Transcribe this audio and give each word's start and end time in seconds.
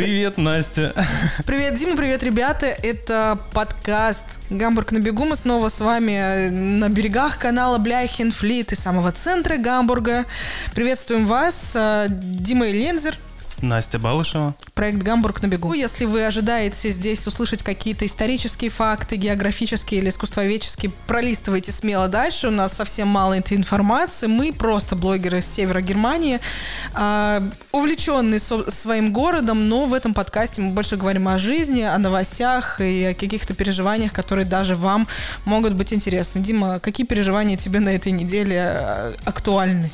Привет, 0.00 0.38
Настя. 0.38 0.94
Привет, 1.46 1.74
Дима, 1.74 1.94
привет, 1.94 2.22
ребята. 2.22 2.64
Это 2.68 3.38
подкаст 3.52 4.40
«Гамбург 4.48 4.92
на 4.92 4.98
бегу». 4.98 5.26
Мы 5.26 5.36
снова 5.36 5.68
с 5.68 5.78
вами 5.78 6.48
на 6.48 6.88
берегах 6.88 7.38
канала 7.38 7.76
Бляхенфлит 7.76 8.72
из 8.72 8.78
самого 8.78 9.12
центра 9.12 9.58
Гамбурга. 9.58 10.24
Приветствуем 10.74 11.26
вас, 11.26 11.72
э, 11.74 12.06
Дима 12.08 12.70
Лензер. 12.70 13.18
Настя 13.62 13.98
Балышева. 13.98 14.54
Проект 14.74 14.98
«Гамбург 15.02 15.42
на 15.42 15.46
бегу». 15.46 15.74
Если 15.74 16.04
вы 16.04 16.24
ожидаете 16.24 16.90
здесь 16.90 17.26
услышать 17.26 17.62
какие-то 17.62 18.06
исторические 18.06 18.70
факты, 18.70 19.16
географические 19.16 20.00
или 20.00 20.08
искусствоведческие, 20.10 20.92
пролистывайте 21.06 21.72
смело 21.72 22.08
дальше. 22.08 22.48
У 22.48 22.50
нас 22.50 22.72
совсем 22.72 23.08
мало 23.08 23.34
этой 23.34 23.56
информации. 23.56 24.26
Мы 24.26 24.52
просто 24.52 24.96
блогеры 24.96 25.42
с 25.42 25.46
севера 25.46 25.80
Германии, 25.80 26.40
э, 26.94 27.50
увлеченные 27.72 28.40
со- 28.40 28.70
своим 28.70 29.12
городом, 29.12 29.68
но 29.68 29.86
в 29.86 29.94
этом 29.94 30.14
подкасте 30.14 30.62
мы 30.62 30.70
больше 30.70 30.96
говорим 30.96 31.28
о 31.28 31.38
жизни, 31.38 31.82
о 31.82 31.98
новостях 31.98 32.80
и 32.80 33.04
о 33.04 33.14
каких-то 33.14 33.54
переживаниях, 33.54 34.12
которые 34.12 34.46
даже 34.46 34.74
вам 34.76 35.06
могут 35.44 35.74
быть 35.74 35.92
интересны. 35.92 36.40
Дима, 36.40 36.80
какие 36.80 37.06
переживания 37.06 37.56
тебе 37.56 37.80
на 37.80 37.90
этой 37.90 38.12
неделе 38.12 38.56
э, 38.56 39.14
актуальны? 39.24 39.90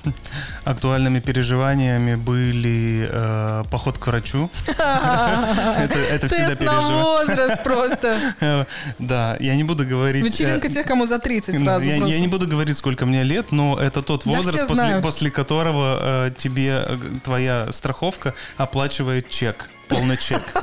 Актуальными 0.64 1.20
переживаниями 1.20 2.14
были 2.14 3.09
э, 3.11 3.55
поход 3.65 3.98
к 3.98 4.06
врачу. 4.06 4.51
Это 4.66 6.28
всегда 6.28 6.55
переживание. 6.55 7.02
возраст 7.02 7.62
просто. 7.62 8.16
Да, 8.98 9.37
я 9.41 9.56
не 9.56 9.64
буду 9.64 9.87
говорить... 9.87 10.25
Вечеринка 10.25 10.69
э, 10.69 10.70
тех, 10.70 10.86
кому 10.86 11.06
за 11.06 11.19
30 11.19 11.58
сразу 11.62 11.84
я, 11.84 12.19
не 12.19 12.28
буду 12.28 12.47
говорить, 12.47 12.77
сколько 12.77 13.06
мне 13.06 13.22
лет, 13.22 13.53
но 13.53 13.78
это 13.78 14.03
тот 14.03 14.25
возраст, 14.25 14.70
после 15.03 15.31
которого 15.31 16.27
э, 16.27 16.33
тебе 16.36 16.84
э, 16.86 16.98
твоя 17.22 17.70
страховка 17.72 18.34
оплачивает 18.56 19.28
чек, 19.28 19.70
полный 19.89 20.17
чек. 20.17 20.42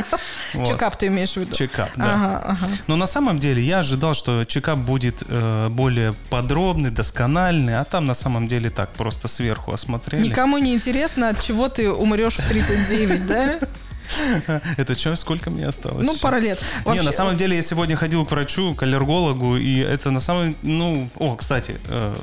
Вот. 0.54 0.68
Чекап 0.68 0.96
ты 0.98 1.08
имеешь 1.08 1.34
в 1.34 1.38
виду? 1.38 1.56
Чекап, 1.56 1.90
да. 1.96 2.14
Ага, 2.14 2.44
ага. 2.46 2.68
Но 2.86 2.96
на 2.96 3.08
самом 3.08 3.40
деле 3.40 3.60
я 3.64 3.80
ожидал, 3.80 4.14
что 4.14 4.46
чекап 4.46 4.78
будет 4.78 5.24
э, 5.28 5.68
более 5.70 6.14
подробный, 6.30 6.92
доскональный, 6.92 7.80
а 7.80 7.84
там 7.86 8.06
на 8.06 8.14
самом 8.14 8.48
деле 8.48 8.70
так 8.70 8.94
просто 8.94 9.28
сверху 9.28 9.74
осмотрели. 9.74 10.28
Никому 10.28 10.60
не 10.60 10.76
интересно, 10.76 11.30
от 11.30 11.42
чего 11.42 11.70
ты 11.70 11.90
умрешь 11.90 12.38
в 12.38 12.48
39, 12.48 13.28
да? 13.28 13.60
Это 14.78 14.96
что, 14.96 15.16
сколько 15.16 15.50
мне 15.50 15.68
осталось? 15.68 16.06
Ну, 16.06 16.16
пара 16.22 16.40
лет. 16.40 16.60
Не, 16.80 16.86
Вообще- 16.86 17.04
на 17.04 17.12
самом 17.12 17.38
деле 17.38 17.56
я 17.56 17.62
сегодня 17.62 17.96
ходил 17.96 18.26
к 18.26 18.32
врачу, 18.32 18.74
к 18.76 18.84
аллергологу, 18.84 19.58
и 19.58 19.78
это 19.78 20.12
на 20.12 20.20
самом... 20.20 20.56
Ну, 20.62 21.10
о, 21.18 21.36
кстати, 21.36 21.78
э, 21.88 22.16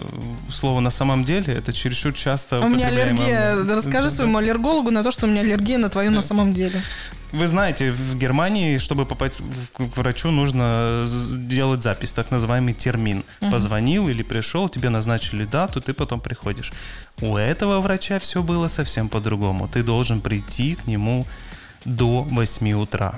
слово 0.51 0.81
«на 0.81 0.91
самом 0.91 1.25
деле» 1.25 1.55
это 1.55 1.73
чересчур 1.73 2.13
часто 2.13 2.61
У 2.61 2.69
меня 2.69 2.89
аллергия. 2.89 3.55
Расскажи 3.57 4.09
Да. 4.09 4.15
своему 4.15 4.39
аллергологу 4.39 4.91
на 4.91 5.03
то, 5.03 5.13
что 5.13 5.27
у 5.27 5.29
меня 5.31 5.41
аллергия 5.41 5.79
на 5.79 5.89
твою 5.89 6.11
на 6.11 6.23
самом 6.23 6.53
деле. 6.53 6.81
Вы 7.33 7.47
знаете, 7.47 7.93
в 7.93 8.17
Германии, 8.17 8.79
чтобы 8.79 9.07
попасть 9.07 9.41
к 9.73 9.97
врачу, 9.97 10.33
нужно 10.33 11.05
сделать 11.07 11.81
запись, 11.83 12.13
так 12.13 12.33
называемый 12.33 12.75
термин. 12.75 13.23
Позвонил 13.53 14.09
или 14.09 14.23
пришел, 14.25 14.69
тебе 14.69 14.89
назначили 14.89 15.45
дату, 15.45 15.81
ты 15.81 15.95
потом 15.95 16.21
приходишь. 16.21 16.73
У 17.21 17.37
этого 17.37 17.79
врача 17.81 18.19
все 18.19 18.43
было 18.43 18.69
совсем 18.69 19.09
по-другому. 19.09 19.69
Ты 19.69 19.83
должен 19.85 20.21
прийти 20.21 20.75
к 20.75 20.89
нему 20.89 21.25
до 21.85 22.23
8 22.23 22.73
утра. 22.73 23.15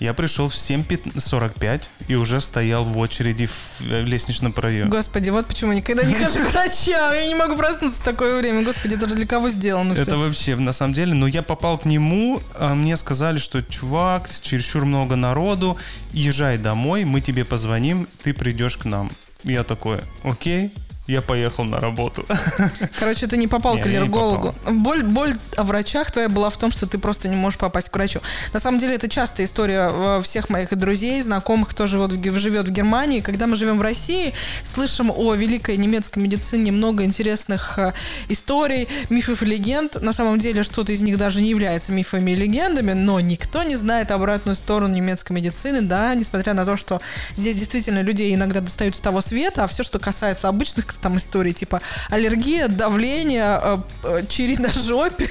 Я 0.00 0.14
пришел 0.14 0.48
в 0.48 0.54
7.45 0.54 1.82
и 2.06 2.14
уже 2.14 2.40
стоял 2.40 2.84
в 2.84 2.96
очереди 2.98 3.46
в 3.46 3.80
э, 3.90 4.02
лестничном 4.04 4.52
проеме. 4.52 4.88
Господи, 4.88 5.30
вот 5.30 5.48
почему 5.48 5.72
никогда 5.72 6.04
не 6.04 6.14
хожу 6.14 6.38
к 6.38 6.50
врачам. 6.52 7.12
Я 7.12 7.26
не 7.26 7.34
могу 7.34 7.56
проснуться 7.56 8.00
в 8.00 8.04
такое 8.04 8.38
время. 8.40 8.62
Господи, 8.62 8.94
это 8.94 9.06
для 9.08 9.26
кого 9.26 9.50
сделано 9.50 9.94
Это 9.94 10.02
все? 10.02 10.18
вообще, 10.18 10.54
на 10.54 10.72
самом 10.72 10.94
деле, 10.94 11.14
но 11.14 11.26
я 11.26 11.42
попал 11.42 11.78
к 11.78 11.84
нему, 11.84 12.40
а 12.54 12.76
мне 12.76 12.96
сказали, 12.96 13.38
что, 13.38 13.60
чувак, 13.60 14.30
чересчур 14.40 14.84
много 14.84 15.16
народу, 15.16 15.76
езжай 16.12 16.58
домой, 16.58 17.04
мы 17.04 17.20
тебе 17.20 17.44
позвоним, 17.44 18.06
ты 18.22 18.32
придешь 18.32 18.76
к 18.76 18.84
нам. 18.84 19.10
Я 19.42 19.64
такой, 19.64 19.98
окей, 20.22 20.70
я 21.08 21.22
поехал 21.22 21.64
на 21.64 21.80
работу. 21.80 22.26
Короче, 22.98 23.26
ты 23.26 23.38
не 23.38 23.48
попал 23.48 23.76
Не, 23.76 23.82
к 23.82 23.86
аллергологу. 23.86 24.54
Боль, 24.70 25.02
боль 25.02 25.34
о 25.56 25.64
врачах 25.64 26.10
твоя 26.10 26.28
была 26.28 26.50
в 26.50 26.58
том, 26.58 26.70
что 26.70 26.86
ты 26.86 26.98
просто 26.98 27.28
не 27.28 27.36
можешь 27.36 27.58
попасть 27.58 27.88
к 27.88 27.96
врачу. 27.96 28.20
На 28.52 28.60
самом 28.60 28.78
деле, 28.78 28.94
это 28.94 29.08
частая 29.08 29.46
история 29.46 29.90
э, 29.90 30.22
всех 30.22 30.50
моих 30.50 30.76
друзей, 30.76 31.22
знакомых, 31.22 31.70
кто 31.70 31.86
живет 31.86 32.12
в, 32.12 32.38
живет 32.38 32.68
в 32.68 32.72
Германии. 32.72 33.20
Когда 33.20 33.46
мы 33.46 33.56
живем 33.56 33.78
в 33.78 33.82
России, 33.82 34.34
слышим 34.64 35.10
о 35.10 35.32
великой 35.32 35.78
немецкой 35.78 36.18
медицине 36.18 36.72
много 36.72 37.04
интересных 37.04 37.78
э, 37.78 37.94
историй, 38.28 38.86
мифов 39.08 39.42
и 39.42 39.46
легенд. 39.46 40.02
На 40.02 40.12
самом 40.12 40.38
деле, 40.38 40.62
что-то 40.62 40.92
из 40.92 41.00
них 41.00 41.16
даже 41.16 41.40
не 41.40 41.48
является 41.48 41.90
мифами 41.90 42.32
и 42.32 42.36
легендами, 42.36 42.92
но 42.92 43.18
никто 43.20 43.62
не 43.62 43.76
знает 43.76 44.10
обратную 44.10 44.56
сторону 44.56 44.94
немецкой 44.94 45.32
медицины, 45.32 45.80
да, 45.80 46.14
несмотря 46.14 46.52
на 46.52 46.66
то, 46.66 46.76
что 46.76 47.00
здесь 47.34 47.56
действительно 47.56 48.02
людей 48.02 48.34
иногда 48.34 48.60
достают 48.60 48.94
с 48.94 49.00
того 49.00 49.22
света, 49.22 49.64
а 49.64 49.68
все, 49.68 49.82
что 49.82 49.98
касается 49.98 50.48
обычных 50.48 50.97
там 51.00 51.16
историй, 51.16 51.52
типа 51.52 51.80
аллергия, 52.10 52.68
давление, 52.68 53.60
э, 53.62 53.78
э, 54.04 54.26
чири 54.28 54.56
на 54.56 54.72
жопе, 54.72 55.30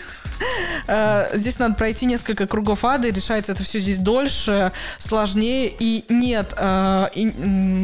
здесь 1.34 1.60
надо 1.60 1.76
пройти 1.76 2.06
несколько 2.06 2.48
кругов 2.48 2.84
ада, 2.86 3.08
и 3.08 3.12
решается 3.12 3.52
это 3.52 3.64
все 3.64 3.80
здесь 3.80 3.98
дольше, 3.98 4.72
сложнее, 4.98 5.74
и 5.80 6.06
нет 6.10 6.54
э, 6.58 7.08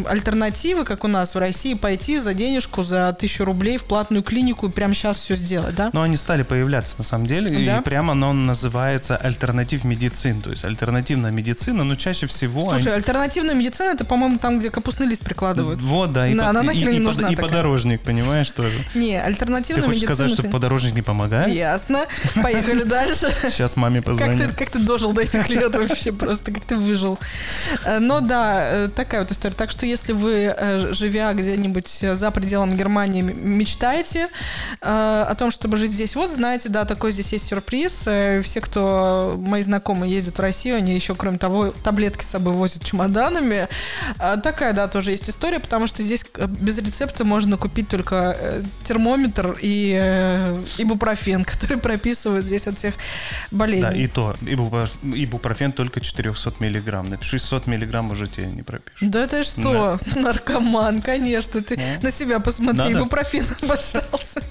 альтернативы, 0.07 0.83
как 0.85 1.03
у 1.03 1.07
нас 1.07 1.35
в 1.35 1.39
России, 1.39 1.73
пойти 1.73 2.19
за 2.19 2.33
денежку, 2.33 2.83
за 2.83 3.13
тысячу 3.13 3.45
рублей 3.45 3.77
в 3.77 3.83
платную 3.85 4.23
клинику 4.23 4.67
и 4.67 4.71
прямо 4.71 4.93
сейчас 4.93 5.17
все 5.17 5.35
сделать, 5.35 5.75
да? 5.75 5.89
Но 5.93 6.01
они 6.01 6.17
стали 6.17 6.43
появляться 6.43 6.95
на 6.97 7.03
самом 7.03 7.25
деле, 7.25 7.49
Да? 7.65 7.77
и 7.77 7.81
прямо 7.81 8.13
оно 8.13 8.33
называется 8.33 9.15
альтернатив 9.17 9.83
медицин, 9.83 10.41
то 10.41 10.49
есть 10.49 10.63
альтернативная 10.65 11.31
медицина, 11.31 11.83
но 11.83 11.95
чаще 11.95 12.27
всего... 12.27 12.61
Слушай, 12.61 12.87
они- 12.87 12.95
альтернативная 12.95 13.55
медицина, 13.55 13.89
это, 13.91 14.05
по-моему, 14.05 14.37
там, 14.37 14.59
где 14.59 14.69
капустный 14.71 15.07
лист 15.07 15.23
прикладывают. 15.23 15.81
Вот, 15.81 16.13
да, 16.13 16.27
и, 16.27 16.33
Да, 16.35 16.47
под- 16.47 16.57
она 16.57 16.71
и- 16.73 16.77
и 16.79 16.85
не 16.85 16.99
нужна 16.99 17.29
и 17.29 17.35
подорожник, 17.35 18.01
понимаешь, 18.01 18.49
тоже. 18.51 18.77
Не, 18.95 19.17
Ты 19.19 19.25
альтернативная 19.25 19.83
хочешь 19.83 20.01
медицина... 20.01 20.15
сказать, 20.15 20.31
что 20.33 20.41
ты- 20.43 20.49
подорожник 20.49 20.93
не 20.95 21.01
помогает? 21.01 21.53
Ясно. 21.53 22.05
Поехали 22.43 22.83
дальше. 22.83 23.33
Сейчас 23.43 23.77
маме 23.77 24.01
Как 24.01 24.05
позвоню. 24.05 24.37
ты, 24.37 24.53
как 24.53 24.69
ты 24.69 24.79
дожил 24.79 25.13
до 25.13 25.21
этих 25.21 25.49
лет 25.49 25.73
вообще 25.73 26.11
просто, 26.11 26.51
как 26.51 26.65
ты 26.65 26.75
выжил. 26.75 27.17
Э, 27.85 27.99
Но 27.99 28.19
да, 28.19 28.85
э, 28.85 28.89
такая 28.89 29.21
вот 29.21 29.31
история. 29.31 29.55
Так 29.55 29.71
что 29.71 29.85
если 29.85 30.11
вы, 30.11 30.53
э, 30.55 30.93
живя 30.93 31.31
где-нибудь 31.33 32.03
за 32.13 32.31
пределом 32.31 32.75
Германии, 32.75 33.21
мечтаете 33.21 34.27
о 34.81 35.33
том, 35.35 35.51
чтобы 35.51 35.77
жить 35.77 35.91
здесь, 35.91 36.15
вот 36.15 36.29
знаете, 36.29 36.69
да, 36.69 36.85
такой 36.85 37.11
здесь 37.11 37.31
есть 37.31 37.45
сюрприз. 37.47 37.93
Все, 38.43 38.61
кто 38.61 39.35
мои 39.39 39.63
знакомые 39.63 40.13
ездят 40.13 40.37
в 40.37 40.41
Россию, 40.41 40.77
они 40.77 40.93
еще, 40.93 41.15
кроме 41.15 41.37
того, 41.37 41.73
таблетки 41.83 42.23
с 42.23 42.29
собой 42.29 42.53
возят 42.53 42.83
чемоданами. 42.83 43.67
Такая, 44.17 44.73
да, 44.73 44.87
тоже 44.87 45.11
есть 45.11 45.29
история, 45.29 45.59
потому 45.59 45.87
что 45.87 46.03
здесь 46.03 46.25
без 46.59 46.77
рецепта 46.79 47.23
можно 47.23 47.57
купить 47.57 47.87
только 47.87 48.61
термометр 48.83 49.57
и 49.61 49.93
ибупрофен, 50.77 51.45
который 51.45 51.77
прописывают 52.33 52.47
здесь 52.47 52.67
от 52.67 52.77
всех 52.77 52.95
болезней. 53.51 53.81
Да, 53.83 53.93
и 53.93 54.07
то, 54.07 54.35
ибупро- 54.41 54.89
ибупрофен 55.23 55.71
только 55.71 55.99
400 56.01 56.53
миллиграмм. 56.59 57.09
На 57.09 57.21
600 57.21 57.67
миллиграмм 57.67 58.11
уже 58.11 58.27
тебе 58.27 58.47
не 58.47 58.63
пропишут. 58.63 59.09
Да 59.09 59.27
ты 59.27 59.43
что, 59.43 59.99
наркоман, 60.15 61.01
конечно, 61.01 61.61
ты 61.61 61.77
Ну. 61.77 62.03
на 62.03 62.11
себя 62.11 62.39
посмотри, 62.39 62.77
Надо. 62.79 62.91
ибупрофен 62.91 63.45
обожрался. 63.61 64.41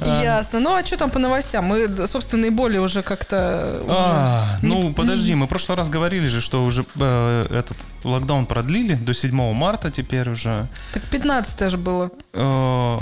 А. 0.00 0.22
Ясно. 0.22 0.60
Ну 0.60 0.74
а 0.74 0.84
что 0.84 0.96
там 0.96 1.10
по 1.10 1.18
новостям? 1.18 1.64
Мы 1.64 1.86
д- 1.88 2.06
собственные 2.06 2.50
боли 2.50 2.78
уже 2.78 3.02
как-то... 3.02 3.80
уже 3.82 3.94
А, 3.96 4.58
не- 4.62 4.68
ну 4.68 4.94
подожди, 4.94 5.34
мы 5.34 5.46
в 5.46 5.48
прошлый 5.48 5.76
раз 5.76 5.88
говорили 5.88 6.26
же, 6.28 6.40
что 6.40 6.64
уже 6.64 6.84
э, 6.98 7.46
этот 7.50 7.76
локдаун 8.04 8.46
продлили 8.46 8.94
до 8.94 9.12
7 9.14 9.52
марта 9.52 9.90
теперь 9.90 10.28
уже. 10.30 10.68
Так 10.92 11.02
15 11.04 11.70
же 11.70 11.76
было. 11.76 12.10
Э, 12.32 12.98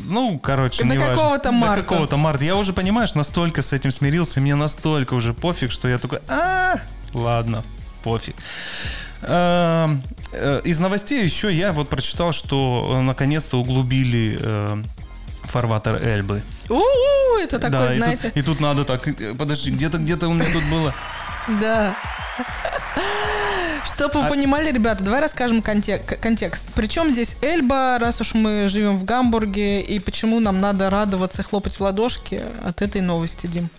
ну, 0.00 0.38
короче, 0.38 0.84
До 0.84 0.94
какого-то 0.96 1.52
марта. 1.52 1.82
До 1.82 1.88
какого-то 1.88 2.16
марта. 2.16 2.44
Я 2.44 2.56
уже, 2.56 2.72
понимаешь, 2.72 3.14
настолько 3.14 3.62
с 3.62 3.72
этим 3.72 3.90
смирился, 3.90 4.40
мне 4.40 4.54
настолько 4.54 5.14
уже 5.14 5.32
пофиг, 5.34 5.70
что 5.72 5.88
я 5.88 5.98
такой, 5.98 6.20
а, 6.28 6.76
ладно, 7.14 7.62
пофиг. 8.02 8.34
Э, 9.22 9.88
э, 10.32 10.60
Из 10.64 10.78
новостей 10.80 11.24
еще 11.24 11.52
я 11.54 11.72
вот 11.72 11.88
прочитал, 11.88 12.32
что 12.32 12.94
э, 12.98 13.00
наконец-то 13.00 13.58
углубили 13.60 14.38
э, 14.40 14.82
фарватер 15.48 15.96
Эльбы. 16.02 16.42
У-у, 16.68 17.38
это 17.38 17.58
Да, 17.58 17.70
такое, 17.70 17.86
и 17.94 17.98
тут- 17.98 18.04
знаете. 18.04 18.32
и 18.34 18.42
тут 18.42 18.60
надо 18.60 18.84
так, 18.84 19.06
э, 19.08 19.34
подожди, 19.34 19.70
где-то 19.70 19.98
где-то 19.98 20.28
у 20.28 20.34
меня 20.34 20.46
тут 20.52 20.64
было. 20.70 20.94
Да. 21.60 21.94
Чтобы 23.84 24.20
вы 24.20 24.26
А- 24.26 24.28
понимали, 24.30 24.72
ребята, 24.72 25.04
давай 25.04 25.20
расскажем 25.20 25.60
контек- 25.60 26.16
контекст. 26.18 26.66
Причем 26.74 27.10
здесь 27.10 27.36
Эльба, 27.40 27.98
раз 28.00 28.20
уж 28.20 28.34
мы 28.34 28.68
живем 28.68 28.98
в 28.98 29.04
Гамбурге, 29.04 29.80
и 29.80 29.98
почему 30.00 30.40
нам 30.40 30.60
надо 30.60 30.90
радоваться 30.90 31.42
и 31.42 31.44
хлопать 31.44 31.76
в 31.76 31.80
ладошки 31.80 32.42
от 32.64 32.82
этой 32.82 33.00
новости, 33.00 33.46
Дим? 33.46 33.70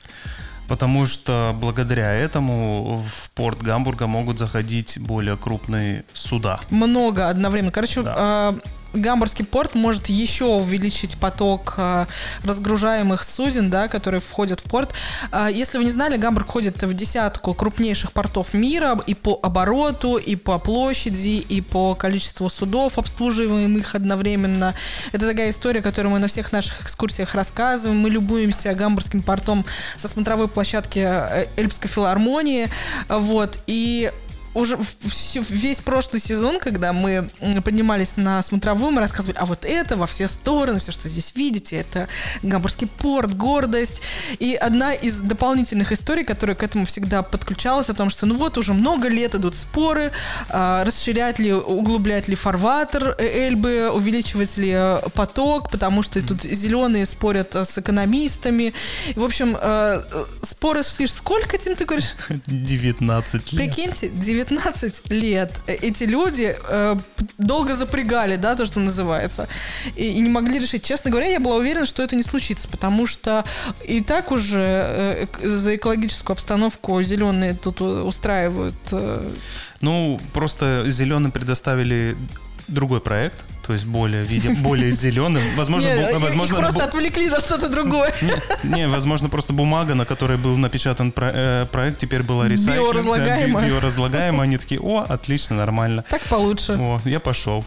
Потому 0.69 1.05
что 1.05 1.55
благодаря 1.59 2.13
этому 2.13 3.05
в 3.09 3.29
порт 3.31 3.61
Гамбурга 3.61 4.07
могут 4.07 4.37
заходить 4.39 4.97
более 4.99 5.37
крупные 5.37 6.03
суда. 6.13 6.59
Много 6.69 7.29
одновременно. 7.29 7.71
Короче, 7.71 8.01
Да. 8.01 8.55
А, 8.93 8.97
Гамбургский 8.97 9.45
порт 9.45 9.75
может 9.75 10.07
еще 10.07 10.45
увеличить 10.45 11.17
поток 11.17 11.75
э, 11.77 12.05
разгружаемых 12.43 13.23
суден, 13.23 13.69
да, 13.69 13.87
которые 13.87 14.21
входят 14.21 14.61
в 14.61 14.63
порт. 14.63 14.93
Э, 15.31 15.47
если 15.51 15.77
вы 15.77 15.85
не 15.85 15.91
знали, 15.91 16.17
Гамбург 16.17 16.47
входит 16.47 16.81
в 16.83 16.93
десятку 16.93 17.53
крупнейших 17.53 18.11
портов 18.11 18.53
мира 18.53 18.99
и 19.07 19.13
по 19.13 19.39
обороту, 19.41 20.17
и 20.17 20.35
по 20.35 20.59
площади, 20.59 21.37
и 21.49 21.61
по 21.61 21.95
количеству 21.95 22.49
судов, 22.49 22.97
обслуживаемых 22.97 23.95
одновременно. 23.95 24.75
Это 25.11 25.27
такая 25.27 25.49
история, 25.49 25.81
которую 25.81 26.11
мы 26.11 26.19
на 26.19 26.27
всех 26.27 26.51
наших 26.51 26.81
экскурсиях 26.83 27.35
рассказываем. 27.35 27.99
Мы 27.99 28.09
любуемся 28.09 28.73
Гамбургским 28.73 29.21
портом 29.21 29.65
со 29.95 30.07
смотровой 30.07 30.47
площадки 30.47 30.99
э, 30.99 31.47
Эльпской 31.57 31.89
филармонии. 31.89 32.69
Вот. 33.09 33.57
И 33.67 34.11
уже 34.53 34.77
всю, 35.01 35.41
весь 35.49 35.81
прошлый 35.81 36.21
сезон, 36.21 36.59
когда 36.59 36.93
мы 36.93 37.29
поднимались 37.63 38.17
на 38.17 38.41
смотровую, 38.41 38.91
мы 38.91 39.01
рассказывали, 39.01 39.37
а 39.37 39.45
вот 39.45 39.65
это 39.65 39.97
во 39.97 40.07
все 40.07 40.27
стороны, 40.27 40.79
все, 40.79 40.91
что 40.91 41.07
здесь 41.07 41.33
видите, 41.35 41.77
это 41.77 42.07
Гамбургский 42.43 42.87
порт, 42.87 43.35
гордость. 43.35 44.01
И 44.39 44.55
одна 44.55 44.93
из 44.93 45.19
дополнительных 45.19 45.91
историй, 45.91 46.23
которая 46.23 46.55
к 46.55 46.63
этому 46.63 46.85
всегда 46.85 47.23
подключалась, 47.23 47.89
о 47.89 47.93
том, 47.93 48.09
что 48.09 48.25
ну 48.25 48.35
вот 48.35 48.57
уже 48.57 48.73
много 48.73 49.07
лет 49.07 49.35
идут 49.35 49.55
споры, 49.55 50.11
э, 50.49 50.83
расширять 50.85 51.39
ли, 51.39 51.53
углублять 51.53 52.27
ли 52.27 52.35
фарватер 52.35 53.15
Эльбы, 53.19 53.89
увеличивать 53.91 54.57
ли 54.57 54.75
поток, 55.13 55.69
потому 55.69 56.03
что 56.03 56.21
тут 56.21 56.43
зеленые 56.43 57.05
спорят 57.05 57.55
с 57.55 57.77
экономистами. 57.77 58.73
В 59.15 59.23
общем, 59.23 59.57
э, 59.59 60.03
споры, 60.43 60.83
сколько, 60.83 61.57
Тим, 61.57 61.75
ты 61.75 61.85
говоришь? 61.85 62.15
19 62.47 63.53
лет. 63.53 63.61
Прикиньте, 63.61 64.09
19 64.09 64.36
15 64.37 65.09
лет 65.09 65.51
эти 65.65 66.03
люди 66.03 66.55
э, 66.69 66.95
долго 67.39 67.75
запрягали, 67.75 68.35
да, 68.35 68.55
то, 68.55 68.67
что 68.67 68.79
называется, 68.79 69.47
и, 69.95 70.03
и 70.03 70.19
не 70.19 70.29
могли 70.29 70.59
решить. 70.59 70.83
Честно 70.83 71.09
говоря, 71.09 71.27
я 71.27 71.39
была 71.39 71.55
уверена, 71.55 71.87
что 71.87 72.03
это 72.03 72.15
не 72.15 72.21
случится, 72.21 72.67
потому 72.67 73.07
что 73.07 73.45
и 73.83 74.01
так 74.01 74.31
уже 74.31 74.59
э, 74.59 75.25
за 75.41 75.75
экологическую 75.75 76.35
обстановку 76.35 77.01
зеленые 77.01 77.55
тут 77.55 77.81
устраивают. 77.81 78.75
Э... 78.91 79.27
Ну, 79.81 80.19
просто 80.33 80.83
зеленым 80.87 81.31
предоставили 81.31 82.15
другой 82.67 83.01
проект, 83.01 83.43
то 83.67 83.73
есть 83.73 83.85
более, 83.85 84.23
видим, 84.23 84.55
более 84.63 84.91
зеленым. 84.91 85.43
Возможно, 85.57 85.87
не, 85.87 86.13
бу, 86.13 86.19
возможно 86.19 86.57
просто 86.57 86.79
бу... 86.79 86.85
отвлекли 86.85 87.29
на 87.29 87.41
что-то 87.41 87.67
другое. 87.67 88.13
Не, 88.63 88.75
не, 88.75 88.87
возможно, 88.87 89.27
просто 89.27 89.51
бумага, 89.51 89.93
на 89.93 90.05
которой 90.05 90.37
был 90.37 90.55
напечатан 90.55 91.11
про, 91.11 91.31
э, 91.33 91.65
проект, 91.69 91.99
теперь 91.99 92.23
была 92.23 92.47
ресайклинг. 92.47 92.93
Биоразлагаемая. 92.93 93.63
Да, 93.63 93.69
биоразлагаемая. 93.69 94.41
Они 94.43 94.57
такие, 94.57 94.79
о, 94.79 95.05
отлично, 95.07 95.57
нормально. 95.57 96.05
Так 96.09 96.21
получше. 96.21 96.77
О, 96.79 97.01
я 97.03 97.19
пошел 97.19 97.65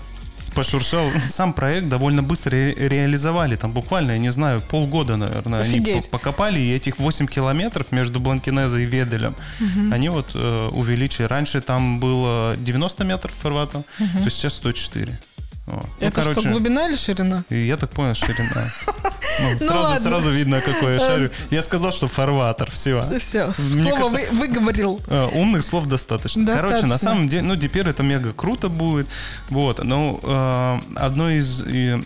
пошуршал. 0.51 1.11
Сам 1.29 1.53
проект 1.53 1.89
довольно 1.89 2.23
быстро 2.23 2.51
ре- 2.51 2.75
реализовали. 2.75 3.57
Там 3.57 3.73
буквально, 3.73 4.13
я 4.13 4.19
не 4.19 4.31
знаю, 4.31 4.61
полгода, 4.61 5.17
наверное. 5.17 5.63
Офигеть. 5.63 5.95
Они 5.95 6.03
покопали, 6.11 6.59
и 6.59 6.75
этих 6.75 6.99
8 6.99 7.27
километров 7.27 7.93
между 7.93 8.21
Бланкинеза 8.21 8.79
и 8.79 8.85
Веделем, 8.85 9.37
угу. 9.61 9.93
они 9.95 10.09
вот 10.09 10.31
э, 10.35 10.69
увеличили. 10.73 11.25
Раньше 11.25 11.61
там 11.61 12.01
было 12.01 12.57
90 12.59 13.05
метров 13.05 13.33
фарватом, 13.35 13.85
угу. 13.99 14.25
то 14.25 14.31
сейчас 14.31 14.55
104. 14.55 15.19
Вот. 15.71 15.87
Ну, 16.01 16.07
Это 16.07 16.23
короче, 16.23 16.41
что, 16.41 16.51
глубина 16.51 16.89
или 16.89 16.97
ширина? 16.97 17.45
Я 17.49 17.77
так 17.77 17.91
понял, 17.91 18.15
ширина. 18.15 18.65
Ну, 18.87 19.51
ну, 19.53 19.59
сразу, 19.59 19.83
ладно. 19.83 20.01
сразу 20.01 20.31
видно, 20.31 20.61
какой 20.61 20.95
я 20.95 20.99
шарю. 20.99 21.31
Я 21.51 21.63
сказал, 21.63 21.93
что 21.93 22.09
фарватер, 22.09 22.71
все. 22.71 23.03
Все, 23.21 23.53
Мне 23.59 23.91
слово 23.91 24.11
кажется, 24.11 24.33
вы, 24.33 24.39
выговорил. 24.39 25.01
Э, 25.07 25.29
умных 25.33 25.65
слов 25.65 25.87
достаточно. 25.87 26.45
достаточно. 26.45 26.77
Короче, 26.77 26.87
на 26.87 26.99
самом 26.99 27.29
деле, 27.29 27.43
ну, 27.43 27.57
теперь 27.57 27.89
это 27.89 28.03
мега 28.03 28.33
круто 28.33 28.69
будет. 28.69 29.07
Вот, 29.49 29.83
ну, 29.85 30.19
э, 30.23 30.81
одно 30.97 31.31
из... 31.31 31.63
И, 31.67 32.03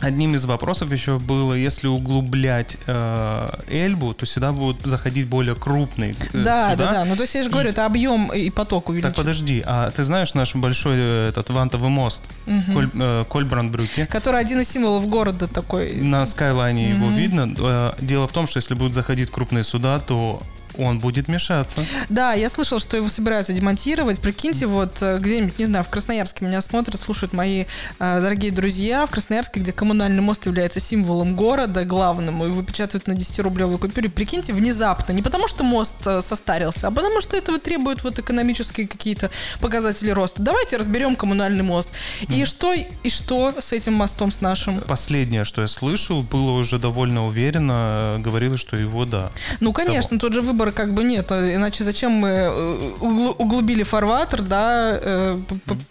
Одним 0.00 0.36
из 0.36 0.44
вопросов 0.44 0.92
еще 0.92 1.18
было, 1.18 1.54
если 1.54 1.88
углублять 1.88 2.76
э, 2.86 3.50
Эльбу, 3.68 4.14
то 4.14 4.26
сюда 4.26 4.52
будут 4.52 4.86
заходить 4.86 5.26
более 5.26 5.56
крупные 5.56 6.10
э, 6.10 6.42
Да, 6.42 6.70
суда. 6.70 6.76
да, 6.76 6.92
да. 6.92 7.04
Ну, 7.04 7.16
то 7.16 7.22
есть 7.22 7.34
я 7.34 7.42
же 7.42 7.50
говорю, 7.50 7.68
и... 7.68 7.72
это 7.72 7.84
объем 7.84 8.32
и 8.32 8.48
поток 8.50 8.90
увеличит. 8.90 9.08
Так, 9.08 9.16
подожди, 9.16 9.62
а 9.66 9.90
ты 9.90 10.04
знаешь 10.04 10.34
наш 10.34 10.54
большой 10.54 10.96
э, 10.98 11.28
этот 11.30 11.50
вантовый 11.50 11.90
мост, 11.90 12.22
угу. 12.46 12.72
Коль, 12.72 12.90
э, 12.94 13.24
Кольбрандбрюке? 13.28 14.06
Который 14.06 14.40
один 14.40 14.60
из 14.60 14.68
символов 14.68 15.08
города 15.08 15.48
такой. 15.48 15.96
На 15.96 16.26
скайлайне 16.26 16.94
угу. 16.94 17.06
его 17.06 17.16
видно. 17.16 17.54
Э, 17.58 17.92
дело 18.00 18.28
в 18.28 18.32
том, 18.32 18.46
что 18.46 18.58
если 18.58 18.74
будут 18.74 18.94
заходить 18.94 19.30
крупные 19.30 19.64
суда, 19.64 19.98
то 19.98 20.40
он 20.78 21.00
будет 21.00 21.28
мешаться. 21.28 21.84
Да, 22.08 22.32
я 22.32 22.48
слышал, 22.48 22.78
что 22.78 22.96
его 22.96 23.08
собираются 23.08 23.52
демонтировать. 23.52 24.20
Прикиньте, 24.20 24.66
вот 24.66 25.02
э, 25.02 25.18
где-нибудь, 25.18 25.58
не 25.58 25.64
знаю, 25.64 25.84
в 25.84 25.88
Красноярске 25.88 26.44
меня 26.44 26.60
смотрят, 26.60 27.00
слушают 27.00 27.32
мои 27.32 27.64
э, 27.98 28.20
дорогие 28.20 28.52
друзья 28.52 29.04
в 29.06 29.10
Красноярске, 29.10 29.60
где 29.60 29.72
коммунальный 29.72 30.22
мост 30.22 30.46
является 30.46 30.80
символом 30.80 31.34
города 31.34 31.84
главным, 31.84 32.44
и 32.44 32.48
выпечатывают 32.48 33.08
на 33.08 33.12
10-рублевой 33.12 33.78
купюре. 33.78 34.08
Прикиньте, 34.08 34.52
внезапно. 34.52 35.12
Не 35.12 35.22
потому, 35.22 35.48
что 35.48 35.64
мост 35.64 35.96
э, 36.06 36.22
состарился, 36.22 36.86
а 36.86 36.90
потому, 36.90 37.20
что 37.20 37.36
этого 37.36 37.58
требуют 37.58 38.04
вот 38.04 38.18
экономические 38.18 38.86
какие-то 38.86 39.30
показатели 39.60 40.10
роста. 40.10 40.42
Давайте 40.42 40.76
разберем 40.76 41.16
коммунальный 41.16 41.64
мост. 41.64 41.90
И 42.28 42.44
что, 42.44 42.72
и 42.72 43.10
что 43.10 43.54
с 43.58 43.72
этим 43.72 43.94
мостом, 43.94 44.30
с 44.30 44.40
нашим? 44.40 44.80
Последнее, 44.82 45.44
что 45.44 45.62
я 45.62 45.68
слышал, 45.68 46.22
было 46.22 46.52
уже 46.52 46.78
довольно 46.78 47.26
уверенно, 47.26 48.16
э, 48.16 48.18
говорилось, 48.18 48.60
что 48.60 48.76
его 48.76 49.04
да. 49.04 49.32
Ну, 49.58 49.72
конечно, 49.72 50.10
того. 50.10 50.20
тот 50.20 50.34
же 50.34 50.40
выбор 50.40 50.67
выбора 50.68 50.72
как 50.72 50.94
бы 50.94 51.04
нет. 51.04 51.30
А 51.32 51.54
иначе 51.54 51.84
зачем 51.84 52.12
мы 52.12 52.28
э, 52.28 53.32
углубили 53.38 53.82
фарватер, 53.82 54.42
да, 54.42 54.98
э, 55.00 55.38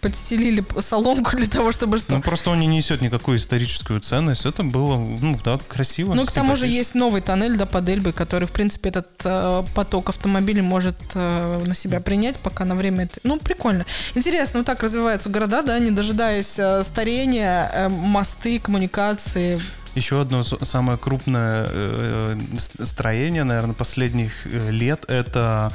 подстелили 0.00 0.64
соломку 0.80 1.30
для 1.36 1.46
того, 1.46 1.72
чтобы 1.72 1.98
что? 1.98 2.14
Ну, 2.14 2.22
просто 2.22 2.50
он 2.50 2.60
не 2.60 2.66
несет 2.66 3.00
никакую 3.00 3.38
историческую 3.38 4.00
ценность. 4.00 4.46
Это 4.46 4.62
было, 4.62 4.96
ну, 4.96 5.38
да, 5.44 5.58
красиво. 5.68 6.14
Ну, 6.14 6.24
к 6.24 6.32
тому 6.32 6.56
же 6.56 6.66
есть 6.66 6.94
новый 6.94 7.20
тоннель, 7.20 7.56
да, 7.56 7.66
под 7.66 7.88
Эльбой, 7.88 8.12
который, 8.12 8.46
в 8.46 8.52
принципе, 8.52 8.90
этот 8.90 9.08
э, 9.24 9.64
поток 9.74 10.08
автомобилей 10.08 10.62
может 10.62 10.96
э, 11.14 11.60
на 11.64 11.74
себя 11.74 12.00
принять, 12.00 12.38
пока 12.38 12.64
на 12.64 12.74
время 12.74 13.04
это... 13.04 13.20
Ну, 13.24 13.38
прикольно. 13.38 13.84
Интересно, 14.14 14.60
вот 14.60 14.66
так 14.66 14.82
развиваются 14.82 15.28
города, 15.28 15.62
да, 15.62 15.78
не 15.78 15.90
дожидаясь 15.90 16.58
э, 16.58 16.82
старения, 16.84 17.70
э, 17.74 17.88
мосты, 17.88 18.58
коммуникации, 18.58 19.60
еще 19.98 20.20
одно 20.20 20.42
самое 20.42 20.98
крупное 20.98 21.66
э, 21.68 22.38
э 22.52 22.84
строение, 22.84 23.44
наверное, 23.44 23.74
последних 23.74 24.46
э, 24.46 24.70
лет 24.70 25.04
это 25.08 25.72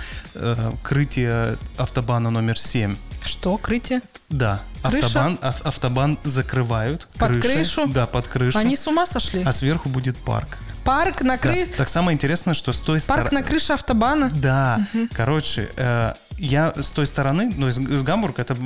крытие 0.83 1.57
автобана 1.77 2.29
номер 2.29 2.57
7. 2.57 2.95
Что, 3.25 3.57
крытие? 3.57 4.01
Да, 4.29 4.63
Крыша? 4.81 5.05
автобан, 5.05 5.39
ав, 5.41 5.61
автобан 5.61 6.19
закрывают. 6.23 7.07
Под 7.17 7.33
крышей, 7.33 7.55
крышу? 7.55 7.87
Да, 7.87 8.05
под 8.05 8.27
крышу. 8.27 8.57
Они 8.57 8.75
с 8.75 8.87
ума 8.87 9.05
сошли? 9.05 9.43
А 9.43 9.51
сверху 9.51 9.89
будет 9.89 10.17
парк. 10.17 10.57
Парк 10.83 11.21
на 11.21 11.37
крыше? 11.37 11.67
Да. 11.71 11.77
Так 11.77 11.89
самое 11.89 12.15
интересное, 12.15 12.53
что 12.53 12.73
с 12.73 12.81
той 12.81 12.99
стороны... 12.99 13.23
Парк 13.23 13.33
на 13.33 13.43
крыше 13.43 13.73
автобана? 13.73 14.29
Да. 14.29 14.85
Угу. 14.93 15.09
Короче, 15.13 15.69
э, 15.77 16.13
я 16.37 16.73
с 16.75 16.91
той 16.91 17.05
стороны, 17.05 17.53
ну, 17.55 17.67
из, 17.67 17.79
из 17.79 18.03
Гамбурга, 18.03 18.41
это 18.41 18.57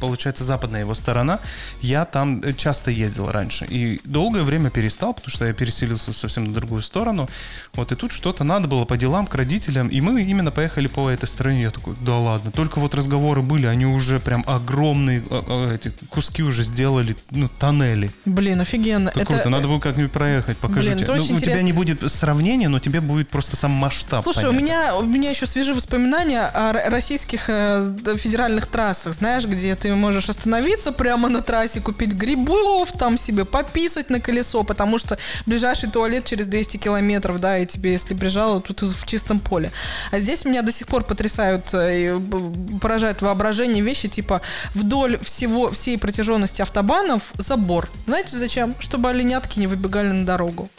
получается 0.00 0.44
западная 0.44 0.80
его 0.80 0.94
сторона, 0.94 1.40
я 1.80 2.04
там 2.04 2.42
часто 2.56 2.90
ездил 2.90 3.30
раньше. 3.30 3.66
И 3.66 4.00
долгое 4.04 4.42
время 4.42 4.70
перестал, 4.70 5.14
потому 5.14 5.30
что 5.30 5.46
я 5.46 5.52
переселился 5.52 6.12
совсем 6.12 6.44
на 6.44 6.52
другую 6.52 6.82
сторону. 6.82 7.28
Вот, 7.74 7.92
и 7.92 7.94
тут 7.94 8.12
что-то 8.12 8.44
надо 8.44 8.68
было 8.68 8.84
по 8.84 8.96
делам 8.96 9.26
к 9.26 9.34
родителям, 9.34 9.88
и 9.88 10.00
мы 10.00 10.22
именно 10.22 10.50
поехали 10.50 10.86
по 10.86 11.08
этой 11.10 11.26
стороне. 11.26 11.62
Я 11.62 11.70
такой, 11.70 11.94
да 12.00 12.16
ладно, 12.16 12.50
только 12.50 12.80
вот 12.80 12.94
разговоры 12.94 13.42
были, 13.42 13.66
они 13.66 13.86
уже 13.86 14.18
прям 14.20 14.44
огромные 14.46 15.22
а, 15.30 15.44
а, 15.46 15.74
эти 15.74 15.92
куски 16.10 16.42
уже 16.42 16.62
сделали, 16.62 17.16
ну, 17.30 17.48
тоннели. 17.48 18.10
Блин, 18.24 18.60
офигенно. 18.60 19.10
Это, 19.10 19.20
это 19.20 19.32
круто, 19.34 19.50
надо 19.50 19.68
было 19.68 19.80
как-нибудь 19.80 20.12
проехать, 20.12 20.56
покажите. 20.58 20.94
Блин, 20.94 21.04
это 21.04 21.14
ну, 21.14 21.22
очень 21.22 21.36
у 21.36 21.40
тебя 21.40 21.62
не 21.62 21.72
будет 21.72 22.10
сравнения, 22.10 22.68
но 22.68 22.78
тебе 22.78 23.00
будет 23.00 23.28
просто 23.28 23.56
сам 23.56 23.70
масштаб. 23.72 24.22
Слушай, 24.22 24.44
понятен. 24.44 24.56
у 24.56 24.60
меня, 24.60 24.96
у 24.96 25.02
меня 25.04 25.30
еще 25.30 25.46
свежие 25.46 25.74
воспоминания 25.74 26.42
о 26.42 26.85
российских 26.88 27.48
э, 27.48 27.94
федеральных 28.16 28.66
трассах, 28.66 29.14
знаешь, 29.14 29.44
где 29.44 29.74
ты 29.74 29.94
можешь 29.94 30.28
остановиться 30.28 30.92
прямо 30.92 31.28
на 31.28 31.42
трассе, 31.42 31.80
купить 31.80 32.12
грибов, 32.12 32.92
там 32.92 33.18
себе 33.18 33.44
пописать 33.44 34.10
на 34.10 34.20
колесо, 34.20 34.62
потому 34.64 34.98
что 34.98 35.18
ближайший 35.46 35.90
туалет 35.90 36.24
через 36.24 36.46
200 36.46 36.76
километров, 36.76 37.40
да, 37.40 37.58
и 37.58 37.66
тебе, 37.66 37.92
если 37.92 38.14
прижало, 38.14 38.60
то 38.60 38.74
тут 38.74 38.92
в 38.92 39.06
чистом 39.06 39.38
поле. 39.38 39.70
А 40.10 40.18
здесь 40.18 40.44
меня 40.44 40.62
до 40.62 40.72
сих 40.72 40.86
пор 40.86 41.04
потрясают 41.04 41.72
э, 41.74 42.16
и 42.16 42.78
поражают 42.78 43.22
воображение 43.22 43.82
вещи, 43.82 44.08
типа 44.08 44.42
вдоль 44.74 45.18
всего, 45.22 45.70
всей 45.70 45.98
протяженности 45.98 46.62
автобанов 46.62 47.32
забор. 47.38 47.90
Знаете 48.06 48.36
зачем? 48.36 48.76
Чтобы 48.80 49.10
оленятки 49.10 49.58
не 49.58 49.66
выбегали 49.66 50.08
на 50.08 50.24
дорогу. 50.24 50.70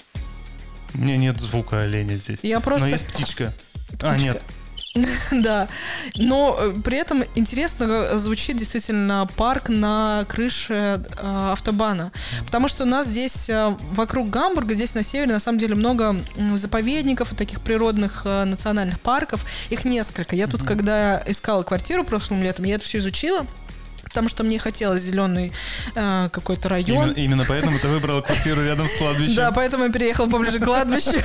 У 0.93 0.99
меня 0.99 1.17
нет 1.17 1.39
звука 1.39 1.81
оленя 1.81 2.15
здесь. 2.15 2.39
Я 2.43 2.59
просто... 2.59 2.87
Но 2.87 2.91
есть 2.91 3.07
птичка. 3.07 3.53
птичка. 3.87 4.09
А, 4.09 4.17
нет. 4.17 4.41
Да, 5.31 5.67
но 6.15 6.57
э, 6.59 6.73
при 6.83 6.97
этом 6.97 7.23
интересно 7.35 7.83
э, 7.85 8.17
звучит 8.17 8.57
действительно 8.57 9.27
парк 9.35 9.69
на 9.69 10.25
крыше 10.27 11.03
э, 11.17 11.51
автобана, 11.51 12.11
потому 12.45 12.67
что 12.67 12.83
у 12.83 12.87
нас 12.87 13.07
здесь 13.07 13.49
вокруг 13.91 14.29
Гамбурга, 14.29 14.73
здесь 14.73 14.93
на 14.93 15.03
севере 15.03 15.33
на 15.33 15.39
самом 15.39 15.59
деле 15.59 15.75
много 15.75 16.15
заповедников 16.55 17.33
и 17.33 17.35
таких 17.35 17.61
природных 17.61 18.25
национальных 18.25 18.99
парков, 18.99 19.45
их 19.69 19.85
несколько. 19.85 20.35
Я 20.35 20.47
тут, 20.47 20.63
когда 20.63 21.21
искала 21.25 21.63
квартиру 21.63 22.03
прошлым 22.03 22.43
летом, 22.43 22.65
я 22.65 22.75
это 22.75 22.83
все 22.83 22.99
изучила, 22.99 23.45
потому 24.17 24.29
что 24.29 24.43
мне 24.43 24.57
хотелось 24.57 25.03
зеленый 25.03 25.51
э, 25.93 26.29
какой-то 26.31 26.69
район. 26.69 27.11
Именно, 27.11 27.19
именно 27.19 27.45
поэтому 27.47 27.77
ты 27.77 27.87
выбрала 27.87 28.21
квартиру 28.21 28.63
рядом 28.65 28.87
с 28.87 28.95
кладбищем. 28.95 29.35
Да, 29.35 29.51
поэтому 29.51 29.83
я 29.83 29.91
переехала 29.91 30.27
поближе 30.27 30.59
к 30.59 30.63
кладбищу. 30.63 31.11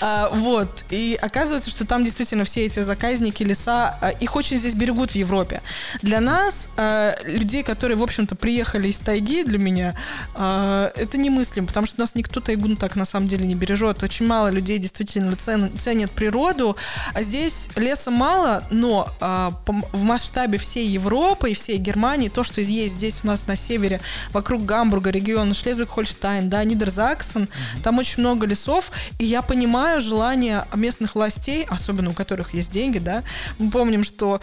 А, 0.00 0.28
вот. 0.28 0.84
И 0.90 1.18
оказывается, 1.20 1.70
что 1.70 1.86
там 1.86 2.04
действительно 2.04 2.44
все 2.44 2.66
эти 2.66 2.80
заказники, 2.80 3.42
леса, 3.42 3.98
а, 4.00 4.10
их 4.10 4.36
очень 4.36 4.58
здесь 4.58 4.74
берегут 4.74 5.12
в 5.12 5.14
Европе. 5.14 5.62
Для 6.02 6.20
нас, 6.20 6.68
а, 6.76 7.16
людей, 7.24 7.62
которые, 7.62 7.96
в 7.96 8.02
общем-то, 8.02 8.34
приехали 8.34 8.88
из 8.88 8.98
тайги, 8.98 9.44
для 9.44 9.58
меня, 9.58 9.94
это 10.34 11.16
немыслимо, 11.16 11.66
потому 11.66 11.86
что 11.86 11.96
у 11.98 12.00
нас 12.00 12.14
никто 12.14 12.40
тайгу 12.40 12.76
так 12.76 12.96
на 12.96 13.04
самом 13.04 13.28
деле 13.28 13.46
не 13.46 13.54
бережет. 13.54 14.02
Очень 14.02 14.26
мало 14.26 14.48
людей 14.48 14.78
действительно 14.78 15.36
ценят 15.36 16.10
природу, 16.10 16.76
а 17.14 17.22
здесь 17.22 17.68
леса 17.76 18.10
мало, 18.10 18.64
но 18.70 19.08
в 19.20 20.02
масштабе 20.02 20.58
всей 20.58 20.88
Европы 20.88 21.50
и 21.50 21.54
всей 21.54 21.67
Германии, 21.76 22.28
то, 22.28 22.44
что 22.44 22.60
есть 22.60 22.94
здесь 22.94 23.20
у 23.22 23.26
нас 23.26 23.46
на 23.46 23.56
севере, 23.56 24.00
вокруг 24.32 24.64
Гамбурга, 24.64 25.10
региона 25.10 25.52
Шлезвиг-Хольштайн, 25.52 26.48
да, 26.48 26.64
Нидерзаксен, 26.64 27.42
mm-hmm. 27.42 27.82
там 27.82 27.98
очень 27.98 28.20
много 28.20 28.46
лесов, 28.46 28.90
и 29.18 29.24
я 29.24 29.42
понимаю 29.42 30.00
желание 30.00 30.64
местных 30.74 31.14
властей, 31.14 31.64
особенно 31.68 32.10
у 32.10 32.14
которых 32.14 32.54
есть 32.54 32.70
деньги, 32.70 32.98
да, 32.98 33.22
мы 33.58 33.70
помним, 33.70 34.04
что, 34.04 34.40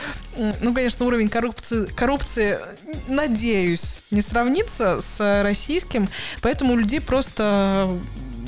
ну, 0.62 0.74
конечно, 0.74 1.06
уровень 1.06 1.30
коррупции, 1.30 1.86
коррупции, 1.88 2.60
надеюсь, 3.08 4.02
не 4.12 4.22
сравнится 4.22 5.02
с 5.02 5.44
российским, 5.44 6.10
поэтому 6.42 6.74
у 6.74 6.78
людей 6.78 7.02
просто 7.02 8.00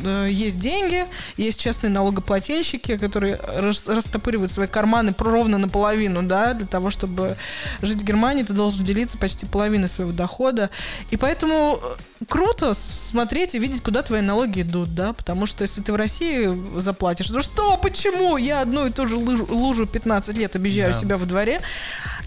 есть 0.08 0.58
деньги, 0.58 1.06
есть 1.38 1.60
честные 1.60 1.90
налогоплательщики, 1.90 2.98
которые 2.98 3.36
растопыривают 3.36 4.52
свои 4.52 4.68
карманы 4.68 5.14
ровно 5.18 5.58
наполовину, 5.58 6.24
да, 6.24 6.54
для 6.54 6.68
того, 6.68 6.90
чтобы 6.90 7.38
жить 7.82 8.02
в 8.02 8.04
Германии, 8.04 8.44
ты 8.44 8.54
должен 8.54 8.84
делиться 8.84 9.18
почти 9.18 9.46
половиной 9.46 9.90
своего 9.90 10.12
дохода. 10.12 10.70
И 11.12 11.18
поэтому 11.18 11.80
э, 12.17 12.17
круто 12.28 12.74
смотреть 12.74 13.56
и 13.56 13.60
видеть, 13.60 13.82
куда 13.82 14.02
твои 14.02 14.22
налоги 14.22 14.62
идут, 14.62 14.96
да, 14.96 15.14
потому 15.14 15.46
что 15.46 15.64
если 15.64 15.82
ты 15.82 15.92
в 15.92 15.96
России 15.96 16.50
заплатишь, 16.80 17.30
ну 17.30 17.42
что, 17.42 17.78
почему? 17.78 18.38
Я 18.38 18.62
одну 18.62 18.88
и 18.88 18.92
ту 18.92 19.08
же 19.08 19.16
лужу, 19.16 19.46
лужу 19.50 19.86
15 19.86 20.36
лет 20.38 20.56
объезжаю 20.56 20.94
да. 20.94 21.00
себя 21.00 21.18
во 21.18 21.26
дворе. 21.26 21.62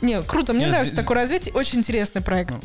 Не, 0.02 0.22
круто, 0.22 0.52
мне 0.52 0.62
Нет, 0.62 0.70
нравится 0.70 0.92
здесь... 0.92 1.04
такое 1.04 1.18
развитие, 1.18 1.52
очень 1.54 1.80
интересный 1.80 2.22
проект. 2.22 2.52
Ну, 2.52 2.60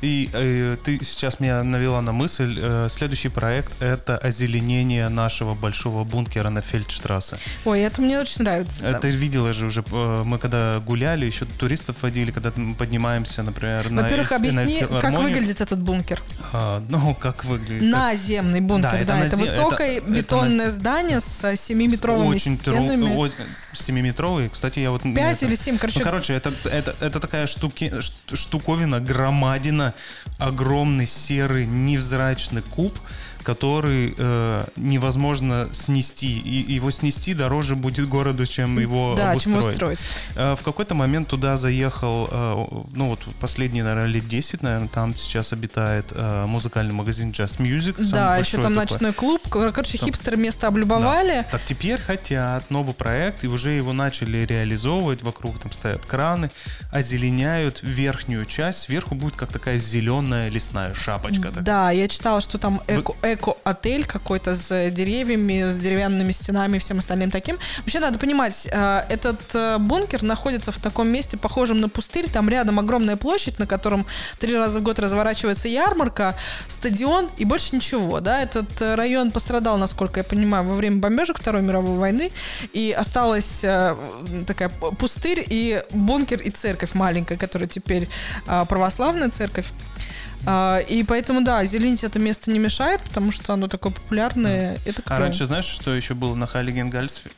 и 0.00 0.30
э, 0.32 0.76
ты 0.82 0.98
сейчас 1.04 1.38
меня 1.38 1.62
навела 1.62 2.00
на 2.00 2.12
мысль, 2.12 2.58
э, 2.58 2.86
следующий 2.88 3.28
проект 3.28 3.82
это 3.82 4.16
озеленение 4.16 5.08
нашего 5.08 5.54
большого 5.54 6.04
бункера 6.04 6.48
на 6.48 6.62
Фельдштрассе. 6.62 7.36
Ой, 7.64 7.80
это 7.80 8.00
мне 8.00 8.18
очень 8.18 8.42
нравится. 8.42 8.86
Это 8.86 9.02
да. 9.02 9.08
видела 9.08 9.52
же 9.52 9.66
уже, 9.66 9.84
э, 9.90 10.22
мы 10.24 10.38
когда 10.38 10.78
гуляли, 10.78 11.26
еще 11.26 11.44
туристов 11.44 11.96
водили, 12.02 12.30
когда 12.30 12.52
мы 12.56 12.74
поднимаемся, 12.74 13.42
например, 13.42 13.90
на 13.90 14.02
Во-первых, 14.02 14.32
объясни, 14.32 14.80
на 14.88 15.00
как 15.00 15.18
выглядит 15.18 15.60
этот 15.60 15.80
бункер. 15.80 16.22
А, 16.52 16.67
ну, 16.88 17.14
как 17.14 17.44
выглядит? 17.44 17.90
Наземный 17.90 18.60
бункер, 18.60 18.90
да. 18.90 18.98
Это, 18.98 19.06
да, 19.06 19.26
это 19.26 19.36
высокое 19.36 19.98
это, 19.98 20.10
бетонное 20.10 20.66
это, 20.66 20.74
здание 20.74 21.20
с 21.20 21.42
7-метровыми 21.42 22.28
очень 22.28 22.58
стенами. 22.58 23.04
Тру, 23.04 23.26
7-метровый. 23.74 24.48
Кстати, 24.48 24.80
я 24.80 24.90
вот... 24.90 25.02
5 25.02 25.42
или 25.42 25.54
7, 25.54 25.78
короче. 25.78 25.98
Ну, 25.98 26.04
короче, 26.04 26.34
это, 26.34 26.52
это, 26.64 26.94
это 27.00 27.20
такая 27.20 27.46
штуки, 27.46 27.92
штуковина, 28.32 29.00
громадина, 29.00 29.94
огромный 30.38 31.06
серый 31.06 31.66
невзрачный 31.66 32.62
куб, 32.62 32.98
который 33.42 34.14
э, 34.18 34.64
невозможно 34.76 35.68
снести. 35.72 36.38
И 36.38 36.74
его 36.74 36.90
снести 36.90 37.32
дороже 37.32 37.76
будет 37.76 38.06
городу, 38.06 38.46
чем 38.46 38.78
его 38.78 39.14
да, 39.16 39.30
обустроить. 39.30 39.64
Чем 39.64 39.72
устроить. 39.72 40.00
Э, 40.34 40.54
в 40.54 40.62
какой-то 40.62 40.94
момент 40.94 41.28
туда 41.28 41.56
заехал, 41.56 42.28
э, 42.30 42.66
ну 42.92 43.08
вот 43.08 43.20
последние, 43.40 43.84
наверное, 43.84 44.06
лет 44.06 44.28
10, 44.28 44.62
наверное, 44.62 44.88
там 44.88 45.16
сейчас 45.16 45.54
обитает 45.54 46.12
э, 46.14 46.44
музыкальный 46.58 46.92
магазин 46.92 47.30
Just 47.30 47.58
Music. 47.58 47.94
Да, 48.10 48.36
еще 48.36 48.56
там 48.60 48.74
такой. 48.74 48.76
ночной 48.76 49.12
клуб. 49.12 49.42
Короче, 49.48 49.96
там, 49.96 50.06
хипстеры 50.06 50.36
место 50.36 50.66
облюбовали. 50.66 51.44
Да. 51.44 51.52
Так 51.52 51.64
теперь 51.64 52.00
хотят 52.00 52.68
новый 52.68 52.94
проект, 52.94 53.44
и 53.44 53.46
уже 53.46 53.70
его 53.70 53.92
начали 53.92 54.38
реализовывать. 54.44 55.22
Вокруг 55.22 55.60
там 55.60 55.70
стоят 55.70 56.04
краны, 56.04 56.50
озеленяют 56.90 57.80
верхнюю 57.82 58.44
часть. 58.44 58.80
Сверху 58.80 59.14
будет 59.14 59.36
как 59.36 59.52
такая 59.52 59.78
зеленая 59.78 60.48
лесная 60.48 60.94
шапочка. 60.94 61.48
Такая. 61.48 61.64
Да, 61.64 61.90
я 61.92 62.08
читала, 62.08 62.40
что 62.40 62.58
там 62.58 62.82
эко, 62.88 63.12
Вы 63.22 63.34
эко-отель 63.34 64.04
какой-то 64.04 64.56
с 64.56 64.90
деревьями, 64.90 65.70
с 65.70 65.76
деревянными 65.76 66.32
стенами 66.32 66.78
и 66.78 66.80
всем 66.80 66.98
остальным 66.98 67.30
таким. 67.30 67.56
Вообще 67.78 68.00
надо 68.00 68.18
понимать, 68.18 68.66
э, 68.68 69.04
этот 69.08 69.40
э, 69.54 69.78
бункер 69.78 70.24
находится 70.24 70.72
в 70.72 70.78
таком 70.78 71.06
месте, 71.08 71.36
похожем 71.36 71.80
на 71.80 71.88
пустырь. 71.88 72.28
Там 72.28 72.48
рядом 72.48 72.80
огромная 72.80 73.16
площадь, 73.16 73.60
на 73.60 73.68
котором 73.68 74.06
три 74.40 74.56
раза 74.56 74.80
в 74.80 74.82
год 74.82 74.98
разворачивается 74.98 75.68
ярмарка, 75.68 76.34
стадион 76.68 77.28
и 77.36 77.44
больше 77.44 77.76
ничего. 77.76 78.20
Да? 78.20 78.42
Этот 78.42 78.80
э, 78.80 78.94
район 78.94 79.30
пострадал, 79.30 79.78
насколько 79.78 80.20
я 80.20 80.24
понимаю, 80.24 80.64
во 80.64 80.74
время 80.74 80.98
бомбежек 80.98 81.38
Второй 81.38 81.62
мировой 81.62 81.98
войны. 81.98 82.30
И 82.72 82.94
осталась 82.98 83.64
такая 84.46 84.68
пустырь 84.68 85.44
и 85.48 85.82
бункер 85.90 86.40
и 86.40 86.50
церковь 86.50 86.94
маленькая, 86.94 87.36
которая 87.36 87.68
теперь 87.68 88.08
православная 88.68 89.30
церковь. 89.30 89.66
А, 90.46 90.78
и 90.78 91.02
поэтому, 91.02 91.42
да, 91.42 91.64
зеленить 91.64 92.04
это 92.04 92.18
место 92.18 92.50
не 92.50 92.58
мешает, 92.58 93.02
потому 93.02 93.32
что 93.32 93.52
оно 93.52 93.68
такое 93.68 93.92
популярное. 93.92 94.76
Да. 94.76 94.90
Это 94.90 95.02
а 95.06 95.18
раньше 95.18 95.46
знаешь, 95.46 95.66
что 95.66 95.94
еще 95.94 96.14
было 96.14 96.34
на 96.34 96.46
Халиген 96.46 96.90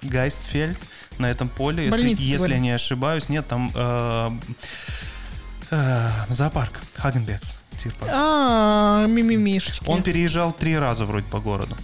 Гайстфельд, 0.02 0.79
на 1.19 1.31
этом 1.31 1.49
поле? 1.49 1.87
Если, 1.87 2.14
если 2.25 2.52
я 2.52 2.59
не 2.59 2.71
ошибаюсь, 2.71 3.29
нет, 3.29 3.47
там 3.49 3.73
э, 3.75 4.31
э, 5.71 6.11
зоопарк 6.29 6.73
Хагенбекс. 6.97 7.59
Типа. 7.83 8.07
А, 8.11 9.07
мимимишечки. 9.07 9.89
Он 9.89 10.03
переезжал 10.03 10.53
три 10.53 10.77
раза 10.77 11.07
вроде 11.07 11.27
по 11.27 11.41
городу. 11.41 11.77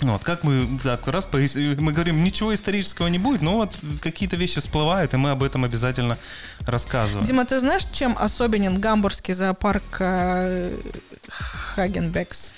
Вот 0.00 0.24
как 0.24 0.42
мы 0.42 0.66
так 0.82 1.06
раз 1.06 1.28
мы 1.32 1.92
говорим, 1.92 2.24
ничего 2.24 2.52
исторического 2.52 3.06
не 3.06 3.18
будет, 3.18 3.40
но 3.40 3.54
вот 3.56 3.78
какие-то 4.00 4.36
вещи 4.36 4.58
всплывают, 4.58 5.14
и 5.14 5.16
мы 5.16 5.30
об 5.30 5.44
этом 5.44 5.64
обязательно 5.64 6.18
рассказываем. 6.66 7.24
Дима, 7.24 7.44
ты 7.44 7.60
знаешь, 7.60 7.82
чем 7.92 8.16
особенен 8.18 8.80
гамбургский 8.80 9.34
зоопарк 9.34 9.98
э, 10.00 10.76
Хагенбекс? 11.28 12.54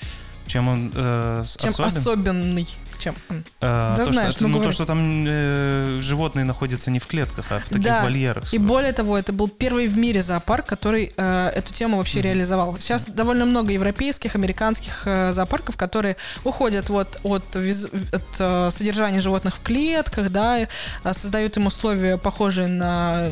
Чем 0.47 0.69
он 0.69 0.91
э, 0.95 1.45
Чем 1.59 1.71
особен? 1.71 1.89
особенный? 1.89 2.69
Чем 2.99 3.15
он? 3.29 3.45
Э, 3.61 3.95
да 3.97 4.05
то, 4.05 4.13
знаешь, 4.13 4.35
что, 4.35 4.49
ну, 4.49 4.59
ну 4.59 4.65
то, 4.65 4.73
что 4.73 4.87
там 4.87 5.25
э, 5.27 5.99
животные 6.01 6.45
находятся 6.45 6.91
не 6.91 6.99
в 6.99 7.07
клетках, 7.07 7.47
а 7.51 7.61
в 7.61 7.69
таких 7.69 7.85
да. 7.85 8.03
вольерах. 8.03 8.53
И 8.53 8.59
более 8.59 8.93
того, 8.93 9.19
это 9.19 9.33
был 9.33 9.49
первый 9.49 9.87
в 9.87 9.97
мире 9.97 10.23
зоопарк, 10.23 10.67
который 10.67 11.13
э, 11.17 11.49
эту 11.55 11.73
тему 11.73 11.99
вообще 11.99 12.19
mm-hmm. 12.19 12.23
реализовал. 12.23 12.77
Сейчас 12.79 13.07
довольно 13.07 13.45
много 13.45 13.73
европейских, 13.73 14.35
американских 14.35 15.03
э, 15.07 15.33
зоопарков, 15.33 15.77
которые 15.77 16.17
уходят 16.45 16.89
вот 16.89 17.19
от, 17.23 17.45
от 17.57 18.23
э, 18.39 18.71
содержания 18.71 19.21
животных 19.21 19.57
в 19.57 19.63
клетках, 19.63 20.31
да, 20.31 20.61
э, 20.61 20.67
создают 21.05 21.57
им 21.57 21.67
условия, 21.67 22.19
похожие 22.19 22.69
на, 22.69 23.31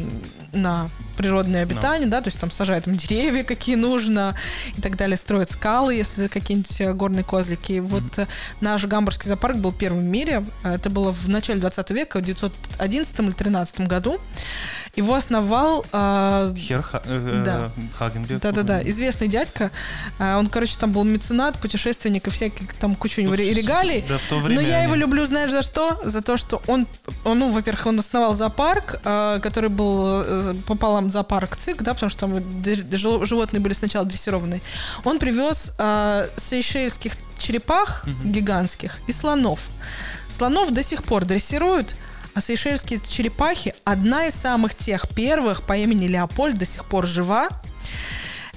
на 0.52 0.90
природное 1.16 1.62
обитание, 1.62 2.06
no. 2.06 2.12
да, 2.12 2.20
то 2.20 2.28
есть 2.28 2.40
там 2.40 2.50
сажают 2.50 2.86
им 2.86 2.96
деревья, 2.96 3.42
какие 3.44 3.74
нужно, 3.74 4.34
и 4.76 4.80
так 4.80 4.96
далее, 4.96 5.16
строят 5.16 5.50
скалы, 5.50 5.94
если 5.94 6.28
какие-нибудь 6.28 6.80
э, 6.80 6.92
горные 6.94 7.24
козлики. 7.24 7.72
Mm-hmm. 7.72 7.86
Вот 7.86 8.18
э, 8.18 8.26
наш 8.60 8.84
гамбургский 8.84 9.28
зоопарк 9.28 9.56
был 9.56 9.72
первым 9.72 10.00
в 10.00 10.06
мире. 10.08 10.44
Это 10.64 10.90
было 10.90 11.12
в 11.12 11.28
начале 11.28 11.60
20 11.60 11.90
века, 11.90 12.18
в 12.18 12.22
1911 12.22 13.20
или 13.20 13.30
13 13.30 13.80
году. 13.80 14.18
Его 14.96 15.14
основал... 15.14 15.84
Э, 15.92 16.52
Хер 16.56 16.82
Ха- 16.82 17.02
э, 17.04 17.42
да. 17.44 17.70
Хагенберг. 17.98 18.40
Да-да-да, 18.40 18.82
известный 18.88 19.28
дядька. 19.28 19.70
Э, 20.18 20.36
он, 20.36 20.46
короче, 20.46 20.76
там 20.78 20.92
был 20.92 21.04
меценат, 21.04 21.58
путешественник 21.58 22.26
и 22.26 22.30
всякие 22.30 22.68
там 22.80 22.94
кучу 22.94 23.22
ну, 23.22 23.34
регалий. 23.34 24.04
Да, 24.08 24.18
в 24.18 24.26
то 24.28 24.38
время 24.38 24.62
Но 24.62 24.66
я 24.66 24.78
они... 24.78 24.86
его 24.86 24.94
люблю, 24.94 25.24
знаешь, 25.26 25.50
за 25.50 25.62
что? 25.62 26.00
За 26.04 26.22
то, 26.22 26.36
что 26.36 26.62
он, 26.66 26.86
он 27.24 27.42
ну, 27.42 27.50
во-первых, 27.50 27.86
он 27.86 27.98
основал 27.98 28.36
зоопарк, 28.36 29.00
э, 29.04 29.40
который 29.42 29.68
был 29.68 30.22
э, 30.24 30.54
пополам 31.02 31.10
зоопарк 31.10 31.56
цирк, 31.56 31.82
да, 31.82 31.94
потому 31.94 32.10
что 32.10 32.20
там 32.20 33.24
животные 33.26 33.60
были 33.60 33.74
сначала 33.74 34.04
дрессированные. 34.04 34.60
Он 35.04 35.18
привез 35.18 35.72
э, 35.78 36.28
сейшельских 36.36 37.12
черепах 37.38 38.06
mm-hmm. 38.06 38.32
гигантских 38.32 39.00
и 39.06 39.12
слонов. 39.12 39.60
Слонов 40.28 40.70
до 40.70 40.82
сих 40.82 41.02
пор 41.02 41.24
дрессируют, 41.24 41.96
а 42.34 42.40
сейшельские 42.40 43.00
черепахи 43.00 43.74
одна 43.84 44.26
из 44.26 44.34
самых 44.34 44.74
тех 44.74 45.08
первых 45.08 45.62
по 45.62 45.76
имени 45.76 46.06
Леопольд 46.06 46.58
до 46.58 46.66
сих 46.66 46.84
пор 46.84 47.06
жива. 47.06 47.48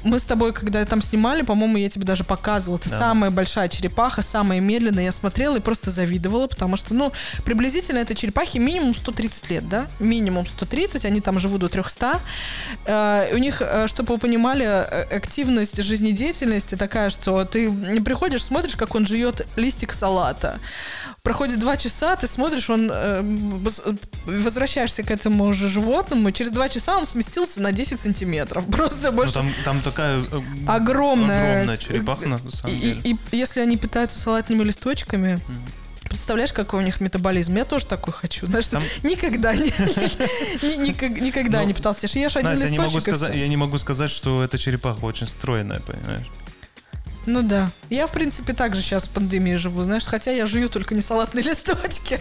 Мы 0.06 0.20
с 0.20 0.24
тобой, 0.24 0.54
когда 0.54 0.86
там 0.86 1.02
снимали, 1.02 1.42
по-моему, 1.42 1.78
я 1.78 1.90
тебе 1.90 2.06
даже 2.06 2.24
показывала. 2.24 2.78
Это 2.78 2.90
Да. 2.90 3.00
самая 3.00 3.32
большая 3.32 3.68
черепаха, 3.70 4.22
самая 4.22 4.60
медленная. 4.60 5.06
Я 5.06 5.12
смотрела 5.12 5.58
и 5.58 5.60
просто 5.60 5.90
завидовала, 5.92 6.48
потому 6.48 6.78
что, 6.78 6.94
ну, 6.94 7.12
приблизительно 7.44 7.98
этой 7.98 8.16
черепахе 8.16 8.60
минимум 8.60 8.94
130 8.94 9.50
лет, 9.50 9.68
да? 9.68 9.88
Минимум 10.00 10.46
130, 10.46 11.06
они 11.06 11.22
там 11.22 11.40
живут 11.40 11.62
до 11.62 11.70
300. 11.70 12.22
Э, 12.86 13.34
у 13.34 13.38
них, 13.38 13.62
э, 13.62 13.88
чтобы 13.88 14.14
вы 14.14 14.20
понимали, 14.20 14.66
э, 14.66 15.16
активность 15.16 15.82
жизнедеятельности 15.82 16.76
такая, 16.76 17.10
что 17.10 17.44
ты 17.44 17.72
приходишь, 18.02 18.44
смотришь, 18.44 18.76
как 18.76 18.94
он 18.96 19.08
жует 19.08 19.48
листик 19.56 19.92
салата. 19.92 20.60
Проходит 21.26 21.60
два 21.60 21.76
часа, 21.76 22.16
ты 22.16 22.28
смотришь, 22.28 22.70
он 22.70 22.90
э, 22.94 23.22
возвращаешься 24.26 25.02
к 25.02 25.10
этому 25.10 25.52
же 25.54 25.68
животному, 25.70 26.30
и 26.30 26.32
через 26.34 26.52
два 26.52 26.70
часа 26.70 26.98
он 26.98 27.06
сместился 27.08 27.60
на 27.60 27.72
10 27.72 28.00
сантиметров. 28.00 28.66
Просто 28.72 29.10
Ну, 29.10 29.18
больше 29.18 29.34
там, 29.34 29.52
там 29.66 29.82
такая 29.82 30.20
э, 30.22 30.42
огромная. 30.68 31.54
огромная 31.54 31.78
черепаха, 31.78 32.28
на 32.30 32.38
самом 32.50 32.76
И, 32.76 32.80
деле. 32.80 33.02
и- 33.04 33.18
и 33.32 33.38
если 33.38 33.60
они 33.60 33.76
питаются 33.76 34.20
салатными 34.20 34.64
листочками, 34.64 35.40
Мгм. 35.48 35.66
представляешь, 36.08 36.54
какой 36.54 36.82
у 36.82 36.84
них 36.86 37.02
метаболизм? 37.02 37.56
Я 37.56 37.66
тоже 37.66 37.88
такой 37.88 38.14
хочу. 38.14 38.46
Знаешь, 38.46 38.68
Там- 38.68 38.84
никогда 39.04 39.56
не, 39.56 39.72
никогда 41.22 41.62
Ну, 41.62 41.68
не 41.68 41.74
пытался. 41.74 42.06
Один 42.06 42.22
я 42.22 42.70
не, 42.70 42.78
могу 42.78 42.98
листочек 42.98 43.34
я 43.34 43.48
не 43.48 43.58
могу 43.58 43.78
сказать, 43.80 44.12
что 44.12 44.44
эта 44.44 44.60
черепаха 44.60 45.04
очень 45.06 45.26
стройная, 45.26 45.80
понимаешь? 45.80 46.28
Ну 47.26 47.42
да. 47.42 47.72
Я, 47.90 48.08
в 48.08 48.12
принципе, 48.12 48.54
так 48.54 48.76
же 48.76 48.82
сейчас 48.82 49.08
в 49.08 49.12
пандемии 49.12 49.56
живу, 49.56 49.84
знаешь, 49.84 50.06
хотя 50.06 50.32
я 50.32 50.46
жую 50.46 50.70
только 50.70 50.96
не 50.96 51.02
салатные 51.02 51.44
листочки. 51.50 52.20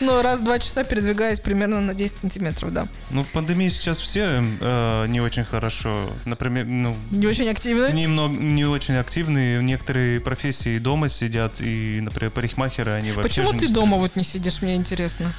Но 0.00 0.22
раз 0.22 0.40
в 0.40 0.44
два 0.44 0.58
часа 0.58 0.84
передвигаюсь 0.84 1.40
примерно 1.40 1.80
на 1.80 1.94
10 1.94 2.18
сантиметров, 2.18 2.72
да. 2.72 2.88
Ну, 3.10 3.22
в 3.22 3.28
пандемии 3.28 3.68
сейчас 3.68 3.98
все 4.00 4.42
э, 4.60 5.06
не 5.08 5.20
очень 5.20 5.44
хорошо. 5.44 6.10
Например, 6.24 6.66
ну, 6.66 6.96
Не 7.10 7.26
очень 7.26 7.48
активно. 7.48 7.90
немного, 7.92 8.34
не 8.36 8.64
очень 8.64 8.94
активные. 8.96 9.62
Некоторые 9.62 10.20
профессии 10.20 10.78
дома 10.78 11.08
сидят, 11.08 11.60
и, 11.60 12.00
например, 12.00 12.30
парикмахеры, 12.30 12.92
они 12.92 13.12
вообще 13.12 13.42
Почему 13.42 13.58
ты 13.58 13.68
дома 13.68 13.96
вот 13.96 14.16
не 14.16 14.24
сидишь, 14.24 14.62
мне 14.62 14.76
интересно? 14.76 15.32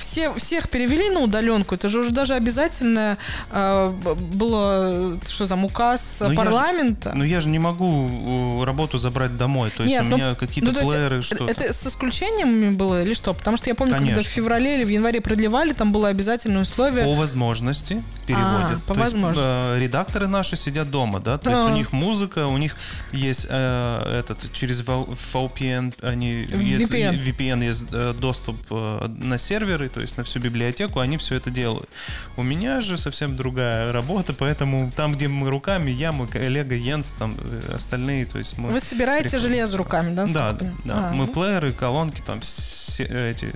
Все, 0.00 0.32
всех 0.34 0.70
перевели 0.70 1.10
на 1.10 1.20
удаленку. 1.20 1.74
Это 1.74 1.88
же 1.90 1.98
уже 2.00 2.10
даже 2.10 2.34
обязательно 2.34 3.18
э, 3.50 3.88
было, 4.32 5.18
что 5.28 5.46
там, 5.46 5.64
указ 5.64 6.16
Ну, 6.20 6.26
я 6.26 6.30
же- 6.30 6.36
парламента. 6.36 7.12
Ну, 7.14 7.22
я 7.24 7.40
же 7.40 7.48
не 7.50 7.58
могу 7.58 8.62
э, 8.62 8.64
работу 8.64 8.96
забрать 8.98 9.36
домой. 9.36 9.70
То 9.76 9.82
есть 9.82 9.92
Нет, 9.94 10.02
у 10.02 10.06
ну, 10.06 10.16
меня 10.16 10.34
какие-то 10.34 10.72
ну, 10.72 10.78
есть 10.78 10.90
плееры, 10.90 11.22
что 11.22 11.46
Это 11.46 11.72
с 11.72 11.86
исключением 11.86 12.76
было 12.76 13.02
или 13.02 13.12
что? 13.14 13.34
Потому 13.34 13.58
что 13.58 13.68
я 13.68 13.74
помню, 13.74 13.92
когда 13.92 14.06
в 14.06 14.14
Конечно. 14.14 14.32
феврале 14.32 14.76
или 14.78 14.84
в 14.84 14.88
январе 14.88 15.20
продлевали, 15.20 15.72
там 15.74 15.92
было 15.92 16.08
обязательное 16.08 16.62
условие. 16.62 17.04
По 17.04 17.14
возможности 17.14 18.02
переводят. 18.26 18.78
А, 18.78 18.80
по 18.86 18.94
То 18.94 19.00
есть, 19.00 19.12
возможности. 19.12 19.42
э, 19.44 19.78
редакторы 19.80 20.26
наши 20.28 20.56
сидят 20.56 20.90
дома, 20.90 21.20
да, 21.20 21.36
то 21.36 21.50
есть 21.50 21.62
А. 21.62 21.66
у 21.66 21.70
них 21.74 21.92
музыка, 21.92 22.46
у 22.46 22.56
них 22.56 22.74
есть 23.12 23.46
э, 23.50 24.20
этот 24.20 24.50
через 24.52 24.80
VPN, 24.82 25.94
они 26.02 26.46
есть, 26.50 26.90
VPN. 26.90 27.22
VPN 27.22 27.64
есть 27.64 27.84
э, 27.92 28.14
доступ 28.18 28.56
э, 28.70 29.06
на 29.08 29.36
серверы, 29.36 29.89
то 29.90 30.00
есть 30.00 30.16
на 30.16 30.24
всю 30.24 30.40
библиотеку, 30.40 31.00
они 31.00 31.16
все 31.16 31.36
это 31.36 31.50
делают. 31.50 31.88
У 32.36 32.42
меня 32.42 32.80
же 32.80 32.98
совсем 32.98 33.36
другая 33.36 33.92
работа, 33.92 34.32
поэтому 34.32 34.90
там, 34.94 35.12
где 35.12 35.28
мы 35.28 35.50
руками, 35.50 35.90
я, 35.90 36.12
мой 36.12 36.28
коллега 36.28 36.74
Йенс, 36.74 37.12
там 37.18 37.34
э, 37.38 37.72
остальные, 37.74 38.26
то 38.26 38.38
есть 38.38 38.58
мы... 38.58 38.70
Вы 38.70 38.80
собираете 38.80 39.30
Прикольно. 39.30 39.48
железо 39.48 39.76
руками, 39.78 40.14
да? 40.14 40.26
Да, 40.26 40.52
да, 40.52 40.72
да. 40.84 41.08
А, 41.08 41.12
мы 41.12 41.26
ну. 41.26 41.32
плееры, 41.32 41.72
колонки, 41.72 42.22
там 42.22 42.40
все 42.40 43.04
эти... 43.04 43.52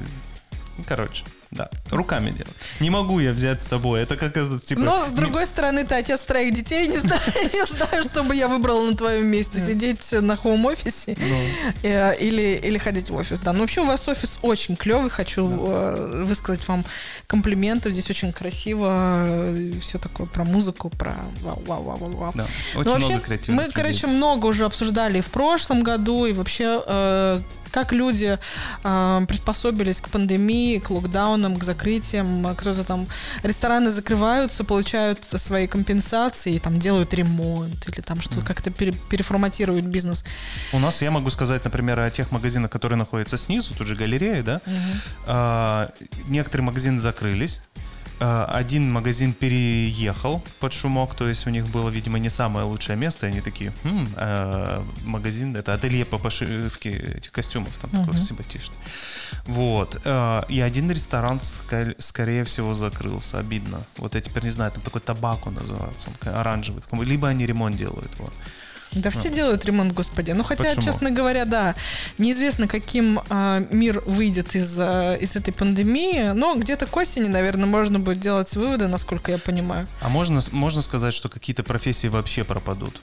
ну, 0.77 0.85
Короче, 0.87 1.25
да, 1.55 1.71
руками 1.91 2.31
делаем. 2.31 2.53
Не 2.81 2.91
могу 2.91 3.21
я 3.21 3.33
взять 3.33 3.63
с 3.63 3.67
собой. 3.69 4.01
Это 4.03 4.17
как 4.17 4.35
типа... 4.65 4.81
Но, 4.81 5.05
с 5.07 5.11
не- 5.11 5.17
другой 5.17 5.47
стороны, 5.47 5.85
ты 5.85 5.95
отец 5.95 6.21
троих 6.21 6.53
детей, 6.53 6.89
не 6.89 6.99
знаю, 6.99 7.21
не 7.53 7.65
знаю, 7.65 8.03
что 8.03 8.25
бы 8.25 8.35
я 8.35 8.49
выбрала 8.49 8.91
на 8.91 8.97
твоем 8.97 9.27
месте. 9.27 9.61
Сидеть 9.61 10.13
на 10.13 10.37
хоум-офисе 10.37 11.17
Ну, 11.19 11.37
э, 11.83 12.17
или, 12.19 12.61
или 12.63 12.79
ходить 12.79 13.11
в 13.11 13.15
офис, 13.15 13.41
да. 13.41 13.53
Но 13.53 13.61
вообще 13.61 13.81
у 13.83 13.85
вас 13.87 14.07
офис 14.09 14.39
очень 14.43 14.77
клевый, 14.77 15.11
хочу 15.11 15.49
э, 15.49 16.25
высказать 16.25 16.67
вам 16.67 16.85
комплименты. 17.27 17.91
Здесь 17.91 18.11
очень 18.11 18.33
красиво, 18.33 19.55
все 19.81 19.99
такое 19.99 20.27
про 20.27 20.45
музыку, 20.45 20.91
про 20.91 21.17
вау-вау-вау-вау. 21.41 22.33
да, 22.35 22.47
Ну, 22.75 22.81
очень 22.81 22.91
вообще, 22.91 23.07
много 23.09 23.25
креативных 23.25 23.67
мы, 23.67 23.73
короче, 23.73 24.07
много 24.09 24.47
уже 24.47 24.65
обсуждали 24.65 25.19
и 25.19 25.21
в 25.21 25.29
прошлом 25.29 25.83
году, 25.83 26.27
и 26.27 26.33
вообще, 26.33 26.83
э, 26.85 27.41
как 27.75 27.93
люди 27.93 28.39
э, 28.85 29.25
приспособились 29.27 30.01
к 30.01 30.09
пандемии, 30.09 30.79
к 30.79 30.91
локдаунам, 30.91 31.57
к 31.57 31.65
закрытиям. 31.65 32.47
А 32.47 32.55
Кто-то 32.55 32.85
там... 32.85 33.09
Рестораны 33.43 33.91
закрываются, 33.91 34.63
получают 34.63 35.19
свои 35.25 35.67
компенсации, 35.67 36.59
там 36.59 36.79
делают 36.79 37.13
ремонт, 37.15 37.89
или 37.89 38.01
там 38.01 38.21
что-то 38.21 38.47
как-то 38.47 38.71
пере- 38.71 38.95
переформатируют 39.11 39.87
бизнес. 39.87 40.25
У 40.73 40.79
нас, 40.79 41.03
я 41.03 41.11
могу 41.11 41.31
сказать, 41.31 41.65
например, 41.65 41.99
о 41.99 42.11
тех 42.11 42.31
магазинах, 42.31 42.71
которые 42.71 42.97
находятся 42.97 43.37
снизу, 43.37 43.75
тут 43.75 43.89
же 43.89 43.97
галерея, 43.97 44.45
да. 44.45 44.61
А, 45.27 45.91
некоторые 46.29 46.67
магазины 46.67 47.01
закрылись. 47.01 47.61
А, 48.21 48.45
Один 48.47 48.93
магазин 48.93 49.33
переехал 49.33 50.43
под 50.61 50.73
шумок, 50.73 51.15
то 51.15 51.29
есть 51.29 51.47
у 51.47 51.51
них 51.51 51.67
было, 51.69 51.91
видимо, 51.91 52.19
не 52.19 52.31
самое 52.31 52.65
лучшее 52.67 52.97
место. 52.97 53.27
Они 53.27 53.41
такие, 53.41 53.73
«Хм, 53.83 54.07
а, 54.17 54.85
магазин, 55.05 55.57
это 55.57 55.75
ателье 55.75 56.05
по 56.05 56.19
пошивке 56.19 56.91
этих 57.19 57.33
костюмов, 57.33 57.77
там 57.81 57.91
такой 57.91 58.15
Мгм. 58.15 58.19
симпатичный. 58.19 58.77
Вот. 59.47 60.01
А, 60.05 60.45
И 60.49 60.61
один 60.61 60.91
ресторан, 60.91 61.41
скорее 61.99 62.45
всего, 62.45 62.75
закрылся. 62.75 63.39
Обидно. 63.39 63.79
Вот 63.97 64.15
я 64.15 64.21
теперь 64.21 64.45
не 64.45 64.51
знаю, 64.51 64.71
там 64.73 64.83
такой 64.83 65.01
табаку 65.01 65.51
называется, 65.51 66.09
он 66.25 66.35
оранжевый. 66.35 66.83
Либо 67.05 67.29
они 67.29 67.47
ремонт 67.47 67.77
делают, 67.77 68.11
вот. 68.19 68.33
Да 68.95 69.11
все 69.11 69.29
делают 69.31 69.65
ремонт, 69.65 69.93
господи. 69.93 70.33
Ну, 70.33 70.45
хотя, 70.45 70.65
Почему? 70.65 70.83
честно 70.83 71.11
говоря, 71.11 71.45
да, 71.45 71.75
неизвестно, 72.19 72.69
каким 72.69 73.21
а, 73.29 73.67
мир 73.71 74.03
выйдет 74.07 74.55
из, 74.55 74.77
а, 74.79 75.15
из 75.17 75.37
этой 75.37 75.53
пандемии. 75.53 76.33
Но 76.35 76.55
где-то 76.55 76.87
к 76.87 76.97
осени, 76.97 77.29
наверное, 77.29 77.67
можно 77.67 77.99
будет 77.99 78.21
делать 78.21 78.55
выводы, 78.55 78.87
насколько 78.87 79.33
я 79.33 79.39
понимаю. 79.39 79.87
А 80.01 80.09
можно, 80.09 80.41
можно 80.53 80.83
сказать, 80.83 81.15
что 81.15 81.29
какие-то 81.29 81.63
профессии 81.63 82.07
вообще 82.07 82.45
пропадут? 82.45 83.01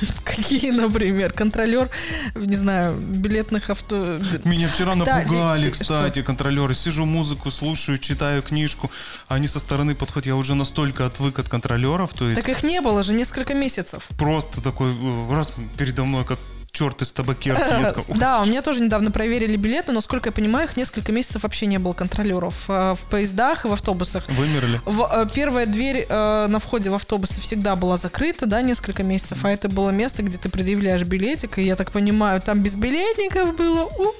Какие, 0.24 0.70
например, 0.70 1.32
контролер, 1.32 1.90
не 2.34 2.56
знаю, 2.56 2.96
билетных 2.96 3.70
авто... 3.70 4.18
Меня 4.44 4.68
вчера 4.68 4.92
Кстати, 4.92 5.26
напугали, 5.26 5.72
что? 5.72 5.82
кстати, 5.84 6.22
контролеры. 6.22 6.74
Сижу, 6.74 7.04
музыку 7.04 7.50
слушаю, 7.50 7.98
читаю 7.98 8.42
книжку. 8.42 8.90
Они 9.28 9.46
со 9.46 9.60
стороны 9.60 9.94
подходят. 9.94 10.26
Я 10.26 10.36
уже 10.36 10.54
настолько 10.54 11.06
отвык 11.06 11.38
от 11.38 11.48
контролеров. 11.48 12.12
То 12.14 12.28
есть 12.28 12.40
Так 12.40 12.48
их 12.48 12.62
не 12.62 12.80
было 12.80 13.02
же 13.02 13.12
несколько 13.12 13.54
месяцев. 13.54 14.08
просто 14.18 14.60
такой 14.60 14.92
э, 14.94 15.32
раз 15.34 15.52
передо 15.76 16.04
мной, 16.04 16.24
как 16.24 16.38
черт 16.72 17.02
из 17.02 17.12
табакерки. 17.12 17.60
«Ух, 18.08 18.16
Да, 18.16 18.40
у 18.40 18.46
меня 18.46 18.62
тоже 18.62 18.82
недавно 18.82 19.10
проверили 19.10 19.56
билеты, 19.56 19.88
но, 19.88 19.96
насколько 19.96 20.30
я 20.30 20.32
понимаю, 20.32 20.66
их 20.66 20.76
несколько 20.76 21.12
месяцев 21.12 21.42
вообще 21.42 21.66
не 21.66 21.78
было 21.78 21.92
контролеров 21.92 22.64
э, 22.68 22.94
в 22.94 23.10
поездах 23.10 23.66
и 23.66 23.68
в 23.68 23.72
автобусах. 23.72 24.26
Вымерли. 24.30 24.80
Э, 24.86 25.26
первая 25.32 25.66
дверь 25.66 26.06
э, 26.08 26.46
на 26.48 26.58
входе 26.58 26.88
в 26.88 26.94
автобусы 26.94 27.42
всегда 27.42 27.76
была 27.76 27.98
закрыта, 27.98 28.46
да, 28.46 28.62
несколько 28.62 29.02
месяцев, 29.02 29.44
а 29.44 29.50
это 29.50 29.68
было 29.68 29.90
место, 29.90 30.22
где 30.22 30.38
ты 30.38 30.48
предъявляешь 30.48 31.02
билетик, 31.02 31.58
и 31.58 31.62
я 31.62 31.76
так 31.76 31.92
понимаю, 31.92 32.40
там 32.40 32.62
без 32.62 32.74
билетников 32.74 33.54
было. 33.54 33.84
Ух. 33.84 34.14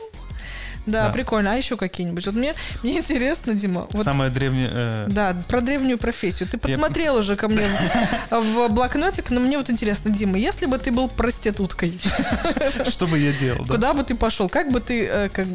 Да, 0.86 1.06
Да. 1.06 1.12
прикольно. 1.12 1.52
А 1.52 1.54
еще 1.54 1.76
какие-нибудь? 1.76 2.26
Вот 2.26 2.34
мне, 2.34 2.54
мне 2.82 2.98
интересно, 2.98 3.54
Дима. 3.54 3.86
Вот, 3.90 4.04
Самое 4.04 4.30
древнее... 4.30 4.68
э, 4.72 5.06
Да, 5.08 5.36
про 5.48 5.60
древнюю 5.60 5.98
профессию. 5.98 6.48
Ты 6.48 6.58
подсмотрел 6.58 7.16
уже 7.16 7.36
ко 7.36 7.48
мне 7.48 7.64
в, 8.30 8.68
блокнотик, 8.68 9.30
но 9.30 9.40
мне 9.40 9.58
вот 9.58 9.70
интересно, 9.70 10.10
Дима, 10.10 10.38
если 10.38 10.66
бы 10.66 10.78
ты 10.78 10.90
был 10.90 11.08
проституткой, 11.08 12.00
Что 12.88 13.06
бы 13.06 13.18
я 13.18 13.32
делал, 13.32 13.64
да? 13.64 13.74
куда 13.74 13.94
бы 13.94 14.02
ты 14.02 14.14
пошел? 14.14 14.48
Как 14.48 14.70
бы 14.72 14.80
ты 14.80 15.06
э, 15.06 15.28
как, 15.28 15.46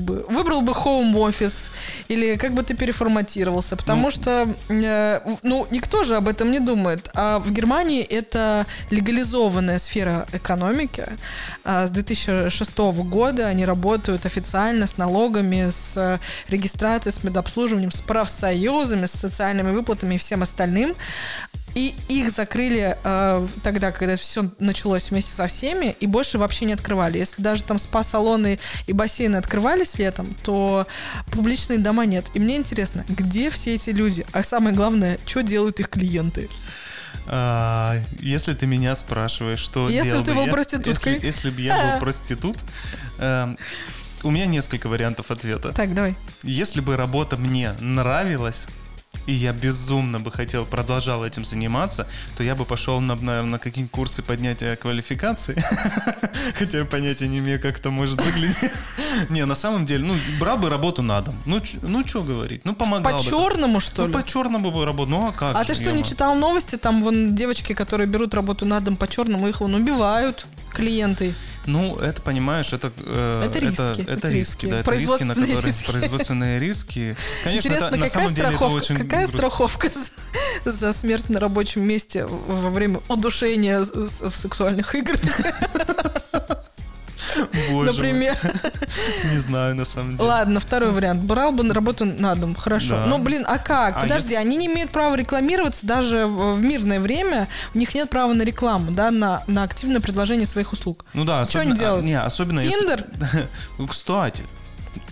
бы- 0.00 0.24
выбрал 0.28 0.62
бы 0.62 0.72
home 0.72 1.16
офис 1.18 1.72
или 2.08 2.36
как 2.36 2.52
бы 2.54 2.62
ты 2.62 2.74
переформатировался? 2.74 3.76
Потому 3.76 4.02
Ну, 4.06 4.10
что 4.10 4.54
э, 4.68 5.20
ну 5.42 5.66
никто 5.70 6.04
же 6.04 6.16
об 6.16 6.28
этом 6.28 6.50
не 6.52 6.60
думает. 6.60 7.08
А 7.14 7.38
в 7.38 7.50
Германии 7.50 8.02
это 8.02 8.66
легализованная 8.90 9.78
сфера 9.78 10.26
экономики. 10.32 11.06
А 11.64 11.86
с 11.86 11.90
2006 11.90 12.76
года 12.78 13.46
они 13.48 13.64
работают 13.64 14.26
официально 14.26 14.75
с 14.84 14.98
налогами, 14.98 15.70
с 15.70 15.96
э, 15.96 16.18
регистрацией, 16.48 17.12
с 17.12 17.22
медобслуживанием, 17.24 17.90
с 17.90 18.02
профсоюзами, 18.02 19.06
с 19.06 19.12
социальными 19.12 19.70
выплатами 19.70 20.16
и 20.16 20.18
всем 20.18 20.42
остальным. 20.42 20.94
И 21.76 21.94
их 22.08 22.30
закрыли 22.30 22.96
э, 23.04 23.46
тогда, 23.62 23.92
когда 23.92 24.16
все 24.16 24.50
началось 24.58 25.10
вместе 25.10 25.30
со 25.32 25.46
всеми, 25.46 25.94
и 26.00 26.06
больше 26.06 26.38
вообще 26.38 26.64
не 26.64 26.72
открывали. 26.72 27.18
Если 27.18 27.42
даже 27.42 27.64
там 27.64 27.78
спа-салоны 27.78 28.58
и 28.86 28.92
бассейны 28.94 29.36
открывались 29.36 29.98
летом, 29.98 30.34
то 30.42 30.86
публичные 31.30 31.78
дома 31.78 32.06
нет. 32.06 32.26
И 32.32 32.40
мне 32.40 32.56
интересно, 32.56 33.04
где 33.08 33.50
все 33.50 33.74
эти 33.74 33.90
люди? 33.90 34.26
А 34.32 34.42
самое 34.42 34.74
главное, 34.74 35.18
что 35.26 35.42
делают 35.42 35.78
их 35.78 35.90
клиенты? 35.90 36.48
А, 37.28 38.00
если 38.20 38.54
ты 38.54 38.66
меня 38.66 38.94
спрашиваешь, 38.94 39.60
что 39.60 39.88
Если 39.88 40.08
делал 40.08 40.24
ты 40.24 40.30
бы 40.30 40.36
был 40.36 40.46
я, 40.46 40.52
проституткой. 40.52 41.14
Если, 41.14 41.26
если 41.26 41.50
бы 41.50 41.60
я 41.60 41.92
был 41.92 42.00
проститут, 42.00 42.56
эм, 43.18 43.58
у 44.26 44.30
меня 44.30 44.46
несколько 44.46 44.88
вариантов 44.88 45.30
ответа. 45.30 45.72
Так, 45.72 45.94
давай. 45.94 46.14
Если 46.42 46.80
бы 46.80 46.96
работа 46.96 47.36
мне 47.36 47.72
нравилась, 47.80 48.68
и 49.26 49.32
я 49.32 49.52
безумно 49.52 50.20
бы 50.20 50.30
хотел, 50.30 50.66
продолжал 50.66 51.24
этим 51.24 51.44
заниматься, 51.44 52.06
то 52.36 52.42
я 52.42 52.54
бы 52.54 52.64
пошел, 52.64 53.00
на, 53.00 53.14
наверное, 53.14 53.52
на 53.52 53.58
какие-нибудь 53.58 53.90
курсы 53.92 54.22
поднятия 54.22 54.76
квалификации. 54.76 55.62
Хотя 56.58 56.78
я 56.78 56.84
понятия 56.84 57.26
не 57.28 57.38
имею, 57.38 57.60
как 57.60 57.78
это 57.78 57.90
может 57.90 58.20
выглядеть. 58.22 58.70
Не, 59.30 59.46
на 59.46 59.54
самом 59.54 59.86
деле, 59.86 60.04
ну, 60.04 60.14
брал 60.38 60.58
бы 60.58 60.68
работу 60.68 61.02
на 61.02 61.20
дом. 61.22 61.40
Ну, 61.46 61.60
ну 61.82 62.06
что 62.06 62.22
говорить? 62.22 62.64
Ну, 62.64 62.74
помогал 62.74 63.18
По 63.18 63.24
бы. 63.24 63.30
черному, 63.30 63.80
что 63.80 64.02
Ну, 64.02 64.08
ли? 64.08 64.14
по 64.14 64.22
черному 64.24 64.70
бы 64.70 64.84
работал. 64.84 65.10
Ну, 65.10 65.28
а 65.28 65.32
как 65.32 65.56
А 65.56 65.64
ты 65.64 65.74
что, 65.74 65.92
не 65.92 66.04
читал 66.04 66.34
новости? 66.34 66.76
Там 66.76 67.02
вон 67.02 67.34
девочки, 67.34 67.72
которые 67.72 68.06
берут 68.06 68.34
работу 68.34 68.66
на 68.66 68.80
дом 68.80 68.96
по 68.96 69.08
черному, 69.08 69.48
их 69.48 69.60
вон 69.60 69.74
убивают 69.74 70.46
клиенты. 70.76 71.34
Ну, 71.66 71.96
это, 71.98 72.22
понимаешь, 72.22 72.72
это... 72.72 72.92
э, 73.04 73.42
Это 73.46 73.58
риски, 73.58 73.80
Это, 74.02 74.12
это 74.12 74.28
риски, 74.28 74.66
риски. 74.66 74.66
да. 74.66 74.78
Это 74.80 74.90
риски, 74.92 75.22
на 75.24 75.34
которые... 75.34 75.60
риски. 75.62 75.90
Производственные 75.90 76.58
риски. 76.60 77.16
Конечно, 77.44 77.68
Интересно, 77.68 77.86
это, 77.86 77.96
на 77.96 78.08
какая 78.08 78.28
деле 78.28 78.42
это 78.42 78.56
страховка, 78.56 78.76
очень 78.76 78.96
какая 78.96 79.20
грустно. 79.26 79.38
страховка 79.38 79.90
за, 80.64 80.72
за 80.72 80.92
смерть 80.92 81.28
на 81.28 81.40
рабочем 81.40 81.82
месте 81.82 82.26
во 82.26 82.70
время 82.70 83.00
удушения 83.08 83.80
в 83.80 84.36
сексуальных 84.36 84.94
играх, 84.94 85.20
Боже 87.70 87.70
мой. 87.70 87.86
например? 87.86 88.36
Не 89.32 89.38
знаю, 89.38 89.74
на 89.74 89.84
самом 89.84 90.16
деле. 90.16 90.28
Ладно, 90.28 90.60
второй 90.60 90.90
вариант. 90.92 91.22
Брал 91.22 91.52
бы 91.52 91.64
на 91.64 91.74
работу 91.74 92.04
на 92.04 92.34
дом, 92.34 92.54
хорошо. 92.54 92.96
Да. 92.96 93.06
Ну, 93.06 93.18
блин, 93.18 93.44
а 93.46 93.58
как? 93.58 93.96
А 93.96 94.00
Подожди, 94.02 94.34
они 94.34 94.56
не 94.56 94.66
имеют 94.66 94.90
права 94.90 95.14
рекламироваться 95.14 95.86
даже 95.86 96.26
в 96.26 96.58
мирное 96.60 97.00
время. 97.00 97.48
У 97.74 97.78
них 97.78 97.94
нет 97.94 98.10
права 98.10 98.32
на 98.32 98.42
рекламу, 98.42 98.90
да, 98.92 99.10
на, 99.10 99.42
на 99.46 99.62
активное 99.62 100.00
предложение 100.00 100.46
своих 100.46 100.72
услуг. 100.72 101.04
Ну 101.14 101.24
да, 101.24 101.44
Что 101.44 101.58
особенно... 101.58 101.70
они 101.70 101.78
делают? 101.78 102.04
а, 102.04 102.06
Не, 102.06 102.20
особенно 102.20 102.62
Тиндер? 102.62 103.04
Кстати. 103.88 104.44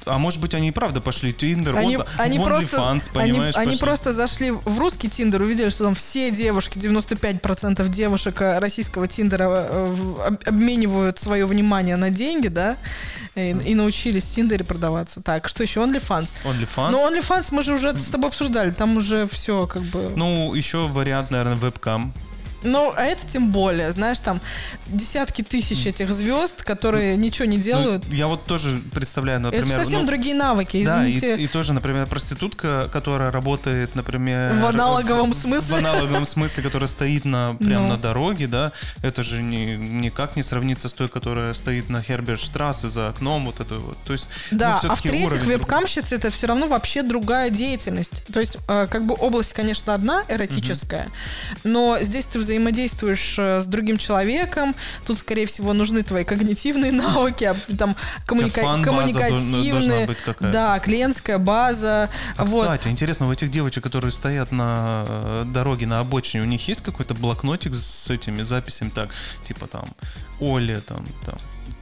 А 0.06 0.18
может 0.18 0.40
быть, 0.40 0.54
они 0.54 0.68
и 0.68 0.70
правда 0.70 1.00
пошли 1.00 1.32
Tinder, 1.32 1.76
Они, 1.76 1.96
вот, 1.96 2.08
они, 2.18 2.38
просто, 2.38 2.90
они, 2.90 3.00
понимаешь, 3.12 3.56
они 3.56 3.72
пошли. 3.72 3.80
просто 3.80 4.12
зашли 4.12 4.50
в 4.50 4.78
русский 4.78 5.08
Tinder, 5.08 5.42
увидели, 5.42 5.70
что 5.70 5.84
там 5.84 5.94
все 5.94 6.30
девушки, 6.30 6.78
95% 6.78 7.88
девушек 7.88 8.40
э, 8.40 8.58
российского 8.58 9.06
Tinder 9.06 9.41
а 9.41 9.46
э, 9.48 10.36
обменивают 10.46 11.18
свое 11.18 11.46
внимание 11.46 11.96
на 11.96 12.10
деньги, 12.10 12.48
да, 12.48 12.76
и, 13.34 13.50
и 13.64 13.74
научились 13.74 14.24
в 14.24 14.34
Tinder 14.34 14.60
е 14.60 14.64
продаваться. 14.64 15.22
Так, 15.22 15.48
что 15.48 15.62
еще? 15.62 15.80
OnlyFans. 15.80 16.34
OnlyFans. 16.44 16.90
Ну, 16.90 17.08
OnlyFans 17.08 17.48
мы 17.50 17.62
же 17.62 17.74
уже 17.74 17.96
с 17.98 18.06
тобой 18.06 18.28
обсуждали, 18.28 18.70
там 18.70 18.96
уже 18.96 19.26
все 19.28 19.66
как 19.66 19.82
бы... 19.82 20.12
Ну, 20.16 20.54
еще 20.54 20.88
вариант, 20.88 21.30
наверное, 21.30 21.56
вебкам. 21.56 22.12
Ну, 22.64 22.92
а 22.96 23.02
это 23.04 23.26
тем 23.26 23.50
более, 23.50 23.92
знаешь, 23.92 24.18
там 24.18 24.40
десятки 24.86 25.42
тысяч 25.42 25.86
этих 25.86 26.12
звезд, 26.12 26.62
которые 26.62 27.16
ничего 27.16 27.46
не 27.46 27.58
делают. 27.58 28.04
Ну, 28.08 28.14
я 28.14 28.26
вот 28.26 28.44
тоже 28.44 28.80
представляю, 28.92 29.40
например... 29.40 29.66
это 29.66 29.78
совсем 29.84 30.00
ну, 30.00 30.06
другие 30.06 30.34
навыки, 30.34 30.84
Да, 30.84 31.06
и, 31.06 31.16
извините. 31.16 31.42
и 31.42 31.46
тоже, 31.46 31.72
например, 31.72 32.06
проститутка, 32.06 32.88
которая 32.92 33.30
работает, 33.30 33.94
например... 33.94 34.54
В 34.54 34.66
аналоговом 34.66 35.32
в- 35.32 35.36
смысле? 35.36 35.76
В 35.76 35.78
аналоговом 35.78 36.24
смысле, 36.26 36.62
которая 36.62 36.88
стоит 36.88 37.24
на, 37.24 37.54
прям 37.54 37.84
Ну. 37.84 37.88
на 37.90 37.96
дороге, 37.98 38.46
да, 38.46 38.72
это 39.02 39.22
же 39.22 39.42
ни- 39.42 39.76
никак 39.76 40.36
не 40.36 40.42
сравнится 40.42 40.88
с 40.88 40.92
той, 40.94 41.08
которая 41.08 41.52
стоит 41.54 41.88
на 41.88 42.02
Херберштрассе 42.02 42.88
за 42.88 43.08
окном, 43.10 43.46
вот 43.46 43.60
это 43.60 43.76
вот. 43.76 43.98
То 44.04 44.12
есть, 44.12 44.28
Да, 44.50 44.80
ну, 44.82 44.90
а 44.90 44.94
в-третьих, 44.96 45.26
уровень 45.26 45.44
вебкамщица 45.44 46.14
это 46.14 46.30
все 46.30 46.46
равно 46.46 46.66
вообще 46.66 47.02
другая 47.02 47.50
деятельность. 47.50 48.24
То 48.32 48.40
есть, 48.40 48.56
э, 48.68 48.86
как 48.86 49.04
бы 49.06 49.14
область, 49.14 49.52
конечно, 49.52 49.94
одна, 49.94 50.24
эротическая, 50.28 51.08
но 51.62 51.98
здесь 52.00 52.24
ты 52.24 52.38
взаимодействуешь 52.38 52.53
э, 53.38 53.60
с 53.60 53.66
другим 53.66 53.98
человеком, 53.98 54.74
тут, 55.06 55.18
скорее 55.18 55.46
всего, 55.46 55.72
нужны 55.72 56.02
твои 56.02 56.24
когнитивные 56.24 56.92
навыки, 57.04 57.44
а, 57.44 57.56
там, 57.76 57.96
коммуника- 58.26 58.82
коммуникативные, 58.82 60.08
да, 60.40 60.78
клиентская 60.78 61.38
база, 61.38 62.10
А, 62.36 62.44
вот. 62.44 62.62
кстати, 62.62 62.88
интересно, 62.88 63.28
у 63.28 63.32
этих 63.32 63.50
девочек, 63.50 63.84
которые 63.84 64.12
стоят 64.12 64.52
на 64.52 65.04
э, 65.06 65.44
дороге, 65.46 65.86
на 65.86 66.00
обочине, 66.00 66.42
у 66.42 66.46
них 66.46 66.66
есть 66.68 66.82
какой-то 66.82 67.14
блокнотик 67.14 67.74
с 67.74 68.10
этими 68.10 68.42
записями, 68.42 68.90
так, 68.90 69.10
типа 69.44 69.66
там, 69.66 69.84
Оля, 70.40 70.80
там, 70.80 71.04
там, 71.24 71.36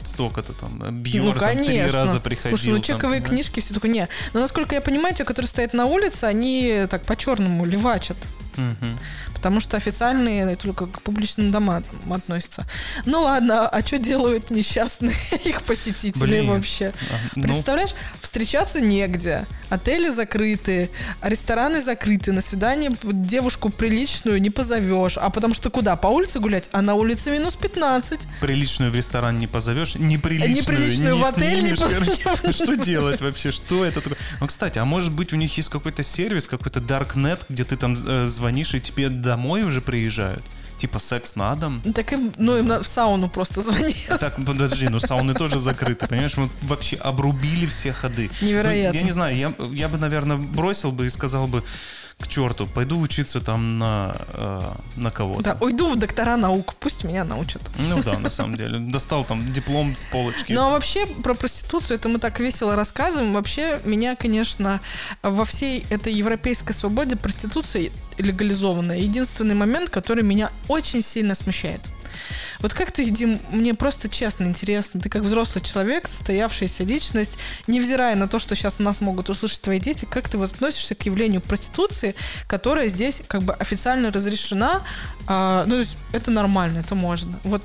столько-то 0.04 0.52
там, 0.52 1.02
Бьер, 1.02 1.22
ну, 1.22 1.30
там, 1.30 1.40
конечно. 1.40 1.72
три 1.72 1.86
раза 1.90 2.20
приходил. 2.20 2.58
Слушай, 2.58 2.68
ну 2.70 2.74
там, 2.76 2.82
чековые 2.82 3.20
понимаешь? 3.20 3.46
книжки, 3.46 3.60
все 3.60 3.74
такое, 3.74 3.90
не. 3.90 4.08
Но 4.32 4.40
насколько 4.40 4.74
я 4.74 4.80
понимаю, 4.80 5.14
те, 5.14 5.24
которые 5.24 5.48
стоят 5.48 5.74
на 5.74 5.86
улице, 5.86 6.24
они 6.24 6.86
так 6.90 7.04
по-черному 7.04 7.64
левачат. 7.64 8.16
Мгм. 8.56 8.98
Потому 9.34 9.60
что 9.60 9.76
официальные 9.76 10.56
только 10.56 10.86
к 10.86 11.02
публичным 11.02 11.50
домам 11.50 11.84
относятся. 12.10 12.66
Ну 13.06 13.22
ладно, 13.22 13.68
а 13.68 13.84
что 13.84 13.98
делают 13.98 14.50
несчастные 14.50 15.16
их 15.44 15.62
посетители 15.62 16.20
Блин. 16.20 16.48
вообще? 16.48 16.92
А, 17.10 17.14
ну, 17.36 17.42
Представляешь, 17.42 17.90
встречаться 18.20 18.80
негде, 18.80 19.46
отели 19.68 20.10
закрыты, 20.10 20.90
рестораны 21.22 21.82
закрыты, 21.82 22.32
на 22.32 22.40
свидание 22.40 22.92
девушку 23.02 23.70
приличную 23.70 24.40
не 24.40 24.50
позовешь. 24.50 25.16
А 25.16 25.30
потому 25.30 25.54
что 25.54 25.70
куда? 25.70 25.96
По 25.96 26.08
улице 26.08 26.38
гулять? 26.40 26.68
А 26.72 26.82
на 26.82 26.94
улице 26.94 27.30
минус 27.30 27.56
15. 27.56 28.20
приличную 28.40 28.90
в 28.90 28.94
ресторан 28.94 29.38
не 29.38 29.46
позовешь, 29.46 29.94
неприличную, 29.94 30.56
Неприличную 30.56 31.16
не 31.16 31.22
в 31.22 31.24
отель 31.24 31.62
не 31.62 31.70
позовешь. 31.74 32.54
Что 32.54 32.76
делать 32.76 33.20
вообще? 33.20 33.50
Что 33.50 33.84
это 33.84 34.00
такое? 34.00 34.18
Ну, 34.40 34.46
кстати, 34.46 34.78
а 34.78 34.84
может 34.84 35.12
быть 35.12 35.32
у 35.32 35.36
них 35.36 35.56
есть 35.56 35.68
какой-то 35.68 36.02
сервис, 36.02 36.46
какой-то 36.46 36.80
darknet, 36.80 37.40
где 37.48 37.64
ты 37.64 37.76
там 37.76 37.94
э, 37.94 38.26
звонишь 38.42 38.74
и 38.74 38.80
тебе 38.80 39.08
домой 39.08 39.62
уже 39.62 39.80
приезжают? 39.80 40.42
Типа 40.76 40.98
секс 40.98 41.36
на 41.36 41.54
дом? 41.54 41.80
Так 41.94 42.12
им, 42.12 42.32
ну, 42.38 42.58
им 42.58 42.82
в 42.82 42.86
сауну 42.86 43.28
просто 43.28 43.60
звони. 43.60 43.94
Так, 44.20 44.34
подожди, 44.44 44.88
ну 44.88 44.98
сауны 44.98 45.32
тоже 45.32 45.58
закрыты, 45.58 46.08
понимаешь? 46.08 46.36
Мы 46.36 46.50
вообще 46.62 46.96
обрубили 46.96 47.66
все 47.66 47.92
ходы. 47.92 48.30
Невероятно. 48.40 48.92
Ну, 48.92 48.98
я 48.98 49.04
не 49.04 49.12
знаю, 49.12 49.36
я, 49.36 49.54
я 49.72 49.88
бы, 49.88 49.98
наверное, 49.98 50.38
бросил 50.38 50.90
бы 50.90 51.06
и 51.06 51.10
сказал 51.10 51.46
бы, 51.46 51.62
к 52.22 52.28
черту, 52.28 52.66
пойду 52.66 52.98
учиться 53.00 53.40
там 53.40 53.78
на, 53.78 54.14
э, 54.28 54.72
на 54.96 55.10
кого-то. 55.10 55.42
Да, 55.42 55.56
уйду 55.60 55.88
в 55.90 55.98
доктора 55.98 56.36
наук, 56.36 56.74
пусть 56.80 57.04
меня 57.04 57.24
научат. 57.24 57.62
Ну 57.76 58.02
да, 58.02 58.18
на 58.18 58.30
самом 58.30 58.56
деле. 58.56 58.78
Достал 58.78 59.24
там 59.24 59.52
диплом 59.52 59.94
с 59.96 60.04
полочки. 60.04 60.52
Ну 60.52 60.62
а 60.62 60.70
вообще 60.70 61.06
про 61.06 61.34
проституцию 61.34 61.98
это 61.98 62.08
мы 62.08 62.18
так 62.18 62.40
весело 62.40 62.76
рассказываем. 62.76 63.34
Вообще 63.34 63.80
меня, 63.84 64.16
конечно, 64.16 64.80
во 65.22 65.44
всей 65.44 65.84
этой 65.90 66.12
европейской 66.12 66.72
свободе 66.72 67.16
проституция 67.16 67.90
легализованная. 68.18 68.98
Единственный 68.98 69.54
момент, 69.54 69.90
который 69.90 70.22
меня 70.22 70.50
очень 70.68 71.02
сильно 71.02 71.34
смущает. 71.34 71.90
Вот 72.60 72.74
как 72.74 72.92
ты, 72.92 73.08
Дим, 73.10 73.40
мне 73.50 73.74
просто 73.74 74.08
честно 74.08 74.44
интересно, 74.44 75.00
ты 75.00 75.08
как 75.08 75.22
взрослый 75.22 75.64
человек, 75.64 76.08
состоявшаяся 76.08 76.84
личность, 76.84 77.38
невзирая 77.66 78.16
на 78.16 78.28
то, 78.28 78.38
что 78.38 78.54
сейчас 78.54 78.78
нас 78.78 79.00
могут 79.00 79.30
услышать 79.30 79.60
твои 79.60 79.78
дети, 79.78 80.04
как 80.04 80.28
ты 80.28 80.38
вот 80.38 80.52
относишься 80.52 80.94
к 80.94 81.02
явлению 81.06 81.40
проституции, 81.40 82.14
которая 82.46 82.88
здесь 82.88 83.22
как 83.26 83.42
бы 83.42 83.54
официально 83.54 84.10
разрешена, 84.10 84.82
а, 85.26 85.64
ну 85.66 85.74
то 85.74 85.80
есть 85.80 85.96
это 86.12 86.30
нормально, 86.30 86.78
это 86.78 86.94
можно. 86.94 87.38
Вот 87.44 87.62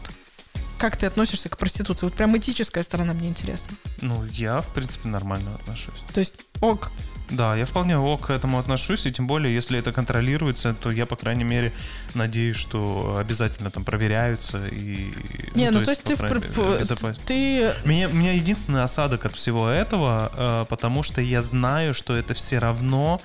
как 0.78 0.96
ты 0.96 1.06
относишься 1.08 1.50
к 1.50 1.58
проституции? 1.58 2.06
Вот 2.06 2.15
прям 2.15 2.38
этическая 2.38 2.84
сторона 2.84 3.13
мне 3.13 3.30
интересна. 3.30 3.70
Ну, 4.02 4.24
я, 4.26 4.62
в 4.62 4.74
принципе, 4.74 5.08
нормально 5.08 5.56
отношусь. 5.56 6.04
То 6.13 6.20
есть, 6.20 6.36
ок, 6.62 6.91
Да, 7.29 7.55
я 7.55 7.65
вполне 7.65 7.97
ок 7.97 8.27
к 8.27 8.29
этому 8.29 8.59
отношусь, 8.59 9.05
и 9.05 9.11
тем 9.11 9.27
более, 9.27 9.53
если 9.53 9.77
это 9.79 9.91
контролируется, 9.91 10.73
то 10.73 10.91
я, 10.91 11.05
по 11.05 11.15
крайней 11.15 11.43
мере, 11.43 11.73
надеюсь, 12.13 12.55
что 12.57 13.17
обязательно 13.19 13.69
там 13.69 13.83
проверяются 13.83 14.65
и... 14.67 15.11
Не, 15.53 15.71
ну 15.71 15.83
то 15.83 15.91
есть 15.91 16.03
по 16.03 16.09
ты, 16.09 16.15
в 16.15 16.19
крайней 16.19 16.79
безопасно. 16.79 17.15
ты 17.25 17.73
Меня, 17.85 18.09
у 18.09 18.13
меня 18.13 18.33
единственный 18.33 18.83
осадок 18.83 19.25
от 19.25 19.35
всего 19.35 19.67
этого, 19.67 20.31
э, 20.35 20.65
потому 20.69 21.03
что 21.03 21.21
я 21.21 21.41
знаю, 21.41 21.93
что 21.93 22.15
это 22.15 22.33
все 22.33 22.59
равно 22.59 23.21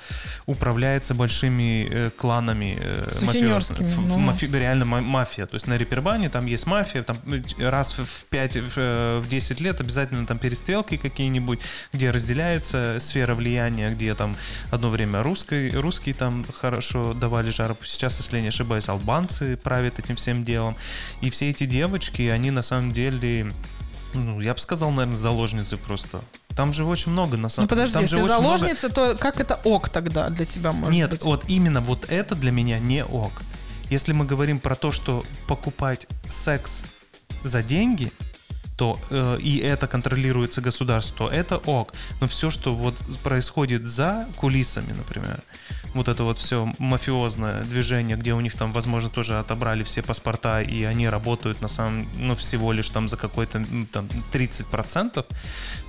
управляется 0.46 1.14
большими 1.14 1.88
э, 1.90 2.10
кланами 2.16 2.78
э, 2.80 3.08
мафиозными. 3.22 3.88
Ну. 4.06 4.18
мафи- 4.18 4.58
реально 4.58 4.84
ма- 4.84 5.00
мафия. 5.00 5.46
То 5.46 5.54
есть 5.54 5.66
на 5.66 5.76
Репербане 5.76 6.28
там 6.28 6.46
есть 6.46 6.66
мафия, 6.66 7.02
там 7.02 7.16
раз 7.58 7.98
в- 7.98 8.04
в 8.04 8.24
5, 8.30 8.56
в, 8.56 8.72
э, 8.76 9.20
в 9.20 9.28
10 9.28 9.60
лет 9.60 9.80
обязательно 9.80 10.26
там 10.26 10.38
перестрелки 10.38 10.96
какие-нибудь, 10.96 11.60
где 11.92 12.10
разделяется 12.10 12.98
сфера 13.00 13.34
влияния, 13.34 13.91
где 13.94 14.14
там 14.14 14.36
одно 14.70 14.90
время 14.90 15.22
русской, 15.22 15.70
русские 15.70 16.14
там 16.14 16.44
хорошо 16.54 17.14
давали 17.14 17.50
жару. 17.50 17.76
Сейчас, 17.84 18.18
если 18.18 18.36
я 18.36 18.42
не 18.42 18.48
ошибаюсь, 18.48 18.88
албанцы 18.88 19.56
правят 19.56 19.98
этим 19.98 20.16
всем 20.16 20.44
делом. 20.44 20.76
И 21.20 21.30
все 21.30 21.50
эти 21.50 21.64
девочки, 21.66 22.22
они 22.22 22.50
на 22.50 22.62
самом 22.62 22.92
деле 22.92 23.52
ну, 24.14 24.40
я 24.40 24.52
бы 24.54 24.60
сказал, 24.60 24.90
наверное, 24.90 25.16
заложницы 25.16 25.76
просто. 25.76 26.20
Там 26.54 26.72
же 26.74 26.84
очень 26.84 27.12
много, 27.12 27.36
на 27.36 27.44
Ну 27.44 27.48
самом 27.48 27.68
подожди, 27.68 27.94
там 27.94 28.06
же 28.06 28.16
если 28.16 28.26
много- 28.28 28.42
заложница, 28.42 28.88
то 28.90 29.16
как 29.16 29.40
это 29.40 29.58
ок 29.64 29.88
тогда 29.88 30.28
для 30.28 30.44
тебя 30.44 30.72
может 30.72 30.92
Нет, 30.92 31.10
быть? 31.10 31.22
вот 31.22 31.44
именно 31.48 31.80
вот 31.80 32.04
это 32.10 32.34
для 32.34 32.50
меня 32.50 32.78
не 32.78 33.04
ок. 33.04 33.32
Если 33.88 34.12
мы 34.12 34.26
говорим 34.26 34.58
про 34.58 34.74
то, 34.74 34.92
что 34.92 35.24
покупать 35.48 36.06
секс 36.28 36.84
за 37.42 37.62
деньги, 37.62 38.12
то 38.82 38.98
э, 39.10 39.38
и 39.40 39.58
это 39.58 39.86
контролируется 39.86 40.60
государством, 40.60 41.28
то 41.28 41.34
это 41.34 41.56
ок. 41.58 41.92
Но 42.20 42.26
все, 42.26 42.50
что 42.50 42.74
вот 42.74 42.96
происходит 43.22 43.86
за 43.86 44.26
кулисами, 44.36 44.92
например, 44.92 45.40
вот 45.94 46.08
это 46.08 46.24
вот 46.24 46.38
все 46.38 46.72
мафиозное 46.78 47.64
движение, 47.64 48.16
где 48.16 48.32
у 48.32 48.40
них 48.40 48.56
там, 48.56 48.72
возможно, 48.72 49.10
тоже 49.10 49.38
отобрали 49.38 49.82
все 49.82 50.02
паспорта, 50.02 50.60
и 50.62 50.84
они 50.84 51.08
работают 51.08 51.60
на 51.60 51.68
самом, 51.68 52.08
ну, 52.18 52.34
всего 52.34 52.72
лишь 52.72 52.88
там 52.88 53.08
за 53.08 53.16
какой-то 53.16 53.62
там 53.92 54.08
30%, 54.32 55.24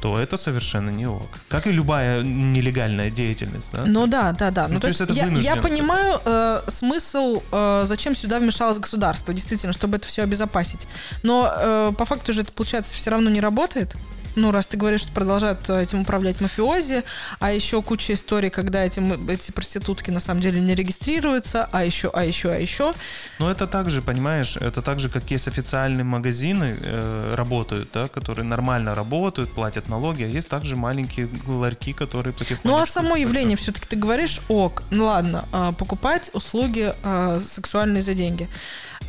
то 0.01 0.19
это 0.19 0.37
совершенно 0.37 0.89
не 0.89 1.05
ок. 1.05 1.29
Как 1.47 1.67
и 1.67 1.71
любая 1.71 2.23
нелегальная 2.23 3.09
деятельность, 3.09 3.71
да? 3.71 3.83
Ну 3.85 4.07
да, 4.07 4.31
да, 4.33 4.51
да. 4.51 4.67
Ну, 4.67 4.75
ну 4.75 4.79
то, 4.79 4.81
то 4.81 4.87
есть, 4.87 4.99
есть 4.99 5.43
я, 5.43 5.55
я 5.55 5.61
понимаю 5.61 6.19
э, 6.25 6.61
смысл, 6.67 7.41
э, 7.51 7.83
зачем 7.85 8.15
сюда 8.15 8.39
вмешалось 8.39 8.79
государство, 8.79 9.33
действительно, 9.33 9.73
чтобы 9.73 9.97
это 9.97 10.07
все 10.07 10.23
обезопасить. 10.23 10.87
Но 11.23 11.51
э, 11.55 11.91
по 11.97 12.05
факту 12.05 12.33
же 12.33 12.41
это, 12.41 12.51
получается, 12.51 12.95
все 12.95 13.11
равно 13.11 13.29
не 13.29 13.41
работает 13.41 13.95
ну, 14.35 14.51
раз 14.51 14.67
ты 14.67 14.77
говоришь, 14.77 15.01
что 15.01 15.11
продолжают 15.11 15.69
э, 15.69 15.83
этим 15.83 16.01
управлять 16.01 16.41
мафиози, 16.41 17.03
а 17.39 17.51
еще 17.51 17.81
куча 17.81 18.13
историй, 18.13 18.49
когда 18.49 18.83
эти, 18.83 18.99
эти 19.31 19.51
проститутки 19.51 20.11
на 20.11 20.19
самом 20.19 20.41
деле 20.41 20.59
не 20.59 20.75
регистрируются, 20.75 21.69
а 21.71 21.83
еще, 21.83 22.09
а 22.13 22.23
еще, 22.23 22.51
а 22.51 22.57
еще. 22.57 22.93
Ну, 23.39 23.49
это 23.49 23.67
также, 23.67 24.01
понимаешь, 24.01 24.57
это 24.57 24.81
так 24.81 24.99
же, 24.99 25.09
как 25.09 25.29
есть 25.31 25.47
официальные 25.47 26.03
магазины 26.03 26.77
э, 26.79 27.35
работают, 27.35 27.89
да, 27.93 28.07
которые 28.07 28.45
нормально 28.45 28.95
работают, 28.95 29.53
платят 29.53 29.89
налоги, 29.89 30.23
а 30.23 30.27
есть 30.27 30.49
также 30.49 30.75
маленькие 30.75 31.29
ларьки, 31.47 31.93
которые 31.93 32.33
потихоньку... 32.33 32.67
Ну, 32.67 32.77
а 32.77 32.85
само 32.85 33.15
явление 33.15 33.57
все-таки 33.57 33.87
ты 33.87 33.95
говоришь, 33.95 34.41
ок, 34.47 34.83
ну 34.89 35.05
ладно, 35.05 35.45
э, 35.51 35.71
покупать 35.77 36.31
услуги 36.33 36.93
э, 37.03 37.39
сексуальные 37.39 38.01
за 38.01 38.13
деньги. 38.13 38.49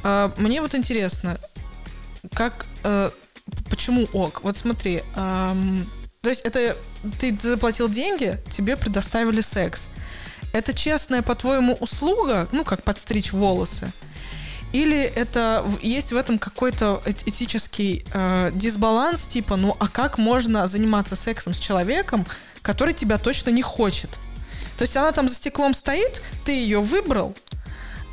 Э, 0.02 0.30
мне 0.36 0.60
вот 0.60 0.74
интересно, 0.74 1.38
как 2.32 2.66
э, 2.82 3.10
Почему 3.68 4.08
ок? 4.12 4.42
Вот 4.42 4.56
смотри, 4.56 5.02
эм, 5.16 5.86
то 6.20 6.30
есть 6.30 6.42
это 6.42 6.76
ты 7.20 7.36
заплатил 7.40 7.88
деньги, 7.88 8.38
тебе 8.50 8.76
предоставили 8.76 9.40
секс. 9.40 9.86
Это 10.52 10.72
честная, 10.72 11.22
по-твоему, 11.22 11.74
услуга, 11.80 12.48
ну, 12.52 12.64
как 12.64 12.82
подстричь 12.82 13.32
волосы? 13.32 13.92
Или 14.72 15.02
это 15.02 15.64
есть 15.82 16.12
в 16.12 16.16
этом 16.16 16.38
какой-то 16.38 17.02
этический 17.06 18.04
э, 18.12 18.50
дисбаланс, 18.54 19.24
типа, 19.26 19.54
ну 19.54 19.76
а 19.78 19.86
как 19.86 20.18
можно 20.18 20.66
заниматься 20.66 21.14
сексом 21.14 21.54
с 21.54 21.60
человеком, 21.60 22.26
который 22.60 22.92
тебя 22.92 23.18
точно 23.18 23.50
не 23.50 23.62
хочет? 23.62 24.18
То 24.76 24.82
есть 24.82 24.96
она 24.96 25.12
там 25.12 25.28
за 25.28 25.36
стеклом 25.36 25.74
стоит, 25.74 26.20
ты 26.44 26.52
ее 26.52 26.80
выбрал, 26.80 27.36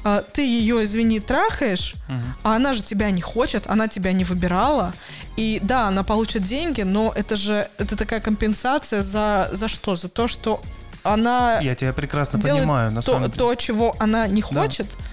а, 0.04 0.22
ты 0.22 0.42
ее, 0.42 0.84
извини, 0.84 1.20
трахаешь, 1.20 1.94
угу. 2.10 2.18
а 2.44 2.56
она 2.56 2.74
же 2.74 2.82
тебя 2.82 3.12
не 3.12 3.22
хочет, 3.22 3.68
она 3.68 3.88
тебя 3.88 4.14
не 4.14 4.24
выбирала. 4.24 4.94
И 5.38 5.60
да, 5.62 5.88
она 5.88 6.04
получит 6.04 6.44
деньги, 6.44 6.82
но 6.82 7.12
это 7.16 7.38
же 7.38 7.68
это 7.78 7.96
такая 7.96 8.20
компенсация 8.20 9.02
за, 9.02 9.50
за 9.52 9.68
что? 9.68 9.96
За 9.96 10.10
то, 10.10 10.28
что 10.28 10.62
она... 11.04 11.60
Я 11.60 11.76
тебя 11.76 11.94
прекрасно 11.94 12.40
понимаю, 12.40 12.92
на 12.92 13.02
то, 13.02 13.14
самом 13.14 13.30
деле. 13.30 13.38
То, 13.38 13.56
чего 13.56 13.96
она 14.00 14.28
не 14.28 14.42
хочет. 14.42 14.88
Да 14.90 15.06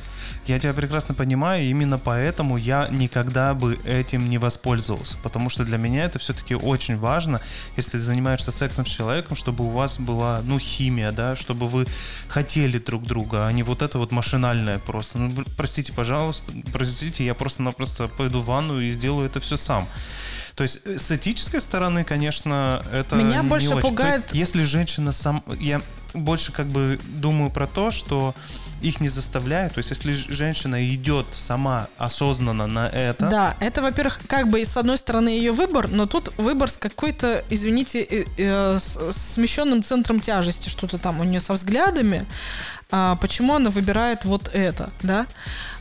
я 0.49 0.59
тебя 0.59 0.73
прекрасно 0.73 1.15
понимаю, 1.15 1.65
именно 1.65 1.99
поэтому 1.99 2.57
я 2.57 2.89
никогда 2.91 3.55
бы 3.55 3.79
этим 3.85 4.29
не 4.29 4.39
воспользовался, 4.39 5.19
потому 5.23 5.51
что 5.51 5.65
для 5.65 5.79
меня 5.79 6.05
это 6.05 6.19
все-таки 6.19 6.55
очень 6.55 6.97
важно, 6.97 7.41
если 7.77 7.93
ты 7.93 8.01
занимаешься 8.01 8.51
сексом 8.51 8.87
с 8.87 8.89
человеком, 8.89 9.37
чтобы 9.37 9.65
у 9.65 9.71
вас 9.71 9.99
была, 9.99 10.41
ну, 10.45 10.59
химия, 10.59 11.13
да, 11.13 11.37
чтобы 11.37 11.67
вы 11.67 11.87
хотели 12.29 12.79
друг 12.79 13.05
друга, 13.05 13.47
а 13.47 13.53
не 13.53 13.63
вот 13.63 13.83
это 13.83 13.99
вот 13.99 14.13
машинальное 14.13 14.79
просто. 14.79 15.19
Ну, 15.19 15.33
простите, 15.57 15.93
пожалуйста, 15.93 16.53
простите, 16.73 17.25
я 17.25 17.35
просто-напросто 17.35 18.09
пойду 18.09 18.41
в 18.41 18.47
ванну 18.47 18.81
и 18.81 18.91
сделаю 18.91 19.27
это 19.27 19.41
все 19.41 19.57
сам. 19.57 19.87
То 20.59 20.63
есть 20.63 20.81
э, 20.85 20.99
с 20.99 21.13
этической 21.13 21.61
стороны, 21.61 22.03
конечно, 22.03 22.83
это 22.93 23.15
меня 23.15 23.43
не 23.43 23.49
больше 23.49 23.69
очень. 23.69 23.81
пугает. 23.81 24.23
есть, 24.23 24.35
если 24.35 24.65
женщина 24.65 25.13
сам, 25.13 25.45
я 25.61 25.81
больше 26.15 26.51
как 26.51 26.67
бы 26.67 26.99
думаю 27.05 27.51
про 27.53 27.69
то, 27.69 27.93
что 27.93 28.35
их 28.81 29.01
не 29.01 29.09
заставляют. 29.09 29.75
То 29.75 29.79
есть, 29.79 29.91
если 29.91 30.13
женщина 30.13 30.93
идет 30.93 31.27
сама 31.31 31.87
осознанно 31.97 32.67
на 32.67 32.89
это. 32.89 33.29
Да, 33.29 33.57
это, 33.61 33.83
во-первых, 33.83 34.21
как 34.27 34.49
бы 34.49 34.65
с 34.65 34.77
одной 34.77 34.99
стороны 34.99 35.29
ее 35.29 35.53
выбор, 35.53 35.87
но 35.87 36.07
тут 36.07 36.37
выбор 36.39 36.73
с 36.73 36.77
какой-то, 36.77 37.45
извините, 37.51 38.03
э, 38.03 38.25
э, 38.37 38.79
с, 38.81 39.13
смещенным 39.13 39.85
центром 39.85 40.19
тяжести, 40.19 40.69
что-то 40.69 40.99
там 40.99 41.21
у 41.21 41.25
нее 41.25 41.39
со 41.39 41.53
взглядами. 41.53 42.27
А 42.91 43.17
почему 43.17 43.55
она 43.55 43.71
выбирает 43.71 44.25
вот 44.25 44.51
это, 44.53 44.91
да? 45.03 45.27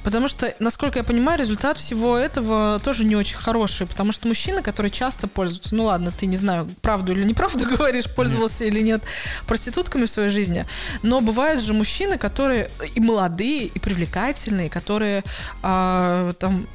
Потому 0.07 0.29
что, 0.29 0.55
насколько 0.59 0.99
я 0.99 1.03
понимаю, 1.03 1.37
результат 1.37 1.77
всего 1.77 2.15
этого 2.15 2.79
тоже 2.81 3.03
не 3.03 3.17
очень 3.17 3.35
хороший, 3.35 3.85
потому 3.85 4.13
что 4.13 4.25
мужчины, 4.29 4.61
которые 4.61 4.89
часто 4.89 5.27
пользуются, 5.27 5.75
ну 5.75 5.83
ладно, 5.83 6.13
ты 6.17 6.27
не 6.27 6.37
знаю, 6.37 6.69
правду 6.81 7.11
или 7.11 7.25
неправду 7.25 7.65
говоришь, 7.77 8.05
пользовался 8.15 8.63
нет. 8.63 8.73
или 8.73 8.83
нет 8.83 9.03
проститутками 9.47 10.05
в 10.05 10.09
своей 10.09 10.29
жизни, 10.29 10.65
но 11.03 11.19
бывают 11.19 11.61
же 11.61 11.73
мужчины, 11.73 12.17
которые 12.17 12.71
и 12.95 13.01
молодые, 13.01 13.65
и 13.65 13.79
привлекательные, 13.79 14.69
которые 14.69 15.25
а, 15.61 16.31
там 16.39 16.69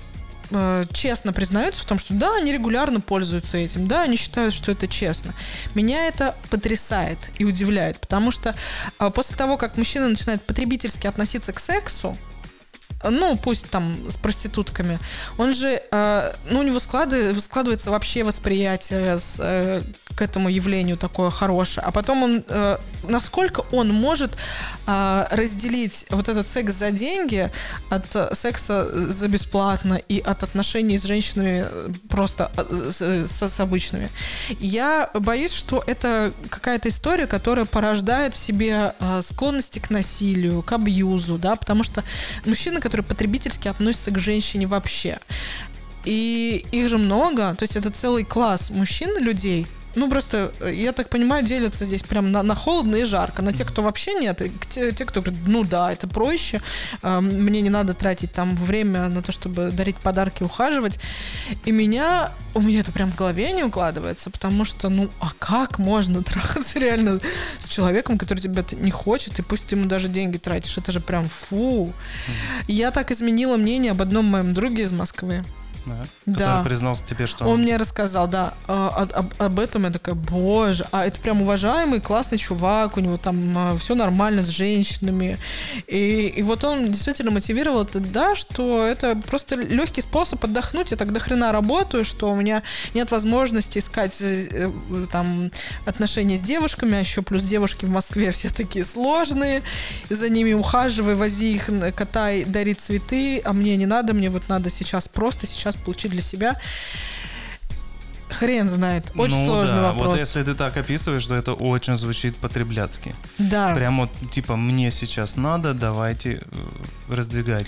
а, 0.51 0.85
честно 0.93 1.33
признаются 1.33 1.81
в 1.81 1.87
том, 1.87 1.99
что 1.99 2.13
да, 2.13 2.37
они 2.37 2.53
регулярно 2.53 3.01
пользуются 3.01 3.57
этим, 3.57 3.89
да, 3.89 4.03
они 4.03 4.19
считают, 4.19 4.53
что 4.53 4.73
это 4.73 4.87
честно. 4.87 5.33
Меня 5.75 6.07
это 6.07 6.37
потрясает 6.51 7.19
и 7.39 7.47
удивляет, 7.47 7.99
потому 7.99 8.31
что 8.31 8.55
а, 8.99 9.09
после 9.09 9.39
того, 9.39 9.57
как 9.57 9.79
мужчина 9.79 10.11
начинает 10.11 10.43
потребительски 10.43 11.07
относиться 11.07 11.55
к 11.55 11.61
сексу, 11.61 12.15
ну, 13.11 13.37
пусть 13.37 13.69
там 13.71 13.97
с 14.09 14.17
проститутками, 14.17 14.99
он 15.39 15.55
же, 15.55 15.83
э, 15.91 16.33
ну, 16.51 16.61
у 16.61 16.63
него 16.63 16.79
складывается, 16.79 17.41
складывается 17.41 17.91
вообще 17.91 18.25
восприятие 18.25 19.19
с, 19.19 19.37
э, 19.39 19.83
к 20.17 20.23
этому 20.23 20.49
явлению 20.49 20.97
такое 20.97 21.31
хорошее, 21.31 21.87
а 21.87 21.91
потом 21.91 22.23
он, 22.23 22.45
э, 22.49 22.79
насколько 23.09 23.61
он 23.73 23.89
может 23.89 24.37
э, 24.87 25.27
разделить 25.31 26.07
вот 26.11 26.29
этот 26.29 26.49
секс 26.49 26.75
за 26.75 26.91
деньги 26.91 27.51
от 27.91 28.37
секса 28.37 28.89
за 29.13 29.29
бесплатно 29.29 29.95
и 29.95 30.21
от 30.21 30.43
отношений 30.43 30.99
с 30.99 31.05
женщинами 31.05 31.67
просто 32.09 32.51
э, 32.57 32.91
с, 33.27 33.43
с 33.43 33.61
обычными. 33.61 34.11
Я 34.61 35.11
боюсь, 35.15 35.53
что 35.53 35.83
это 35.87 36.33
какая-то 36.49 36.89
история, 36.89 37.27
которая 37.27 37.65
порождает 37.65 38.35
в 38.35 38.39
себе 38.39 38.95
э, 38.99 39.23
склонности 39.23 39.79
к 39.79 39.91
насилию, 39.91 40.63
к 40.63 40.73
абьюзу, 40.73 41.39
да, 41.39 41.57
потому 41.57 41.85
что 41.85 42.05
мужчины, 42.45 42.81
которые 42.81 43.05
потребительски 43.05 43.69
относятся 43.69 44.11
к 44.11 44.19
женщине 44.19 44.67
вообще. 44.67 45.19
И 46.05 46.67
их 46.73 46.89
же 46.89 46.99
много, 46.99 47.55
то 47.55 47.63
есть 47.63 47.77
это 47.77 47.91
целый 47.91 48.25
класс 48.25 48.71
мужчин, 48.71 49.17
людей, 49.19 49.67
ну, 49.95 50.09
просто, 50.11 50.53
я 50.61 50.93
так 50.93 51.09
понимаю, 51.09 51.45
делятся 51.45 51.85
здесь 51.85 52.03
прям 52.03 52.33
на, 52.33 52.43
на 52.43 52.55
холодно 52.55 52.97
и 52.97 53.05
жарко. 53.05 53.43
На 53.43 53.53
те, 53.53 53.65
кто 53.65 53.83
вообще 53.83 54.15
нет, 54.15 54.41
и 54.43 54.51
те, 54.71 54.93
те, 54.93 55.05
кто 55.05 55.21
говорит, 55.21 55.43
ну 55.47 55.65
да, 55.65 55.93
это 55.93 56.09
проще, 56.09 56.63
э, 57.03 57.21
мне 57.21 57.61
не 57.61 57.71
надо 57.71 57.95
тратить 57.95 58.33
там 58.33 58.57
время 58.57 59.09
на 59.09 59.23
то, 59.23 59.33
чтобы 59.33 59.71
дарить 59.71 59.97
подарки, 59.97 60.43
ухаживать. 60.43 60.99
И 61.65 61.73
меня, 61.73 62.33
у 62.55 62.61
меня 62.61 62.81
это 62.81 62.93
прям 62.93 63.11
в 63.11 63.17
голове 63.17 63.53
не 63.53 63.65
укладывается, 63.65 64.31
потому 64.31 64.65
что, 64.65 64.89
ну, 64.89 65.11
а 65.21 65.31
как 65.39 65.79
можно 65.79 66.23
трахаться 66.25 66.79
реально 66.79 67.21
с 67.59 67.69
человеком, 67.69 68.19
который 68.19 68.41
тебя 68.41 68.65
не 68.73 68.91
хочет, 68.91 69.39
и 69.39 69.43
пусть 69.43 69.67
ты 69.67 69.77
ему 69.77 69.87
даже 69.87 70.09
деньги 70.09 70.39
тратишь, 70.39 70.79
это 70.79 70.93
же 70.93 71.01
прям 71.01 71.29
фу. 71.29 71.93
Я 72.69 72.91
так 72.91 73.11
изменила 73.11 73.57
мнение 73.57 73.93
об 73.93 74.03
одном 74.03 74.27
моем 74.27 74.55
друге 74.55 74.85
из 74.85 74.93
Москвы 74.93 75.45
да, 75.87 76.05
который 76.27 76.65
признался 76.65 77.05
тебе, 77.05 77.27
что 77.27 77.47
он... 77.47 77.63
Мне 77.63 77.77
рассказал, 77.77 78.29
да, 78.29 78.55
а, 78.69 79.07
об, 79.15 79.33
об 79.39 79.59
этом. 79.59 79.85
Я 79.85 79.91
такая, 79.91 80.15
боже, 80.15 80.87
а 80.93 81.05
это 81.05 81.21
прям 81.21 81.43
уважаемый, 81.43 82.01
классный 82.01 82.39
чувак, 82.39 82.97
у 82.97 83.01
него 83.01 83.17
там 83.17 83.57
а, 83.57 83.77
все 83.79 83.95
нормально 83.95 84.43
с 84.43 84.49
женщинами. 84.49 85.39
И, 85.87 86.33
и 86.37 86.43
вот 86.43 86.65
он 86.65 86.91
действительно 86.91 87.31
мотивировал 87.31 87.83
это, 87.83 88.01
да, 88.01 88.35
что 88.35 88.87
это 88.87 89.17
просто 89.17 89.57
легкий 89.57 90.01
способ 90.01 90.45
отдохнуть. 90.45 90.91
Я 90.91 90.97
так 90.97 91.13
до 91.13 91.21
хрена 91.21 91.53
работаю, 91.53 92.05
что 92.05 92.31
у 92.31 92.37
меня 92.37 92.63
нет 92.95 93.11
возможности 93.11 93.79
искать 93.79 94.17
э, 94.21 94.71
там 95.11 95.51
отношения 95.85 96.37
с 96.37 96.41
девушками, 96.41 96.97
а 96.97 97.01
еще 97.01 97.23
плюс 97.23 97.43
девушки 97.43 97.85
в 97.85 97.91
Москве 97.91 98.31
все 98.31 98.51
такие 98.51 98.85
сложные. 98.85 99.63
За 100.11 100.29
ними 100.29 100.53
ухаживай, 100.53 101.15
вози 101.15 101.55
их, 101.55 101.69
катай, 101.95 102.45
дари 102.45 102.75
цветы, 102.75 103.41
а 103.45 103.53
мне 103.53 103.77
не 103.77 103.87
надо, 103.87 104.15
мне 104.15 104.31
вот 104.31 104.49
надо 104.49 104.71
сейчас 104.71 105.09
просто 105.09 105.47
сейчас 105.47 105.72
сейчас 105.73 105.83
получить 105.83 106.11
для 106.11 106.23
себя. 106.23 106.57
Хрен 108.29 108.69
знает. 108.69 109.13
Очень 109.15 109.37
ну, 109.37 109.47
сложный 109.47 109.77
да. 109.77 109.93
вопрос. 109.93 110.07
Вот 110.09 110.19
если 110.19 110.43
ты 110.43 110.55
так 110.55 110.77
описываешь, 110.77 111.27
то 111.27 111.35
это 111.35 111.53
очень 111.53 111.97
звучит 111.97 112.37
потребляцки. 112.37 113.15
Да. 113.39 113.75
Прям 113.75 114.01
вот 114.01 114.11
типа 114.31 114.57
мне 114.57 114.91
сейчас 114.91 115.37
надо, 115.37 115.75
давайте 115.75 116.35
э, 116.35 116.41
раздвигать. 117.09 117.67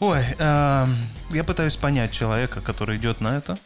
Ой, 0.00 0.20
э, 0.36 0.86
я 1.30 1.44
пытаюсь 1.44 1.76
понять 1.76 2.10
человека, 2.10 2.60
который 2.60 2.96
идет 2.96 3.20
на 3.20 3.36
это. 3.36 3.56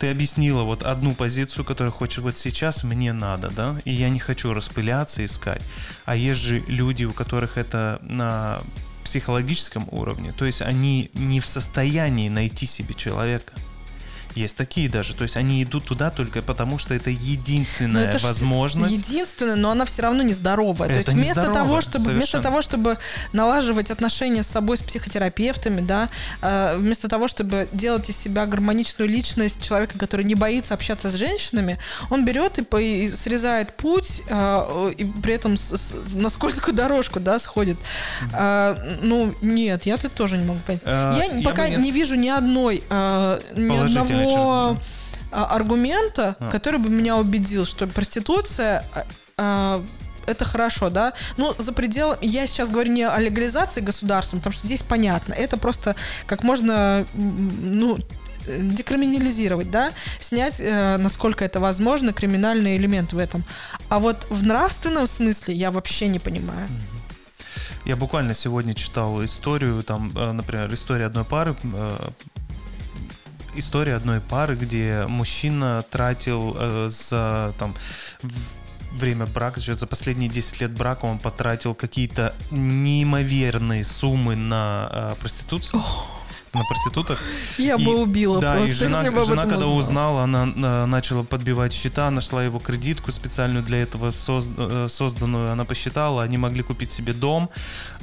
Ты 0.00 0.10
объяснила 0.10 0.62
вот 0.62 0.82
одну 0.82 1.14
позицию, 1.14 1.64
которую 1.64 1.92
хочешь 1.92 2.18
вот 2.18 2.36
сейчас 2.36 2.84
мне 2.84 3.12
надо, 3.12 3.50
да, 3.50 3.76
и 3.84 3.92
я 3.92 4.10
не 4.10 4.20
хочу 4.20 4.54
распыляться, 4.54 5.24
искать. 5.24 5.62
А 6.04 6.14
есть 6.14 6.38
же 6.38 6.60
люди, 6.68 7.04
у 7.04 7.12
которых 7.12 7.58
это 7.58 7.98
на 8.02 8.60
психологическом 9.08 9.88
уровне. 9.90 10.32
То 10.32 10.44
есть 10.44 10.60
они 10.60 11.10
не 11.14 11.40
в 11.40 11.46
состоянии 11.46 12.28
найти 12.28 12.66
себе 12.66 12.94
человека. 12.94 13.54
Есть 14.38 14.56
такие 14.56 14.88
даже. 14.88 15.14
То 15.14 15.24
есть 15.24 15.36
они 15.36 15.62
идут 15.62 15.84
туда 15.84 16.10
только 16.10 16.42
потому, 16.42 16.78
что 16.78 16.94
это 16.94 17.10
Но 17.10 17.16
единственная 17.18 18.08
это 18.08 18.18
ж 18.18 18.22
возможность. 18.22 19.08
Единственное, 19.08 19.56
но 19.56 19.70
она 19.70 19.84
все 19.84 20.02
равно 20.02 20.22
нездоровая. 20.22 20.88
То 20.88 20.94
Это 20.94 21.10
есть 21.10 21.12
вместо 21.12 21.50
того, 21.52 21.80
чтобы 21.80 22.10
вместо 22.10 22.40
того, 22.40 22.62
чтобы 22.62 22.98
налаживать 23.32 23.90
отношения 23.90 24.42
с 24.42 24.46
собой, 24.46 24.76
с 24.78 24.82
психотерапевтами, 24.82 25.80
да, 25.80 26.08
э, 26.42 26.76
вместо 26.76 27.08
того, 27.08 27.26
чтобы 27.28 27.68
делать 27.72 28.08
из 28.10 28.16
себя 28.16 28.46
гармоничную 28.46 29.08
личность 29.08 29.62
человека, 29.66 29.98
который 29.98 30.24
не 30.24 30.34
боится 30.34 30.74
общаться 30.74 31.10
с 31.10 31.14
женщинами, 31.14 31.78
он 32.10 32.24
берет 32.24 32.58
и, 32.58 33.04
и 33.04 33.10
срезает 33.10 33.76
путь 33.76 34.22
э, 34.28 34.92
и 34.96 35.04
при 35.04 35.34
этом 35.34 35.56
с- 35.56 35.76
с- 35.76 35.94
на 36.14 36.30
скользкую 36.30 36.74
дорожку, 36.74 37.18
да, 37.20 37.38
сходит. 37.38 37.78
Э, 38.32 38.76
ну 39.02 39.34
нет, 39.42 39.84
я 39.86 39.94
это 39.94 40.08
тоже 40.08 40.38
не 40.38 40.44
могу 40.44 40.60
понять. 40.66 40.82
Я 40.84 41.24
я 41.24 41.42
пока 41.42 41.68
не- 41.68 41.76
не 41.76 41.90
вижу 41.90 42.14
ни 42.14 42.28
одной, 42.28 42.82
ни 43.56 43.98
одного 43.98 44.27
черты, 44.28 44.82
а, 45.30 45.44
аргумента, 45.54 46.36
А. 46.38 46.50
который 46.50 46.78
бы 46.78 46.88
меня 46.88 47.16
убедил, 47.16 47.64
что 47.64 47.86
проституция 47.86 48.84
а, 48.94 49.04
а, 49.36 49.84
это 50.26 50.44
хорошо, 50.44 50.90
да. 50.90 51.14
Ну, 51.36 51.54
за 51.58 51.72
пределом... 51.72 52.18
Я 52.20 52.46
сейчас 52.46 52.68
говорю 52.68 52.92
не 52.92 53.02
о 53.02 53.18
легализации 53.18 53.80
государством, 53.80 54.40
потому 54.40 54.52
что 54.52 54.66
здесь 54.66 54.82
понятно. 54.82 55.32
Это 55.32 55.56
просто 55.56 55.96
как 56.26 56.42
можно, 56.42 57.06
ну, 57.14 57.98
декриминализировать, 58.46 59.70
да, 59.70 59.92
снять, 60.20 60.60
э, 60.60 60.96
насколько 60.96 61.44
это 61.44 61.60
возможно, 61.60 62.12
криминальный 62.12 62.76
элемент 62.76 63.12
в 63.12 63.18
этом. 63.18 63.44
А 63.88 63.98
вот 63.98 64.26
в 64.30 64.42
нравственном 64.44 65.06
смысле 65.06 65.54
я 65.54 65.70
вообще 65.70 66.08
не 66.08 66.18
понимаю. 66.18 66.68
Я 67.84 67.96
буквально 67.96 68.34
сегодня 68.34 68.74
читал 68.74 69.24
историю, 69.24 69.82
там, 69.82 70.10
э, 70.14 70.32
например, 70.32 70.72
история 70.72 71.06
одной 71.06 71.24
пары, 71.24 71.56
э, 71.62 72.10
история 73.58 73.94
одной 73.96 74.20
пары, 74.20 74.54
где 74.56 75.04
мужчина 75.08 75.84
тратил 75.90 76.56
э, 76.58 76.88
за 76.90 77.54
там 77.58 77.74
время 78.92 79.26
брака, 79.26 79.60
за 79.60 79.86
последние 79.86 80.30
10 80.30 80.60
лет 80.62 80.72
брака 80.72 81.04
он 81.04 81.18
потратил 81.18 81.74
какие-то 81.74 82.34
неимоверные 82.50 83.84
суммы 83.84 84.34
на 84.36 84.88
э, 84.90 85.14
проституцию. 85.20 85.82
На 86.54 86.62
проституток. 86.64 87.18
Я 87.58 87.74
И- 87.74 87.84
бы 87.84 88.00
убила 88.02 88.40
Да, 88.40 88.54
просто, 88.54 88.70
и 88.72 88.74
жена, 88.74 89.02
если 89.02 89.14
бы 89.14 89.24
жена 89.26 89.42
когда 89.42 89.66
узнала. 89.66 90.22
узнала, 90.22 90.22
она 90.22 90.86
начала 90.86 91.22
подбивать 91.22 91.74
счета, 91.74 92.10
нашла 92.10 92.42
его 92.42 92.58
кредитку 92.58 93.12
специальную 93.12 93.62
для 93.62 93.82
этого 93.82 94.08
э, 94.08 94.86
созданную, 94.88 95.52
она 95.52 95.64
посчитала, 95.66 96.22
они 96.22 96.38
могли 96.38 96.62
купить 96.62 96.90
себе 96.90 97.12
дом, 97.12 97.50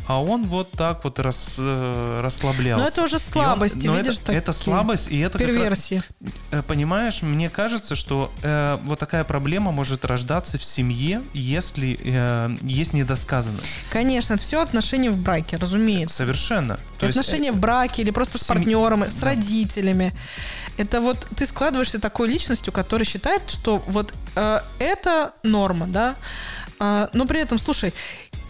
а 0.08 0.22
он 0.22 0.46
вот 0.48 0.72
так 0.72 1.04
вот 1.04 1.20
рас, 1.20 1.56
э, 1.60 2.22
расслаблялся. 2.24 2.84
Но 2.84 2.88
это 2.88 3.04
уже 3.04 3.18
И 3.18 3.88
он- 3.89 3.98
видишь, 3.98 4.20
это, 4.20 4.34
это 4.34 4.54
слабость, 4.54 5.08
и 5.10 5.20
это 5.20 5.38
как 5.38 5.48
раз-. 5.70 5.91
Э, 6.52 6.62
Понимаешь, 6.68 7.22
мне 7.22 7.50
кажется, 7.50 7.96
что 7.96 8.32
э, 8.44 8.78
вот 8.86 9.00
такая 9.00 9.24
проблема 9.24 9.72
может 9.72 10.06
рождаться 10.06 10.58
в 10.58 10.63
семье, 10.63 11.22
если 11.34 12.00
э, 12.04 12.56
есть 12.62 12.94
недосказанность. 12.94 13.68
Конечно, 13.89 14.34
это 14.34 14.44
все 14.44 14.62
отношения 14.62 15.10
в 15.12 15.18
браке, 15.18 15.58
разумеется. 15.58 16.15
Совершенно. 16.15 16.78
То 17.00 17.08
есть, 17.08 17.18
отношения 17.18 17.52
в 17.52 17.58
браке 17.58 18.02
или 18.02 18.12
просто 18.12 18.38
с 18.38 18.41
в 18.41 18.46
семь- 18.46 18.56
партнером, 18.58 19.04
с 19.10 19.15
Да. 19.15 19.28
родителями. 19.28 20.13
Это 20.78 21.00
вот 21.02 21.28
ты 21.36 21.48
складываешься 21.48 22.00
такой 22.00 22.28
личностью, 22.28 22.74
которая 22.74 23.06
считает, 23.06 23.41
что 23.50 23.82
вот 23.88 24.13
э, 24.36 24.60
это 24.80 25.32
норма, 25.44 25.88
да. 25.88 26.15
А, 26.78 27.10
но 27.13 27.26
при 27.26 27.39
этом, 27.39 27.58
слушай, 27.58 27.94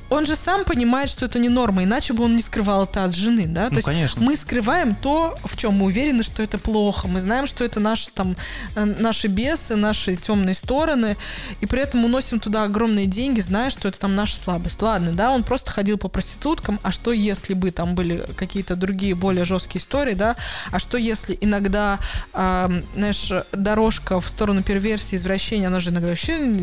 он 0.10 0.26
же 0.26 0.36
сам 0.36 0.66
понимает, 0.66 1.10
что 1.10 1.26
это 1.26 1.40
не 1.40 1.50
норма, 1.50 1.84
иначе 1.84 2.14
бы 2.14 2.24
он 2.24 2.36
не 2.36 2.42
скрывал 2.42 2.84
это 2.84 3.04
от 3.04 3.16
жены, 3.16 3.46
да. 3.48 3.70
Ну, 3.72 3.82
конечно. 3.82 4.22
мы 4.22 4.36
скрываем 4.38 4.96
то, 4.96 5.36
в 5.44 5.58
чем 5.58 5.74
мы 5.74 5.86
уверены, 5.86 6.24
что 6.24 6.44
это 6.44 6.58
плохо. 6.58 7.08
Мы 7.08 7.20
знаем, 7.20 7.48
что 7.48 7.64
это 7.64 7.80
наши 7.80 8.10
там 8.12 8.36
э, 8.76 8.86
наши 8.86 9.28
бесы, 9.28 9.76
наши 9.76 10.16
темные 10.16 10.56
стороны, 10.56 11.18
и 11.62 11.66
при 11.66 11.82
этом 11.82 12.06
уносим 12.06 12.40
туда 12.40 12.64
огромные 12.64 13.08
деньги, 13.08 13.40
зная, 13.40 13.70
что 13.70 13.88
это 13.88 14.00
там 14.00 14.16
наша 14.16 14.38
слабость. 14.38 14.82
Ладно, 14.82 15.12
да, 15.12 15.32
он 15.32 15.44
просто 15.44 15.72
ходил 15.72 15.98
по 15.98 16.08
проституткам, 16.08 16.80
а 16.84 16.92
что 16.92 17.12
если 17.12 17.54
бы 17.54 17.72
там 17.72 17.96
были 17.96 18.26
какие-то 18.38 18.76
другие 18.76 19.16
более 19.16 19.46
жесткие 19.46 19.82
истории, 19.82 20.14
да? 20.14 20.36
А 20.72 20.80
что 20.80 20.98
если 20.98 21.38
иногда, 21.42 22.00
а, 22.34 22.72
знаешь, 22.96 23.32
дорожка 23.52 24.22
в 24.22 24.30
сторону 24.30 24.62
перверсии, 24.62 25.16
извращения, 25.16 25.68
она 25.68 25.80
же 25.80 25.90
иногда 25.90 26.10
вообще 26.10 26.60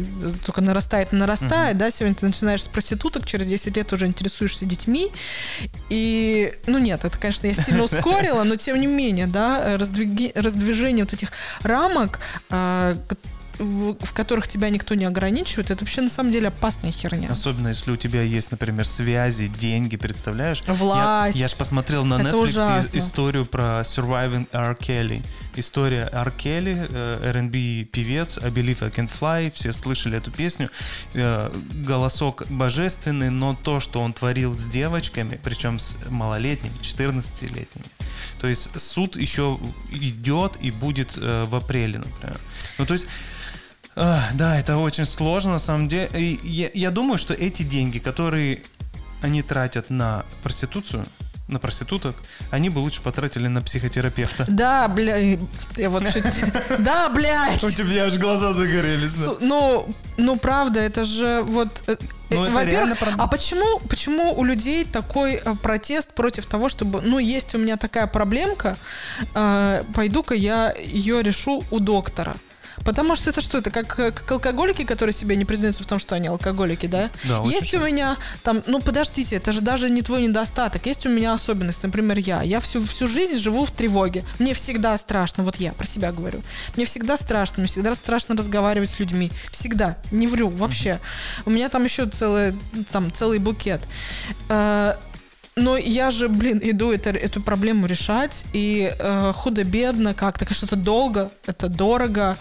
только 0.46 0.60
нарастает 0.60 1.12
нарастает, 1.12 1.76
да? 1.76 1.90
Сегодня 1.90 2.14
ты 2.14 2.26
начинаешь 2.26 2.62
с 2.62 2.68
проституток, 2.68 3.26
через 3.32 3.46
10 3.46 3.76
лет 3.76 3.90
уже 3.92 4.06
интересуешься 4.06 4.66
детьми, 4.66 5.10
и, 5.88 6.52
ну 6.66 6.78
нет, 6.78 7.04
это, 7.04 7.16
конечно, 7.18 7.46
я 7.46 7.54
сильно 7.54 7.84
ускорила, 7.84 8.44
но 8.44 8.56
тем 8.56 8.78
не 8.78 8.86
менее, 8.86 9.26
да, 9.26 9.78
раздвиги- 9.78 10.32
раздвижение 10.34 11.04
вот 11.04 11.14
этих 11.14 11.32
рамок, 11.62 12.20
а, 12.50 12.94
в 13.58 14.12
которых 14.12 14.48
тебя 14.48 14.70
никто 14.70 14.94
не 14.94 15.04
ограничивает, 15.04 15.70
это 15.70 15.80
вообще 15.84 16.00
на 16.00 16.08
самом 16.08 16.32
деле 16.32 16.48
опасная 16.48 16.92
херня. 16.92 17.28
Особенно 17.30 17.68
если 17.68 17.90
у 17.90 17.96
тебя 17.96 18.22
есть, 18.22 18.50
например, 18.50 18.86
связи, 18.86 19.46
деньги, 19.48 19.96
представляешь? 19.96 20.62
Власть. 20.66 21.36
Я, 21.36 21.42
я 21.42 21.48
ж 21.48 21.54
посмотрел 21.54 22.04
на 22.04 22.20
Это 22.20 22.30
Netflix 22.30 22.42
ужасно. 22.42 22.98
историю 22.98 23.46
про 23.46 23.82
Surviving 23.82 24.48
R. 24.52 24.76
Kelly. 24.80 25.24
История 25.54 26.08
R. 26.12 26.28
Kelly, 26.36 26.88
э, 26.90 27.30
R&B 27.30 27.84
певец, 27.84 28.38
I 28.38 28.50
Believe 28.50 28.82
I 28.84 28.90
Can 28.90 29.10
Fly, 29.10 29.52
все 29.52 29.72
слышали 29.72 30.18
эту 30.18 30.30
песню. 30.30 30.70
Э, 31.14 31.50
Голосок 31.84 32.44
божественный, 32.48 33.30
но 33.30 33.54
то, 33.54 33.80
что 33.80 34.00
он 34.00 34.12
творил 34.12 34.54
с 34.54 34.66
девочками, 34.66 35.38
причем 35.42 35.78
с 35.78 35.96
малолетними, 36.08 36.74
14-летними. 36.80 37.86
То 38.40 38.48
есть 38.48 38.70
суд 38.80 39.16
еще 39.16 39.58
идет 39.90 40.56
и 40.60 40.70
будет 40.70 41.12
э, 41.16 41.44
в 41.44 41.54
апреле, 41.54 41.98
например. 41.98 42.38
Ну, 42.78 42.86
то 42.86 42.94
есть 42.94 43.06
а, 43.96 44.30
да, 44.34 44.58
это 44.58 44.78
очень 44.78 45.04
сложно 45.04 45.52
на 45.52 45.58
самом 45.58 45.88
деле. 45.88 46.10
И 46.14 46.40
я, 46.42 46.70
я 46.72 46.90
думаю, 46.90 47.18
что 47.18 47.34
эти 47.34 47.62
деньги, 47.62 47.98
которые 47.98 48.62
они 49.20 49.42
тратят 49.42 49.90
на 49.90 50.24
проституцию, 50.42 51.06
на 51.48 51.58
проституток, 51.58 52.16
они 52.50 52.70
бы 52.70 52.78
лучше 52.78 53.02
потратили 53.02 53.48
на 53.48 53.60
психотерапевта. 53.62 54.46
Да, 54.48 54.88
бля, 54.88 55.16
я 55.76 55.90
вот 55.90 56.04
чуть... 56.12 56.24
Да, 56.78 57.10
блядь! 57.10 57.62
У 57.62 57.70
тебя 57.70 58.04
аж 58.06 58.16
глаза 58.16 58.54
загорелись. 58.54 59.14
Ну, 59.40 59.94
ну 60.16 60.36
правда, 60.36 60.80
это 60.80 61.04
же 61.04 61.42
вот. 61.42 61.82
э, 61.86 61.96
Ну, 62.30 62.50
во-первых, 62.50 62.98
а 63.18 63.26
почему, 63.26 63.80
почему 63.88 64.32
у 64.32 64.44
людей 64.44 64.84
такой 64.84 65.34
э, 65.34 65.54
протест 65.56 66.14
против 66.14 66.46
того, 66.46 66.68
чтобы, 66.68 67.02
ну, 67.02 67.18
есть 67.18 67.54
у 67.54 67.58
меня 67.58 67.76
такая 67.76 68.06
проблемка, 68.06 68.76
э, 69.34 69.84
пойду-ка 69.94 70.34
я 70.34 70.72
ее 70.72 71.22
решу 71.22 71.64
у 71.70 71.80
доктора. 71.80 72.36
Потому 72.84 73.16
что 73.16 73.30
это 73.30 73.40
что? 73.40 73.58
Это 73.58 73.70
как, 73.70 73.98
э, 73.98 74.10
как 74.10 74.30
алкоголики, 74.30 74.84
которые 74.84 75.14
себе 75.14 75.36
не 75.36 75.44
признаются 75.44 75.82
в 75.82 75.86
том, 75.86 75.98
что 75.98 76.14
они 76.14 76.28
алкоголики, 76.28 76.86
да? 76.86 77.10
Да, 77.24 77.42
есть 77.44 77.72
у 77.74 77.80
меня 77.80 78.16
там, 78.42 78.62
ну 78.66 78.80
подождите, 78.80 79.36
это 79.36 79.52
же 79.52 79.60
даже 79.60 79.90
не 79.90 80.02
твой 80.02 80.22
недостаток. 80.22 80.86
Есть 80.86 81.06
у 81.06 81.08
меня 81.08 81.34
особенность, 81.34 81.82
например, 81.82 82.18
я. 82.18 82.42
Я 82.42 82.60
всю, 82.60 82.84
всю 82.84 83.08
жизнь 83.08 83.38
живу 83.38 83.64
в 83.64 83.70
тревоге. 83.70 84.24
Мне 84.38 84.54
всегда 84.54 84.96
страшно, 84.98 85.44
вот 85.44 85.56
я 85.56 85.72
про 85.72 85.86
себя 85.86 86.12
говорю. 86.12 86.42
Мне 86.76 86.84
всегда 86.84 87.16
страшно, 87.16 87.58
мне 87.58 87.68
всегда 87.68 87.94
страшно 87.94 88.36
разговаривать 88.36 88.90
с 88.90 88.98
людьми. 88.98 89.30
Всегда. 89.50 89.98
Не 90.10 90.26
вру, 90.26 90.48
вообще. 90.48 91.00
У 91.44 91.50
меня 91.50 91.68
там 91.68 91.84
еще 91.84 92.08
целый, 92.08 92.54
там, 92.90 93.12
целый 93.12 93.38
букет. 93.38 93.82
Э, 95.56 95.60
но 95.60 95.76
я 95.76 96.10
же, 96.10 96.28
блин, 96.28 96.60
иду 96.62 96.92
это, 96.92 97.10
эту 97.10 97.42
проблему 97.42 97.86
решать, 97.86 98.46
и 98.52 98.94
э, 98.98 99.32
худо-бедно 99.34 100.14
как-то, 100.14 100.44
конечно, 100.44 100.66
это 100.66 100.76
долго, 100.76 101.30
это 101.46 101.68
дорого, 101.68 102.36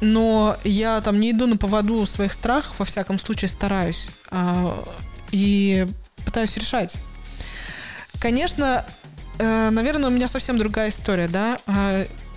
но 0.00 0.56
я 0.64 1.00
там 1.00 1.20
не 1.20 1.30
иду 1.30 1.46
на 1.46 1.56
поводу 1.56 2.04
своих 2.06 2.32
страхов, 2.32 2.78
во 2.78 2.84
всяком 2.84 3.18
случае 3.18 3.48
стараюсь, 3.48 4.10
а, 4.30 4.84
и 5.32 5.86
пытаюсь 6.24 6.56
решать. 6.56 6.96
Конечно, 8.20 8.84
э, 9.38 9.70
наверное, 9.70 10.10
у 10.10 10.12
меня 10.12 10.28
совсем 10.28 10.58
другая 10.58 10.90
история, 10.90 11.28
да. 11.28 11.58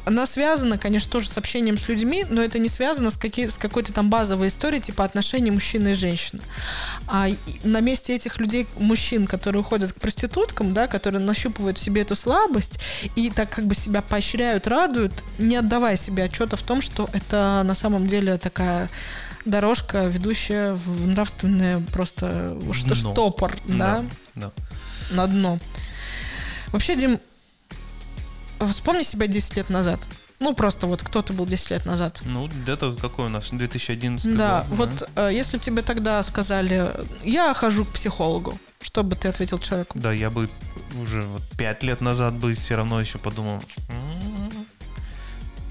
Она 0.09 0.25
связана, 0.25 0.79
конечно, 0.79 1.11
тоже 1.11 1.29
с 1.29 1.37
общением 1.37 1.77
с 1.77 1.87
людьми, 1.87 2.25
но 2.27 2.41
это 2.41 2.57
не 2.57 2.67
связано 2.67 3.11
с, 3.11 3.17
какие, 3.17 3.47
с 3.47 3.57
какой-то 3.57 3.93
там 3.93 4.09
базовой 4.09 4.47
историей, 4.47 4.81
типа 4.81 5.05
отношений 5.05 5.51
мужчины 5.51 5.89
и 5.89 5.93
женщины. 5.93 6.41
А 7.05 7.27
на 7.63 7.79
месте 7.79 8.15
этих 8.15 8.39
людей, 8.39 8.65
мужчин, 8.79 9.27
которые 9.27 9.61
уходят 9.61 9.93
к 9.93 9.99
проституткам, 9.99 10.73
да, 10.73 10.87
которые 10.87 11.21
нащупывают 11.21 11.77
в 11.77 11.81
себе 11.81 12.01
эту 12.01 12.15
слабость 12.15 12.79
и 13.15 13.29
так 13.29 13.51
как 13.51 13.67
бы 13.67 13.75
себя 13.75 14.01
поощряют, 14.01 14.65
радуют, 14.65 15.13
не 15.37 15.57
отдавая 15.57 15.95
себе 15.95 16.23
отчета 16.23 16.57
в 16.57 16.63
том, 16.63 16.81
что 16.81 17.07
это 17.13 17.61
на 17.63 17.75
самом 17.75 18.07
деле 18.07 18.39
такая 18.39 18.89
дорожка, 19.45 20.05
ведущая 20.07 20.73
в 20.73 21.05
нравственное 21.05 21.81
просто 21.93 22.57
что, 22.73 22.95
штопор, 22.95 23.55
да, 23.67 24.03
Да. 24.33 24.51
на 25.11 25.27
дно. 25.27 25.59
Вообще, 26.71 26.95
Дим, 26.95 27.19
вспомни 28.71 29.03
себя 29.03 29.27
10 29.27 29.55
лет 29.57 29.69
назад. 29.69 29.99
Ну, 30.39 30.53
просто 30.53 30.87
вот 30.87 31.03
кто 31.03 31.21
ты 31.21 31.33
был 31.33 31.45
10 31.45 31.71
лет 31.71 31.85
назад. 31.85 32.21
Ну, 32.23 32.47
где-то 32.47 32.93
какой 32.93 33.25
у 33.25 33.29
нас, 33.29 33.49
2011 33.51 34.37
Да, 34.37 34.65
год, 34.69 34.77
вот 34.77 35.09
э, 35.15 35.29
если 35.33 35.57
бы 35.57 35.63
тебе 35.63 35.81
тогда 35.81 36.23
сказали, 36.23 36.91
я 37.23 37.53
хожу 37.53 37.83
к 37.85 37.89
психологу, 37.89 38.57
что 38.81 39.03
бы 39.03 39.17
ты 39.17 39.27
ответил 39.27 39.59
человеку? 39.59 39.99
Да, 39.99 40.13
я 40.13 40.29
бы 40.29 40.49
уже 41.01 41.23
вот 41.23 41.41
пять 41.57 41.83
лет 41.83 41.99
назад 41.99 42.35
бы 42.35 42.53
все 42.53 42.75
равно 42.75 43.01
еще 43.01 43.17
подумал, 43.17 43.61
«М, 43.89 44.28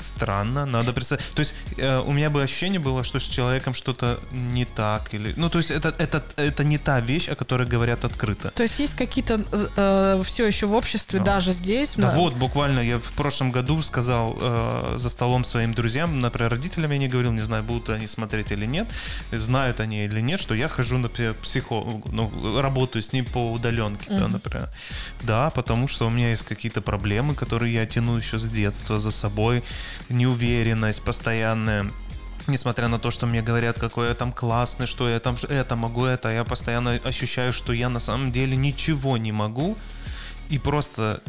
странно, 0.03 0.67
надо 0.67 0.93
представить. 0.93 1.25
То 1.35 1.41
есть 1.41 1.55
э, 1.77 1.99
у 2.01 2.13
меня 2.13 2.31
бы 2.31 2.43
ощущение 2.43 2.81
было, 2.81 3.05
что 3.05 3.19
с 3.19 3.23
человеком 3.25 3.75
что-то 3.75 4.21
не 4.33 4.65
так. 4.65 5.13
Или... 5.15 5.33
Ну, 5.37 5.49
то 5.51 5.59
есть 5.59 5.71
это, 5.71 5.95
это, 5.99 6.23
это 6.37 6.65
не 6.65 6.79
та 6.79 7.01
вещь, 7.01 7.29
о 7.29 7.35
которой 7.35 7.67
говорят 7.67 8.05
открыто. 8.05 8.51
То 8.51 8.63
есть 8.63 8.79
есть 8.79 8.95
какие-то 8.95 9.45
э, 9.77 10.23
все 10.25 10.47
еще 10.47 10.67
в 10.67 10.75
обществе, 10.75 11.19
Да. 11.19 11.25
даже 11.37 11.53
здесь. 11.53 11.95
Да 11.97 12.09
на- 12.13 12.15
вот, 12.19 12.35
буквально 12.35 12.81
я 12.81 12.99
в 12.99 13.13
прошлом 13.13 13.51
году 13.51 13.81
сказал 13.83 14.37
э, 14.41 14.95
за 14.97 15.11
столом 15.11 15.45
своим 15.45 15.75
друзьям, 15.75 16.21
например, 16.21 16.51
родителям 16.51 16.91
я 16.93 16.99
не 16.99 17.09
говорил, 17.09 17.33
не 17.33 17.41
знаю, 17.43 17.63
будут 17.65 17.91
они 17.91 18.07
смотреть 18.07 18.53
или 18.53 18.67
нет, 18.67 18.89
знают 19.33 19.81
они 19.81 20.05
или 20.05 20.21
нет, 20.21 20.41
что 20.41 20.55
я 20.55 20.69
хожу, 20.69 20.99
например, 20.99 21.35
к 21.35 21.39
психологу, 21.39 22.09
ну, 22.13 22.61
работаю 22.61 23.03
с 23.03 23.13
ним 23.13 23.25
по 23.27 23.53
удаленке, 23.53 24.07
да, 24.09 24.23
Мгм. 24.25 24.33
например. 24.33 24.69
Да, 25.23 25.51
потому 25.51 25.89
что 25.89 26.07
у 26.07 26.11
меня 26.11 26.31
есть 26.31 26.43
какие-то 26.45 26.81
проблемы, 26.81 27.35
которые 27.35 27.75
я 27.75 27.87
тяну 27.87 28.17
еще 28.17 28.39
с 28.39 28.49
детства 28.49 28.99
за 28.99 29.11
собой, 29.11 29.63
неуверенность 30.09 31.03
постоянная. 31.03 31.91
Несмотря 32.47 32.89
на 32.89 32.99
то, 32.99 33.11
что 33.11 33.27
мне 33.27 33.43
говорят, 33.43 33.79
какой 33.79 34.09
я 34.09 34.15
там 34.15 34.33
классный, 34.33 34.87
что 34.87 35.09
я 35.09 35.21
там 35.21 35.37
это 35.49 35.77
могу, 35.77 36.07
это, 36.07 36.31
я 36.31 36.45
постоянно 36.45 36.93
ощущаю, 36.93 37.53
что 37.53 37.73
я 37.73 37.89
на 37.91 38.01
самом 38.01 38.33
деле 38.33 38.57
ничего 38.57 39.19
не 39.19 39.33
могу, 39.33 39.77
и 40.49 40.59
просто 40.59 41.23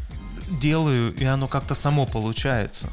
делаю, 0.50 1.14
и 1.14 1.26
оно 1.26 1.48
как-то 1.48 1.76
само 1.76 2.06
получается. 2.06 2.88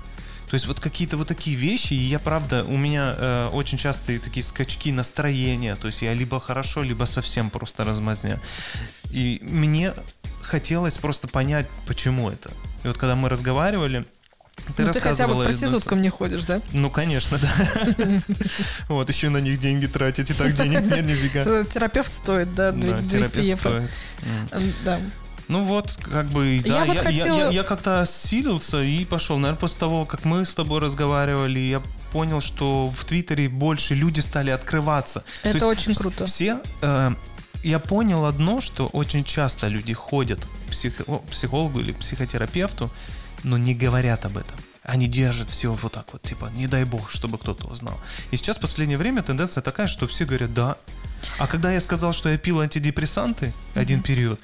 То 0.48 0.54
есть 0.54 0.66
вот 0.66 0.78
какие-то 0.78 1.16
вот 1.16 1.26
такие 1.26 1.56
вещи, 1.56 1.94
и 1.94 1.96
я 1.96 2.18
правда, 2.18 2.64
у 2.64 2.76
меня 2.76 3.16
э, 3.18 3.48
очень 3.52 3.78
частые 3.78 4.20
такие 4.20 4.44
скачки 4.44 4.92
настроения, 4.92 5.74
то 5.74 5.88
есть 5.88 6.02
я 6.02 6.14
либо 6.14 6.38
хорошо, 6.38 6.82
либо 6.82 7.04
совсем 7.04 7.50
просто 7.50 7.84
размазня. 7.84 8.40
И 9.10 9.40
мне 9.42 9.92
хотелось 10.42 10.98
просто 10.98 11.26
понять, 11.26 11.66
почему 11.86 12.30
это. 12.30 12.50
И 12.84 12.86
вот 12.86 12.96
когда 12.96 13.16
мы 13.16 13.28
разговаривали, 13.28 14.04
ты 14.76 14.84
ну, 14.84 14.92
ты 14.92 15.00
хотя 15.00 15.28
бы 15.28 15.40
к 15.40 15.44
проституткам 15.44 16.02
не 16.02 16.08
ходишь, 16.08 16.44
да? 16.44 16.60
Ну, 16.72 16.90
конечно, 16.90 17.38
да. 17.38 18.04
Вот, 18.88 19.08
еще 19.08 19.28
на 19.28 19.38
них 19.38 19.60
деньги 19.60 19.86
тратить, 19.86 20.30
и 20.30 20.34
так 20.34 20.54
денег 20.56 20.82
нет 20.82 21.06
нифига. 21.06 21.64
Терапевт 21.72 22.10
стоит, 22.10 22.52
да, 22.54 22.72
две- 22.72 22.92
Да, 22.92 22.98
200 22.98 23.10
терапевт 23.10 23.64
евро. 23.64 23.88
Да. 24.84 25.00
Ну 25.48 25.62
вот, 25.62 25.96
как 26.02 26.26
бы, 26.26 26.60
да, 26.64 26.68
Я 26.68 26.78
я, 26.80 26.84
вот 26.86 26.94
я, 26.96 27.02
хотела- 27.02 27.38
я- 27.38 27.50
я 27.50 27.62
как-то 27.62 28.00
осилился 28.00 28.82
и 28.82 29.04
пошел. 29.04 29.38
Наверное, 29.38 29.60
после 29.60 29.78
того, 29.78 30.04
как 30.04 30.24
мы 30.24 30.44
с 30.44 30.52
тобой 30.52 30.80
разговаривали, 30.80 31.60
я 31.60 31.80
понял, 32.10 32.40
что 32.40 32.88
в 32.88 33.04
Твиттере 33.04 33.48
больше 33.48 33.94
люди 33.94 34.18
стали 34.18 34.50
открываться. 34.50 35.20
То 35.42 35.48
Это 35.50 35.58
есть 35.58 35.66
очень 35.66 35.94
круто. 35.94 36.26
Все, 36.26 36.60
э, 36.82 37.10
я 37.62 37.78
понял 37.78 38.24
одно, 38.24 38.60
что 38.60 38.86
очень 38.88 39.22
часто 39.22 39.68
люди 39.68 39.92
ходят 39.92 40.40
к 40.40 41.08
о, 41.08 41.18
психологу 41.30 41.78
или 41.78 41.92
психотерапевту, 41.92 42.90
но 43.42 43.58
не 43.58 43.74
говорят 43.74 44.24
об 44.24 44.36
этом. 44.36 44.56
Они 44.82 45.08
держат 45.08 45.50
все 45.50 45.72
вот 45.72 45.92
так 45.92 46.12
вот, 46.12 46.22
типа, 46.22 46.50
не 46.54 46.68
дай 46.68 46.84
бог, 46.84 47.10
чтобы 47.10 47.38
кто-то 47.38 47.66
узнал. 47.66 48.00
И 48.30 48.36
сейчас 48.36 48.58
в 48.58 48.60
последнее 48.60 48.98
время 48.98 49.22
тенденция 49.22 49.60
такая, 49.60 49.88
что 49.88 50.06
все 50.06 50.24
говорят 50.24 50.54
«да». 50.54 50.76
А 51.38 51.46
когда 51.48 51.72
я 51.72 51.80
сказал, 51.80 52.12
что 52.12 52.28
я 52.28 52.38
пил 52.38 52.60
антидепрессанты 52.60 53.52
один 53.74 54.02
период, 54.02 54.38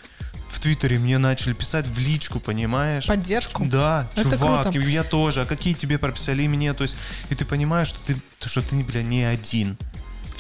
в 0.49 0.61
Твиттере 0.61 0.99
мне 0.99 1.17
начали 1.19 1.55
писать 1.55 1.87
в 1.87 1.99
личку, 1.99 2.39
понимаешь? 2.39 3.07
Поддержку. 3.07 3.65
Да, 3.65 4.09
Это 4.15 4.37
чувак, 4.37 4.63
круто. 4.71 4.79
я 4.81 5.03
тоже. 5.03 5.43
А 5.43 5.47
какие 5.47 5.73
тебе 5.73 5.97
прописали 5.99 6.47
мне? 6.47 6.75
То 6.75 6.83
есть, 6.83 6.97
и 7.31 7.35
ты 7.35 7.45
понимаешь, 7.47 7.89
что 7.89 7.99
ты, 8.05 8.17
что 8.45 8.61
ты, 8.61 8.77
бля, 8.85 9.03
не 9.03 9.25
один. 9.25 9.79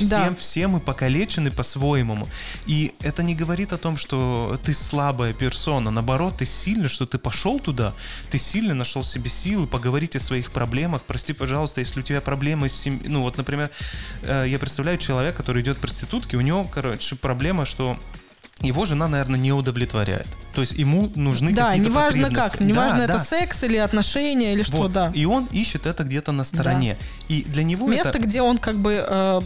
Всем, 0.06 0.34
Да. 0.34 0.34
все 0.38 0.66
мы 0.68 0.80
покалечены 0.80 1.50
по-своему. 1.50 2.26
И 2.66 2.92
это 3.00 3.22
не 3.22 3.34
говорит 3.34 3.72
о 3.72 3.78
том, 3.78 3.96
что 3.96 4.58
ты 4.64 4.74
слабая 4.74 5.32
персона. 5.32 5.90
Наоборот, 5.90 6.38
ты 6.38 6.44
сильный, 6.46 6.88
что 6.88 7.06
ты 7.06 7.18
пошел 7.18 7.58
туда, 7.58 7.92
ты 8.30 8.38
сильно 8.38 8.74
нашел 8.74 9.02
себе 9.04 9.30
силы 9.30 9.66
поговорить 9.66 10.16
о 10.16 10.20
своих 10.20 10.50
проблемах. 10.52 11.02
Прости, 11.02 11.32
пожалуйста, 11.32 11.80
если 11.80 12.00
у 12.00 12.02
тебя 12.02 12.20
проблемы 12.20 12.68
с 12.68 12.74
семьей. 12.74 13.08
Ну, 13.08 13.20
вот, 13.22 13.36
например, 13.36 13.70
э, 14.22 14.44
я 14.48 14.58
представляю 14.58 14.98
человека, 14.98 15.38
который 15.38 15.62
идет 15.62 15.78
к 15.78 15.80
проститутке, 15.80 16.36
у 16.36 16.40
него, 16.40 16.64
короче, 16.64 17.16
проблема, 17.16 17.66
что 17.66 17.98
его 18.60 18.86
жена, 18.86 19.08
наверное, 19.08 19.40
не 19.40 19.52
удовлетворяет. 19.52 20.28
То 20.54 20.60
есть 20.60 20.74
ему 20.74 21.10
нужны 21.16 21.52
Да, 21.52 21.68
какие-то 21.70 21.88
неважно 21.90 22.22
потребности. 22.28 22.56
как, 22.58 22.60
неважно 22.60 22.98
Да, 22.98 23.04
это 23.04 23.12
да. 23.14 23.18
секс 23.24 23.64
или 23.64 23.76
отношения 23.76 24.52
или 24.52 24.62
что, 24.62 24.76
Вот. 24.76 24.92
да. 24.92 25.10
И 25.14 25.24
он 25.24 25.46
ищет 25.50 25.86
это 25.86 26.04
где-то 26.04 26.30
на 26.32 26.44
стороне. 26.44 26.96
И 27.28 27.42
для 27.42 27.64
него 27.64 27.88
Место, 27.88 28.10
это... 28.10 28.18
где 28.20 28.40
он 28.40 28.58
как 28.58 28.78
бы 28.78 29.04
э, 29.04 29.40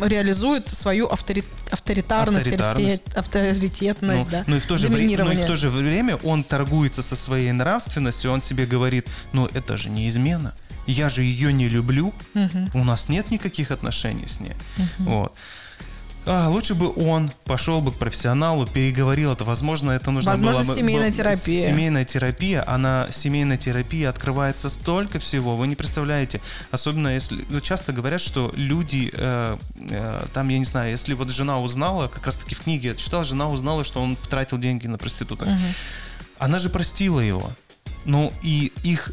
реализует 0.00 0.68
свою 0.68 1.06
автори- 1.08 1.44
авторитарность, 1.70 2.38
Авторитарность. 2.46 3.02
авторитет- 3.06 3.16
авторитетность, 3.18 4.24
Ну, 4.24 4.30
да. 4.30 4.44
ну 4.46 4.56
и 4.56 4.58
в 4.60 4.66
то 4.66 4.78
же 4.78 4.88
время, 4.88 5.24
но 5.24 5.32
и 5.32 5.36
в 5.36 5.46
то 5.46 5.56
же 5.56 5.70
время 5.70 6.16
он 6.16 6.44
торгуется 6.44 7.02
со 7.02 7.16
своей 7.16 7.52
нравственностью, 7.52 8.30
он 8.32 8.40
себе 8.40 8.66
говорит, 8.66 9.06
ну 9.32 9.46
это 9.52 9.76
же 9.76 9.90
не 9.90 10.08
измена, 10.08 10.54
я 10.86 11.08
же 11.08 11.22
ее 11.22 11.52
не 11.52 11.68
люблю, 11.68 12.14
Мгм. 12.34 12.70
у 12.74 12.84
нас 12.84 13.08
нет 13.08 13.30
никаких 13.30 13.70
отношений 13.70 14.26
с 14.26 14.40
ней. 14.40 14.52
Вот. 14.98 15.34
А, 16.30 16.48
лучше 16.48 16.74
бы 16.74 16.92
он 16.94 17.30
пошел 17.44 17.80
бы 17.80 17.90
к 17.90 17.96
профессионалу, 17.96 18.66
переговорил 18.66 19.32
это. 19.32 19.44
Возможно, 19.44 19.92
это 19.92 20.10
нужно 20.10 20.32
Возможно, 20.32 20.62
было 20.62 20.74
бы- 20.74 20.78
семейная 20.78 21.10
терапия. 21.10 21.66
Семейная 21.66 22.04
терапия, 22.04 22.62
а 22.66 22.76
на 22.76 23.08
семейной 23.10 23.56
терапии 23.56 24.04
открывается 24.04 24.68
столько 24.68 25.18
всего, 25.20 25.56
вы 25.56 25.66
не 25.66 25.74
представляете. 25.74 26.42
Особенно 26.70 27.08
если... 27.08 27.46
ну, 27.48 27.60
часто 27.60 27.92
говорят, 27.92 28.20
что 28.20 28.52
люди, 28.54 29.10
э, 29.12 29.56
э, 29.90 30.26
там, 30.34 30.48
я 30.48 30.58
не 30.58 30.66
знаю, 30.66 30.90
если 30.90 31.14
вот 31.14 31.30
жена 31.30 31.60
узнала, 31.60 32.08
как 32.08 32.26
раз-таки 32.26 32.54
в 32.54 32.60
книге 32.60 32.90
я 32.90 32.94
читал, 32.94 33.24
жена 33.24 33.48
узнала, 33.48 33.82
что 33.82 34.02
он 34.02 34.16
тратил 34.16 34.58
деньги 34.58 34.86
на 34.86 34.98
проституток. 34.98 35.48
Мгм. 35.48 35.58
Она 36.38 36.58
же 36.58 36.68
простила 36.68 37.20
его. 37.20 37.50
Ну 38.04 38.32
и 38.42 38.72
их, 38.82 39.12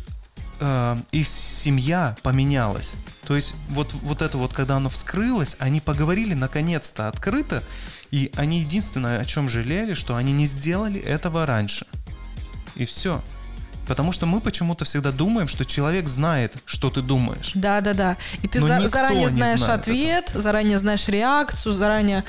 э, 0.60 0.98
их 1.12 1.28
семья 1.28 2.16
поменялась. 2.24 2.96
То 3.26 3.36
есть 3.36 3.54
вот, 3.70 3.94
вот 3.94 4.22
это 4.22 4.38
вот, 4.38 4.54
когда 4.54 4.78
оно 4.78 4.90
вскрылось, 4.90 5.56
они 5.60 5.82
поговорили 5.82 6.34
наконец-то 6.34 7.08
открыто, 7.08 7.64
и 8.12 8.32
они 8.36 8.60
единственное, 8.60 9.20
о 9.20 9.26
чем 9.26 9.50
жалели, 9.50 9.94
что 9.94 10.16
они 10.16 10.32
не 10.34 10.46
сделали 10.46 11.00
этого 11.00 11.46
раньше. 11.46 11.86
И 12.76 12.86
все. 12.86 13.24
Потому 13.88 14.12
что 14.12 14.26
мы 14.26 14.42
почему-то 14.42 14.84
всегда 14.86 15.12
думаем, 15.12 15.48
что 15.48 15.64
человек 15.64 16.08
знает, 16.08 16.56
что 16.66 16.90
ты 16.90 17.02
думаешь. 17.02 17.52
Да, 17.54 17.82
да, 17.82 17.94
да. 17.94 18.18
И 18.42 18.48
ты 18.48 18.60
за- 18.60 18.90
заранее 18.90 19.24
не 19.24 19.28
знаешь 19.30 19.60
знает 19.60 19.82
ответ, 19.82 20.32
заранее 20.34 20.80
знаешь 20.80 21.08
реакцию, 21.08 21.74
заранее 21.74 22.24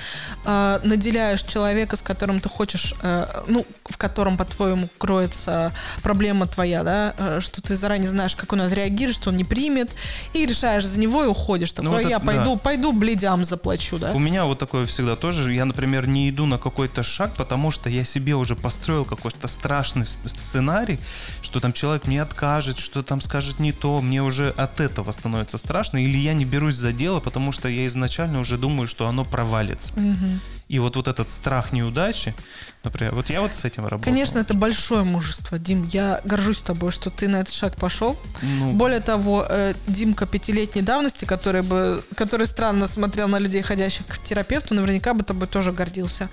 э, 0.44 0.80
наделяешь 0.84 1.42
человека, 1.42 1.96
с 1.96 2.02
которым 2.02 2.40
ты 2.40 2.48
хочешь, 2.48 2.94
э, 3.02 3.26
ну, 3.48 3.66
в 3.90 3.96
котором, 3.96 4.36
по-твоему, 4.36 4.88
кроется 4.98 5.72
проблема 6.02 6.46
твоя, 6.46 6.82
да, 6.82 7.14
э, 7.18 7.40
что 7.40 7.62
ты 7.62 7.76
заранее 7.76 8.08
знаешь, 8.08 8.34
как 8.36 8.52
он 8.52 8.60
отреагирует, 8.60 9.16
что 9.16 9.30
он 9.30 9.36
не 9.36 9.44
примет, 9.44 9.94
и 10.32 10.46
решаешь 10.46 10.84
за 10.86 10.98
него 11.00 11.24
и 11.24 11.26
уходишь. 11.26 11.72
Такой, 11.72 11.84
Ну, 11.90 11.96
вот 11.96 12.02
я 12.08 12.16
это- 12.16 12.26
пойду, 12.26 12.54
да. 12.54 12.60
пойду 12.60 12.92
бледям 12.92 13.44
заплачу, 13.44 13.98
да. 13.98 14.12
У 14.12 14.18
меня 14.18 14.44
вот 14.44 14.58
такое 14.58 14.86
всегда 14.86 15.16
тоже. 15.16 15.52
Я, 15.52 15.64
например, 15.64 16.06
не 16.06 16.28
иду 16.28 16.46
на 16.46 16.58
какой-то 16.58 17.02
шаг, 17.02 17.34
потому 17.36 17.70
что 17.70 17.88
я 17.90 18.04
себе 18.04 18.34
уже 18.34 18.56
построил 18.56 19.04
какой-то 19.04 19.48
страшный 19.48 20.06
сценарий, 20.06 20.98
что 21.42 21.60
там 21.60 21.72
человек 21.72 22.06
мне 22.06 22.22
откажет, 22.22 22.78
что 22.78 23.02
там 23.02 23.20
скажет 23.20 23.58
не 23.60 23.72
то. 23.72 24.00
Мне 24.00 24.22
уже 24.22 24.50
от 24.50 24.80
этого 24.80 25.12
становится 25.12 25.58
страшно. 25.58 25.98
Или 26.04 26.16
я 26.18 26.32
не 26.34 26.44
берусь 26.44 26.76
за 26.76 26.92
дело, 26.92 27.20
потому 27.20 27.52
что 27.52 27.68
я 27.68 27.86
изначально 27.86 28.40
уже 28.40 28.56
думаю, 28.56 28.88
что 28.88 29.06
оно 29.06 29.24
провалится. 29.24 29.92
Мгм. 29.98 30.40
И 30.68 30.80
вот, 30.80 30.96
вот 30.96 31.06
этот 31.06 31.30
страх 31.30 31.72
неудачи, 31.72 32.34
например, 32.82 33.14
вот 33.14 33.30
я 33.30 33.40
вот 33.40 33.54
с 33.54 33.64
этим 33.64 33.84
работал. 33.84 34.02
Конечно, 34.12 34.40
это 34.40 34.52
большое 34.52 35.04
мужество, 35.04 35.60
Дим. 35.60 35.86
Я 35.92 36.20
горжусь 36.24 36.58
тобой, 36.58 36.90
что 36.90 37.10
ты 37.10 37.28
на 37.28 37.36
этот 37.36 37.54
шаг 37.54 37.76
пошел. 37.76 38.18
Ну, 38.42 38.72
Более 38.72 38.98
того, 38.98 39.46
э, 39.48 39.74
Димка 39.86 40.26
пятилетней 40.26 40.82
давности, 40.82 41.24
который 41.24 41.62
бы, 41.62 42.02
который 42.16 42.48
странно 42.48 42.88
смотрел 42.88 43.28
на 43.28 43.38
людей, 43.38 43.62
ходящих 43.62 44.06
к 44.06 44.18
терапевту, 44.18 44.74
наверняка 44.74 45.14
бы 45.14 45.22
тобой 45.22 45.46
тоже 45.46 45.70
гордился. 45.70 46.28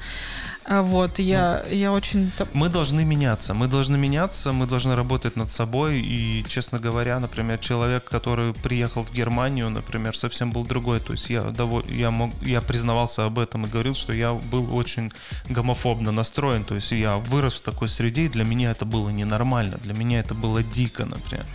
А 0.66 0.82
Вот, 0.82 1.20
я, 1.20 1.64
Ну. 1.70 1.76
я 1.76 1.92
очень... 1.92 2.32
Мы 2.54 2.70
должны 2.70 3.06
меняться, 3.06 3.54
мы 3.54 3.68
должны 3.68 3.98
меняться, 3.98 4.52
мы 4.52 4.66
должны 4.66 4.96
работать 4.96 5.36
над 5.36 5.50
собой. 5.50 6.00
И, 6.00 6.44
честно 6.48 6.80
говоря, 6.80 7.20
например, 7.20 7.58
человек, 7.60 8.04
который 8.06 8.54
приехал 8.54 9.04
в 9.04 9.12
Германию, 9.12 9.70
например, 9.70 10.16
совсем 10.16 10.52
был 10.52 10.66
другой. 10.66 11.00
То 11.00 11.14
есть 11.14 11.30
я, 11.30 11.42
доволь... 11.42 11.84
я, 11.90 12.12
мог... 12.12 12.32
я 12.42 12.62
признавался 12.62 13.26
об 13.26 13.40
этом 13.40 13.66
и 13.66 13.70
говорил, 13.70 13.94
что 13.94 14.14
я 14.14 14.34
был 14.34 14.76
очень 14.76 15.12
гомофобно 15.50 16.12
настроен. 16.12 16.64
То 16.64 16.76
есть 16.76 16.92
я 16.92 17.18
вырос 17.18 17.56
в 17.56 17.62
такой 17.62 17.90
среде, 17.90 18.26
и 18.26 18.30
для 18.30 18.46
меня 18.46 18.72
это 18.72 18.86
было 18.86 19.10
ненормально, 19.10 19.78
для 19.84 19.94
меня 19.94 20.20
это 20.20 20.34
было 20.34 20.64
дико, 20.64 21.06
например. 21.06 21.46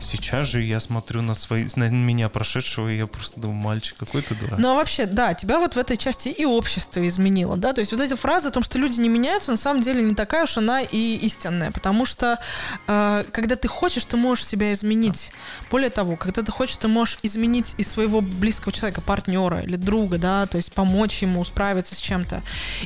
Сейчас 0.00 0.46
же 0.46 0.62
я 0.62 0.80
смотрю 0.80 1.22
на, 1.22 1.34
свои... 1.34 1.66
на 1.76 1.88
меня 1.88 2.28
прошедшего, 2.28 2.88
и 2.88 2.96
я 2.96 3.06
просто 3.06 3.40
думаю, 3.40 3.58
мальчик, 3.58 3.96
какой 3.98 4.22
ты 4.22 4.34
дурак. 4.34 4.58
Ну 4.58 4.70
а 4.70 4.74
вообще, 4.74 5.06
да, 5.06 5.34
тебя 5.34 5.58
вот 5.58 5.74
в 5.74 5.78
этой 5.78 5.96
части 5.96 6.28
и 6.28 6.44
общество 6.44 7.06
изменило, 7.06 7.56
да, 7.56 7.72
то 7.72 7.80
есть 7.80 7.92
вот 7.92 8.00
эти 8.00 8.14
фразы 8.14 8.48
о 8.48 8.50
том, 8.50 8.62
что 8.62 8.78
люди 8.78 9.00
не 9.00 9.08
меняются, 9.08 9.50
на 9.50 9.56
самом 9.56 9.82
деле 9.82 10.02
не 10.02 10.14
такая 10.14 10.44
уж 10.44 10.56
она 10.56 10.80
и 10.80 11.16
истинная, 11.16 11.70
потому 11.70 12.06
что 12.06 12.38
э, 12.86 13.24
когда 13.30 13.56
ты 13.56 13.68
хочешь, 13.68 14.04
ты 14.04 14.16
можешь 14.16 14.46
себя 14.46 14.72
изменить. 14.72 15.30
Более 15.70 15.90
того, 15.90 16.16
когда 16.16 16.42
ты 16.42 16.50
хочешь, 16.50 16.76
ты 16.76 16.88
можешь 16.88 17.18
изменить 17.22 17.74
и 17.76 17.84
своего 17.84 18.20
близкого 18.20 18.72
человека, 18.72 19.00
партнера 19.00 19.60
или 19.60 19.76
друга, 19.76 20.18
да, 20.18 20.46
то 20.46 20.56
есть 20.56 20.72
помочь 20.72 21.22
ему 21.22 21.44
справиться 21.44 21.94
с 21.94 21.98
чем-то. 21.98 22.42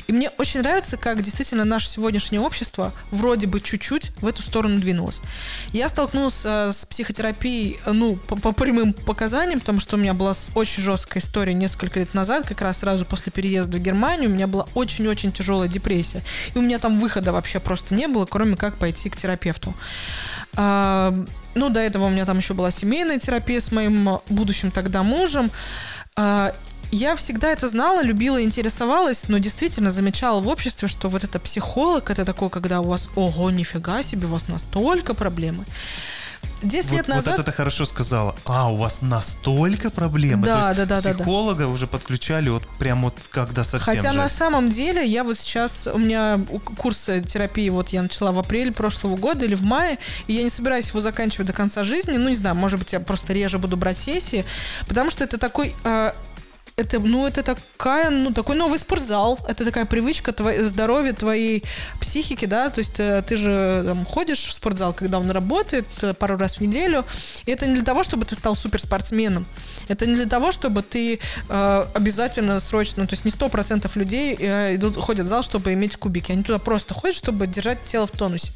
И 0.07 0.11
мне 0.11 0.29
очень 0.37 0.61
нравится, 0.61 0.97
как 0.97 1.21
действительно 1.21 1.65
наше 1.65 1.89
сегодняшнее 1.89 2.41
общество 2.41 2.93
вроде 3.11 3.47
бы 3.47 3.61
чуть-чуть 3.61 4.11
в 4.17 4.27
эту 4.27 4.41
сторону 4.41 4.79
двинулось. 4.79 5.21
Я 5.71 5.89
столкнулась 5.89 6.41
э, 6.45 6.71
с 6.71 6.85
психотерапией, 7.05 7.79
ну, 7.85 8.15
по, 8.15 8.35
по 8.35 8.51
прямым 8.51 8.93
показаниям, 8.93 9.59
потому 9.59 9.79
что 9.79 9.95
у 9.95 9.99
меня 9.99 10.13
была 10.13 10.33
очень 10.55 10.81
жесткая 10.81 11.21
история 11.21 11.53
несколько 11.53 11.99
лет 11.99 12.13
назад, 12.13 12.47
как 12.47 12.61
раз 12.61 12.79
сразу 12.79 13.05
после 13.05 13.31
переезда 13.31 13.77
в 13.77 13.81
Германию, 13.81 14.29
у 14.29 14.33
меня 14.33 14.47
была 14.47 14.67
очень-очень 14.73 15.31
тяжелая 15.31 15.67
депрессия. 15.67 16.23
И 16.55 16.57
у 16.57 16.61
меня 16.61 16.79
там 16.79 16.99
выхода 16.99 17.31
вообще 17.31 17.59
просто 17.59 17.93
не 17.93 18.07
было, 18.07 18.25
кроме 18.25 18.55
как 18.55 18.77
пойти 18.77 19.09
к 19.09 19.15
терапевту. 19.15 19.75
А, 20.55 21.13
ну, 21.53 21.69
до 21.69 21.79
этого 21.79 22.05
у 22.05 22.09
меня 22.09 22.25
там 22.25 22.37
еще 22.37 22.53
была 22.53 22.71
семейная 22.71 23.19
терапия 23.19 23.59
с 23.59 23.71
моим 23.71 24.19
будущим 24.29 24.71
тогда 24.71 25.03
мужем. 25.03 25.51
А, 26.15 26.53
я 26.91 27.15
всегда 27.15 27.51
это 27.51 27.67
знала, 27.67 28.01
любила, 28.03 28.41
интересовалась, 28.41 29.27
но 29.27 29.37
действительно 29.37 29.91
замечала 29.91 30.39
в 30.39 30.47
обществе, 30.47 30.87
что 30.87 31.09
вот 31.09 31.23
это 31.23 31.39
психолог, 31.39 32.09
это 32.09 32.25
такое, 32.25 32.49
когда 32.49 32.81
у 32.81 32.85
вас, 32.85 33.09
ого, 33.15 33.51
нифига 33.51 34.01
себе, 34.01 34.27
у 34.27 34.31
вас 34.31 34.47
настолько 34.47 35.13
проблемы. 35.13 35.65
10 36.61 36.89
вот, 36.89 36.97
лет 36.97 37.07
назад... 37.07 37.25
Вот 37.25 37.33
это 37.33 37.43
ты 37.43 37.51
хорошо 37.51 37.85
сказала. 37.85 38.35
А, 38.45 38.71
у 38.71 38.75
вас 38.75 39.01
настолько 39.01 39.89
проблемы. 39.89 40.45
Да, 40.45 40.61
То 40.61 40.67
есть 40.67 40.87
да, 40.87 41.01
да, 41.01 41.13
психолога 41.13 41.59
да, 41.59 41.65
да. 41.65 41.71
уже 41.71 41.87
подключали 41.87 42.49
вот 42.49 42.63
прям 42.79 43.03
вот 43.03 43.15
когда 43.29 43.63
совсем 43.63 43.95
Хотя 43.95 44.09
жесть. 44.09 44.15
на 44.15 44.29
самом 44.29 44.69
деле 44.69 45.05
я 45.05 45.23
вот 45.23 45.37
сейчас... 45.37 45.87
У 45.91 45.97
меня 45.97 46.39
курс 46.77 47.05
терапии 47.27 47.69
вот 47.69 47.89
я 47.89 48.01
начала 48.01 48.31
в 48.31 48.39
апреле 48.39 48.71
прошлого 48.71 49.15
года 49.15 49.45
или 49.45 49.55
в 49.55 49.63
мае, 49.63 49.97
и 50.27 50.33
я 50.33 50.43
не 50.43 50.49
собираюсь 50.49 50.89
его 50.89 50.99
заканчивать 50.99 51.47
до 51.47 51.53
конца 51.53 51.83
жизни. 51.83 52.17
Ну, 52.17 52.29
не 52.29 52.35
знаю, 52.35 52.55
может 52.55 52.79
быть, 52.79 52.93
я 52.93 52.99
просто 52.99 53.33
реже 53.33 53.59
буду 53.59 53.77
брать 53.77 53.97
сессии, 53.97 54.45
потому 54.87 55.09
что 55.09 55.23
это 55.23 55.37
такой... 55.37 55.75
Э, 55.83 56.11
это, 56.77 56.99
ну, 56.99 57.25
это 57.25 57.41
такая, 57.41 58.09
ну, 58.09 58.33
такой 58.33 58.57
новый 58.57 58.79
спортзал. 58.79 59.39
Это 59.47 59.63
такая 59.63 59.85
привычка 59.85 60.33
твоей, 60.33 60.61
здоровья 60.63 61.13
твоей 61.13 61.63
психики, 62.01 62.45
да, 62.45 62.69
то 62.69 62.79
есть 62.79 62.99
э, 62.99 63.23
ты 63.25 63.37
же 63.37 63.83
там, 63.85 64.05
ходишь 64.05 64.45
в 64.45 64.53
спортзал, 64.53 64.91
когда 64.91 65.19
он 65.19 65.31
работает 65.31 65.87
э, 66.01 66.13
пару 66.13 66.37
раз 66.37 66.57
в 66.57 66.61
неделю. 66.61 67.05
И 67.45 67.51
это 67.51 67.65
не 67.65 67.75
для 67.75 67.83
того, 67.85 68.03
чтобы 68.03 68.25
ты 68.25 68.35
стал 68.35 68.55
суперспортсменом. 68.55 69.45
Это 69.87 70.05
не 70.05 70.15
для 70.15 70.25
того, 70.25 70.51
чтобы 70.51 70.81
ты 70.81 71.21
э, 71.47 71.85
обязательно 71.93 72.59
срочно, 72.59 73.03
ну, 73.03 73.07
то 73.07 73.13
есть 73.13 73.23
не 73.23 73.31
сто 73.31 73.47
процентов 73.47 73.95
людей 73.95 74.35
э, 74.37 74.75
идут, 74.75 74.97
ходят 74.97 75.25
в 75.25 75.29
зал, 75.29 75.43
чтобы 75.43 75.71
иметь 75.71 75.95
кубики. 75.95 76.33
Они 76.33 76.43
туда 76.43 76.59
просто 76.59 76.93
ходят, 76.93 77.15
чтобы 77.15 77.47
держать 77.47 77.85
тело 77.85 78.05
в 78.05 78.11
тонусе. 78.11 78.51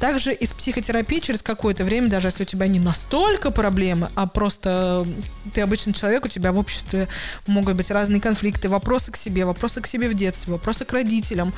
Также 0.00 0.34
из 0.34 0.52
психотерапии 0.52 1.20
через 1.20 1.40
какое-то 1.40 1.84
время, 1.84 2.08
даже 2.08 2.28
если 2.28 2.42
у 2.42 2.46
тебя 2.46 2.66
не 2.66 2.80
настолько 2.80 3.52
проблемы, 3.52 4.10
а 4.16 4.26
просто 4.26 5.06
ты 5.52 5.60
обычный 5.60 5.92
человек, 5.92 6.24
у 6.24 6.28
тебя 6.28 6.50
в 6.50 6.58
обществе 6.58 7.06
могут 7.46 7.76
быть 7.76 7.90
разные 7.90 8.20
конфликты, 8.20 8.68
вопросы 8.68 9.12
к 9.12 9.16
себе, 9.16 9.44
вопросы 9.44 9.80
к 9.80 9.86
себе 9.86 10.08
в 10.08 10.14
детстве, 10.14 10.52
вопросы 10.52 10.84
к 10.84 10.92
родителям, 10.92 11.52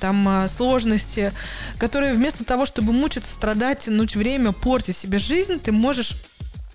там 0.00 0.26
а, 0.28 0.48
сложности, 0.48 1.32
которые 1.78 2.14
вместо 2.14 2.44
того, 2.44 2.66
чтобы 2.66 2.92
мучиться, 2.92 3.32
страдать, 3.32 3.80
тянуть 3.80 4.16
время, 4.16 4.52
портить 4.52 4.96
себе 4.96 5.18
жизнь, 5.18 5.58
ты 5.58 5.72
можешь 5.72 6.16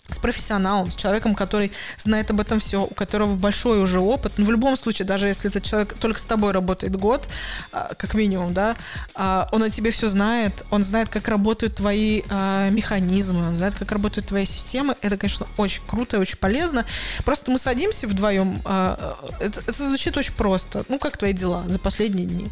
с 0.09 0.19
профессионалом, 0.19 0.91
с 0.91 0.95
человеком, 0.95 1.35
который 1.35 1.71
знает 1.97 2.31
об 2.31 2.39
этом 2.39 2.59
все, 2.59 2.83
у 2.83 2.93
которого 2.93 3.35
большой 3.35 3.81
уже 3.81 3.99
опыт. 3.99 4.33
Но 4.37 4.43
ну, 4.43 4.47
в 4.47 4.51
любом 4.51 4.77
случае, 4.77 5.05
даже 5.05 5.27
если 5.27 5.49
этот 5.49 5.63
человек 5.63 5.95
только 5.99 6.19
с 6.19 6.23
тобой 6.23 6.51
работает 6.51 6.95
год, 6.95 7.27
а, 7.71 7.93
как 7.95 8.13
минимум, 8.13 8.53
да, 8.53 8.77
а, 9.15 9.49
он 9.51 9.63
о 9.63 9.69
тебе 9.69 9.91
все 9.91 10.07
знает, 10.07 10.65
он 10.71 10.83
знает, 10.83 11.09
как 11.09 11.27
работают 11.27 11.75
твои 11.75 12.23
а, 12.29 12.69
механизмы, 12.69 13.47
он 13.47 13.53
знает, 13.53 13.75
как 13.75 13.91
работают 13.91 14.27
твои 14.27 14.45
системы. 14.45 14.95
Это, 15.01 15.17
конечно, 15.17 15.47
очень 15.57 15.81
круто 15.85 16.17
и 16.17 16.19
очень 16.19 16.37
полезно. 16.37 16.85
Просто 17.25 17.51
мы 17.51 17.59
садимся 17.59 18.07
вдвоем, 18.07 18.61
это, 18.65 19.61
это 19.65 19.87
звучит 19.87 20.15
очень 20.15 20.33
просто. 20.33 20.85
Ну, 20.87 20.99
как 20.99 21.17
твои 21.17 21.33
дела 21.33 21.63
за 21.67 21.79
последние 21.79 22.25
дни? 22.25 22.47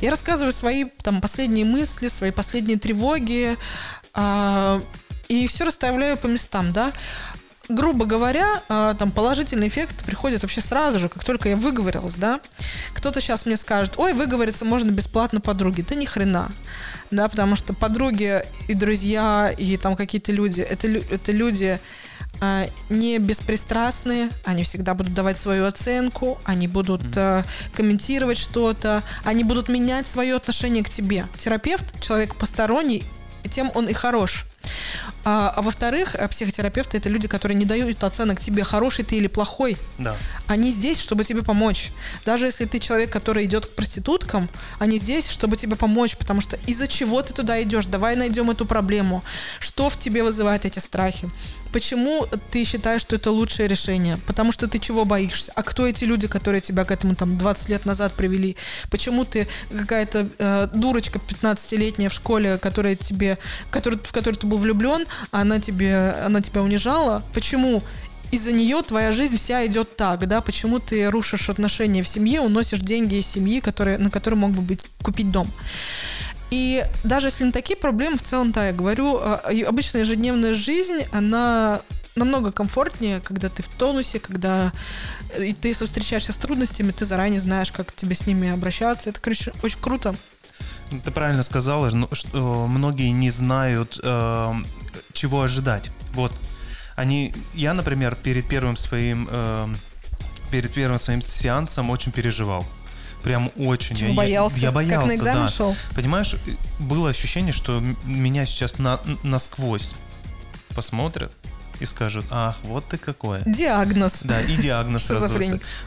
Я 0.00 0.10
рассказываю 0.10 0.52
свои 0.52 0.84
там 1.02 1.20
последние 1.20 1.64
мысли, 1.64 2.08
свои 2.08 2.30
последние 2.30 2.78
тревоги, 2.78 3.56
и 5.28 5.46
все 5.46 5.64
расставляю 5.64 6.16
по 6.16 6.26
местам, 6.26 6.72
да. 6.72 6.92
Грубо 7.68 8.04
говоря, 8.04 8.62
а, 8.68 8.94
там 8.94 9.12
положительный 9.12 9.68
эффект 9.68 10.04
приходит 10.04 10.42
вообще 10.42 10.60
сразу 10.60 10.98
же, 10.98 11.08
как 11.08 11.24
только 11.24 11.48
я 11.48 11.56
выговорилась, 11.56 12.16
да. 12.16 12.40
Кто-то 12.92 13.20
сейчас 13.20 13.46
мне 13.46 13.56
скажет, 13.56 13.94
ой, 13.96 14.14
выговориться 14.14 14.64
можно 14.64 14.90
бесплатно 14.90 15.40
подруге. 15.40 15.84
Да 15.88 15.94
ни 15.94 16.04
хрена, 16.04 16.50
да, 17.10 17.28
потому 17.28 17.54
что 17.56 17.72
подруги 17.72 18.44
и 18.68 18.74
друзья, 18.74 19.54
и 19.56 19.76
там 19.76 19.94
какие-то 19.96 20.32
люди, 20.32 20.60
это, 20.60 20.88
это 20.88 21.30
люди, 21.30 21.78
а, 22.40 22.66
не 22.90 23.18
беспристрастные, 23.18 24.30
они 24.44 24.64
всегда 24.64 24.94
будут 24.94 25.14
давать 25.14 25.40
свою 25.40 25.64
оценку, 25.66 26.40
они 26.44 26.66
будут 26.66 27.02
mm-hmm. 27.02 27.44
комментировать 27.74 28.38
что-то, 28.38 29.04
они 29.24 29.44
будут 29.44 29.68
менять 29.68 30.08
свое 30.08 30.34
отношение 30.34 30.82
к 30.82 30.90
тебе. 30.90 31.28
Терапевт, 31.38 32.00
человек 32.00 32.34
посторонний, 32.34 33.04
тем 33.50 33.70
он 33.74 33.86
и 33.86 33.92
хорош. 33.92 34.46
А, 35.24 35.52
а 35.56 35.62
во-вторых, 35.62 36.14
э, 36.14 36.28
психотерапевты 36.28 36.98
это 36.98 37.08
люди, 37.08 37.28
которые 37.28 37.56
не 37.56 37.64
дают 37.64 38.02
оценок 38.02 38.40
тебе, 38.40 38.64
хороший 38.64 39.04
ты 39.04 39.16
или 39.16 39.28
плохой. 39.28 39.76
Да. 39.98 40.16
Они 40.46 40.70
здесь, 40.70 40.98
чтобы 40.98 41.24
тебе 41.24 41.42
помочь. 41.42 41.92
Даже 42.24 42.46
если 42.46 42.64
ты 42.64 42.78
человек, 42.78 43.10
который 43.10 43.44
идет 43.44 43.66
к 43.66 43.74
проституткам, 43.74 44.48
они 44.78 44.98
здесь, 44.98 45.28
чтобы 45.28 45.56
тебе 45.56 45.76
помочь, 45.76 46.16
потому 46.16 46.40
что 46.40 46.58
из-за 46.66 46.88
чего 46.88 47.22
ты 47.22 47.34
туда 47.34 47.62
идешь? 47.62 47.86
Давай 47.86 48.16
найдем 48.16 48.50
эту 48.50 48.66
проблему. 48.66 49.22
Что 49.60 49.88
в 49.88 49.98
тебе 49.98 50.22
вызывает 50.22 50.64
эти 50.64 50.78
страхи? 50.78 51.30
Почему 51.72 52.26
ты 52.50 52.64
считаешь, 52.64 53.00
что 53.00 53.16
это 53.16 53.30
лучшее 53.30 53.68
решение? 53.68 54.18
Потому 54.26 54.52
что 54.52 54.66
ты 54.66 54.78
чего 54.78 55.04
боишься? 55.04 55.52
А 55.54 55.62
кто 55.62 55.86
эти 55.86 56.04
люди, 56.04 56.26
которые 56.26 56.60
тебя 56.60 56.84
к 56.84 56.90
этому 56.90 57.14
там 57.14 57.38
20 57.38 57.68
лет 57.68 57.86
назад 57.86 58.12
привели? 58.12 58.56
Почему 58.90 59.24
ты 59.24 59.48
какая-то 59.70 60.28
э, 60.38 60.68
дурочка 60.74 61.18
15-летняя 61.18 62.08
в 62.08 62.12
школе, 62.12 62.58
которая 62.58 62.94
тебе, 62.94 63.38
который, 63.70 63.98
в 63.98 64.12
которую 64.12 64.38
ты 64.38 64.46
был 64.46 64.58
влюблен, 64.58 65.06
она 65.30 65.60
тебе, 65.60 66.12
она 66.24 66.40
тебя 66.40 66.62
унижала? 66.62 67.22
Почему? 67.34 67.82
из-за 68.32 68.50
нее 68.50 68.80
твоя 68.82 69.12
жизнь 69.12 69.36
вся 69.36 69.66
идет 69.66 69.94
так, 69.94 70.26
да, 70.26 70.40
почему 70.40 70.78
ты 70.78 71.10
рушишь 71.10 71.50
отношения 71.50 72.02
в 72.02 72.08
семье, 72.08 72.40
уносишь 72.40 72.80
деньги 72.80 73.16
из 73.16 73.26
семьи, 73.26 73.60
которые, 73.60 73.98
на 73.98 74.10
которые 74.10 74.40
мог 74.40 74.52
бы 74.52 74.62
быть, 74.62 74.86
купить 75.02 75.30
дом. 75.30 75.52
И 76.50 76.82
даже 77.04 77.26
если 77.26 77.44
не 77.44 77.52
такие 77.52 77.76
проблемы, 77.76 78.16
в 78.16 78.22
целом, 78.22 78.50
да, 78.50 78.68
я 78.68 78.72
говорю, 78.72 79.18
а, 79.18 79.42
обычная 79.66 80.02
ежедневная 80.02 80.54
жизнь, 80.54 81.04
она 81.12 81.82
намного 82.14 82.52
комфортнее, 82.52 83.20
когда 83.20 83.48
ты 83.48 83.62
в 83.62 83.68
тонусе, 83.68 84.18
когда 84.18 84.72
э, 85.34 85.46
и 85.46 85.52
ты 85.52 85.72
встречаешься 85.72 86.32
с 86.32 86.36
трудностями, 86.36 86.90
ты 86.90 87.04
заранее 87.04 87.40
знаешь, 87.40 87.72
как 87.72 87.94
тебе 87.94 88.14
с 88.14 88.26
ними 88.26 88.50
обращаться. 88.50 89.10
Это, 89.10 89.20
короче, 89.20 89.52
очень 89.62 89.80
круто. 89.80 90.14
Ты 91.00 91.10
правильно 91.10 91.42
сказала, 91.42 91.90
что 92.12 92.66
многие 92.66 93.10
не 93.10 93.30
знают, 93.30 93.98
э, 94.02 94.54
чего 95.12 95.42
ожидать. 95.42 95.90
Вот. 96.14 96.32
Они, 96.96 97.34
я, 97.54 97.74
например, 97.74 98.14
перед 98.16 98.46
первым 98.48 98.76
своим, 98.76 99.28
э, 99.30 99.68
перед 100.50 100.72
первым 100.72 100.98
своим 100.98 101.20
сеансом 101.22 101.90
очень 101.90 102.12
переживал. 102.12 102.66
Прям 103.22 103.50
очень. 103.56 103.96
Чего 103.96 104.10
я, 104.10 104.14
боялся? 104.14 104.56
Я, 104.58 104.62
я 104.68 104.70
боялся, 104.72 104.98
Как 104.98 105.08
на 105.08 105.14
экзамен 105.14 105.42
да. 105.44 105.48
шел? 105.48 105.76
Понимаешь, 105.94 106.34
было 106.78 107.10
ощущение, 107.10 107.52
что 107.52 107.82
меня 108.04 108.44
сейчас 108.44 108.78
на, 108.78 109.00
насквозь 109.22 109.94
посмотрят 110.74 111.32
и 111.80 111.86
скажут, 111.86 112.26
ах, 112.30 112.58
вот 112.62 112.88
ты 112.88 112.98
какой. 112.98 113.40
Диагноз. 113.46 114.20
Да, 114.24 114.40
и 114.40 114.56
диагноз 114.56 115.04
сразу. 115.06 115.38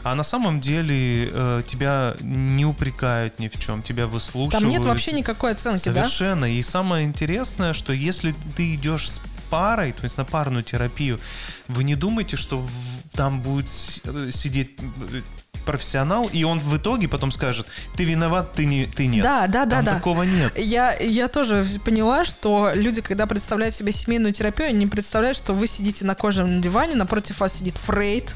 А 0.02 0.14
на 0.14 0.22
самом 0.22 0.60
деле 0.60 1.28
э, 1.32 1.62
тебя 1.66 2.16
не 2.20 2.64
упрекают 2.64 3.38
ни 3.38 3.48
в 3.48 3.58
чем, 3.58 3.82
тебя 3.82 4.06
выслушивают. 4.06 4.52
Там 4.52 4.68
нет 4.68 4.84
вообще 4.84 5.12
никакой 5.12 5.52
оценки, 5.52 5.84
Совершенно. 5.84 6.02
да? 6.02 6.08
Совершенно. 6.08 6.44
И 6.58 6.62
самое 6.62 7.06
интересное, 7.06 7.72
что 7.72 7.92
если 7.92 8.34
ты 8.56 8.74
идешь 8.74 9.10
с 9.10 9.20
парой, 9.50 9.92
то 9.92 10.04
есть 10.04 10.18
на 10.18 10.24
парную 10.24 10.62
терапию, 10.62 11.20
вы 11.68 11.84
не 11.84 11.94
думайте, 11.94 12.36
что 12.36 12.66
там 13.12 13.40
будет 13.40 13.68
э, 14.04 14.30
сидеть 14.32 14.78
э, 14.80 15.22
профессионал, 15.66 16.30
и 16.32 16.44
он 16.44 16.58
в 16.60 16.76
итоге 16.76 17.08
потом 17.08 17.30
скажет, 17.30 17.66
ты 17.96 18.04
виноват, 18.04 18.52
ты, 18.52 18.64
не, 18.64 18.86
ты 18.86 19.06
нет. 19.06 19.22
Да, 19.22 19.46
да, 19.46 19.66
да. 19.66 19.76
Там 19.76 19.84
да. 19.84 19.94
такого 19.94 20.22
нет. 20.22 20.52
Я, 20.56 20.96
я 20.98 21.28
тоже 21.28 21.66
поняла, 21.84 22.24
что 22.24 22.70
люди, 22.72 23.02
когда 23.02 23.26
представляют 23.26 23.74
себе 23.74 23.92
семейную 23.92 24.32
терапию, 24.32 24.68
они 24.68 24.86
представляют, 24.86 25.36
что 25.36 25.52
вы 25.52 25.66
сидите 25.66 26.04
на 26.04 26.14
кожаном 26.14 26.62
диване, 26.62 26.94
напротив 26.94 27.40
вас 27.40 27.54
сидит 27.54 27.76
Фрейд, 27.78 28.34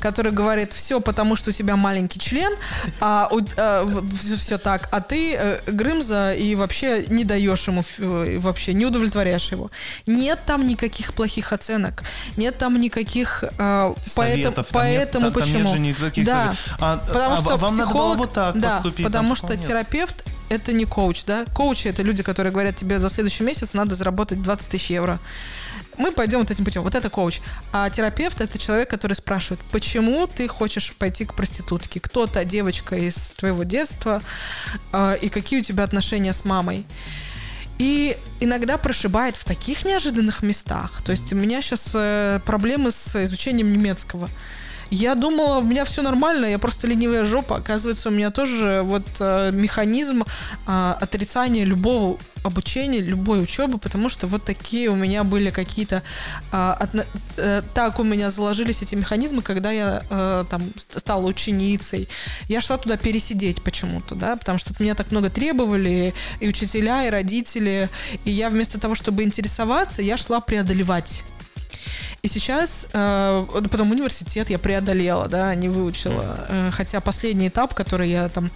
который 0.00 0.32
говорит, 0.32 0.72
все 0.72 1.00
потому, 1.00 1.36
что 1.36 1.50
у 1.50 1.52
тебя 1.52 1.76
маленький 1.76 2.20
член, 2.20 2.54
а, 3.00 3.28
а 3.56 4.04
все 4.38 4.58
так, 4.58 4.88
а 4.92 5.00
ты 5.00 5.34
э, 5.34 5.60
Грымза 5.66 6.34
и 6.34 6.54
вообще 6.54 7.04
не 7.08 7.24
даешь 7.24 7.66
ему, 7.66 7.82
э, 7.98 8.38
вообще 8.38 8.72
не 8.72 8.86
удовлетворяешь 8.86 9.50
его. 9.50 9.70
Нет 10.06 10.40
там 10.46 10.66
никаких 10.66 11.14
плохих 11.14 11.52
оценок, 11.52 12.04
нет 12.36 12.56
там 12.56 12.80
никаких... 12.80 13.44
Э, 13.58 13.94
Советов, 14.06 14.14
поэтому, 14.14 14.54
там 14.54 14.64
поэтому 14.72 15.26
нет, 15.26 15.34
почему? 15.34 15.52
Там 15.52 15.62
нет 15.62 15.72
же 15.72 15.78
никаких 15.78 16.24
да, 16.24 16.54
а, 16.80 16.98
потому 16.98 17.34
а, 17.34 17.36
что 17.36 17.56
вам 17.56 17.72
психолог, 17.72 17.78
надо 17.78 17.92
было 17.94 18.14
вот 18.16 18.32
так 18.32 18.58
да, 18.58 18.76
поступить. 18.76 19.04
потому 19.04 19.34
что 19.34 19.54
нет. 19.54 19.66
терапевт 19.66 20.24
это 20.48 20.72
не 20.72 20.84
коуч, 20.84 21.24
да? 21.24 21.44
Коучи 21.54 21.88
это 21.88 22.02
люди, 22.02 22.22
которые 22.22 22.52
говорят 22.52 22.76
тебе 22.76 23.00
за 23.00 23.10
следующий 23.10 23.44
месяц 23.44 23.74
надо 23.74 23.94
заработать 23.94 24.42
20 24.42 24.70
тысяч 24.70 24.90
евро. 24.90 25.20
Мы 25.98 26.12
пойдем 26.12 26.38
вот 26.38 26.50
этим 26.50 26.64
путем. 26.64 26.82
Вот 26.82 26.94
это 26.94 27.10
коуч. 27.10 27.40
А 27.72 27.90
терапевт 27.90 28.40
это 28.40 28.56
человек, 28.56 28.88
который 28.88 29.14
спрашивает, 29.14 29.60
почему 29.72 30.26
ты 30.26 30.46
хочешь 30.46 30.92
пойти 30.92 31.24
к 31.24 31.34
проститутке? 31.34 32.00
Кто 32.00 32.26
та 32.26 32.44
девочка 32.44 32.96
из 32.96 33.32
твоего 33.32 33.64
детства? 33.64 34.22
Э, 34.92 35.16
и 35.20 35.28
какие 35.28 35.60
у 35.60 35.62
тебя 35.62 35.84
отношения 35.84 36.32
с 36.32 36.44
мамой? 36.44 36.86
И 37.78 38.16
иногда 38.40 38.76
прошибает 38.76 39.36
в 39.36 39.44
таких 39.44 39.84
неожиданных 39.84 40.42
местах. 40.42 41.02
То 41.02 41.12
есть 41.12 41.32
у 41.32 41.36
меня 41.36 41.62
сейчас 41.62 41.90
э, 41.94 42.40
проблемы 42.44 42.92
с 42.92 43.24
изучением 43.24 43.72
немецкого. 43.72 44.28
Я 44.90 45.14
думала, 45.14 45.58
у 45.58 45.62
меня 45.62 45.84
все 45.84 46.02
нормально, 46.02 46.46
я 46.46 46.58
просто 46.58 46.86
ленивая 46.86 47.24
жопа. 47.24 47.56
Оказывается, 47.56 48.08
у 48.08 48.12
меня 48.12 48.30
тоже 48.30 48.80
вот 48.84 49.06
э, 49.20 49.50
механизм 49.52 50.24
э, 50.66 50.94
отрицания 51.00 51.64
любого 51.64 52.18
обучения, 52.42 53.00
любой 53.00 53.42
учебы, 53.42 53.78
потому 53.78 54.08
что 54.08 54.26
вот 54.26 54.44
такие 54.44 54.88
у 54.88 54.96
меня 54.96 55.24
были 55.24 55.50
какие-то... 55.50 56.02
Э, 56.52 56.74
отно, 56.80 57.04
э, 57.36 57.62
так 57.74 57.98
у 57.98 58.02
меня 58.02 58.30
заложились 58.30 58.80
эти 58.80 58.94
механизмы, 58.94 59.42
когда 59.42 59.70
я 59.70 60.02
э, 60.08 60.44
там 60.48 60.62
стала 60.76 61.26
ученицей. 61.26 62.08
Я 62.48 62.62
шла 62.62 62.78
туда 62.78 62.96
пересидеть 62.96 63.62
почему-то, 63.62 64.14
да, 64.14 64.36
потому 64.36 64.56
что 64.56 64.72
от 64.72 64.80
меня 64.80 64.94
так 64.94 65.10
много 65.10 65.28
требовали, 65.28 66.14
и 66.40 66.48
учителя, 66.48 67.06
и 67.06 67.10
родители. 67.10 67.90
И 68.24 68.30
я 68.30 68.48
вместо 68.48 68.80
того, 68.80 68.94
чтобы 68.94 69.22
интересоваться, 69.22 70.00
я 70.00 70.16
шла 70.16 70.40
преодолевать 70.40 71.24
и 72.28 72.30
сейчас, 72.30 72.86
э, 72.92 73.46
потом 73.70 73.90
университет 73.90 74.50
я 74.50 74.58
преодолела, 74.58 75.28
да, 75.28 75.54
не 75.54 75.70
выучила. 75.70 76.46
Э, 76.48 76.70
хотя 76.70 77.00
последний 77.00 77.48
этап, 77.48 77.72
который 77.72 78.10
я 78.10 78.28
там 78.28 78.50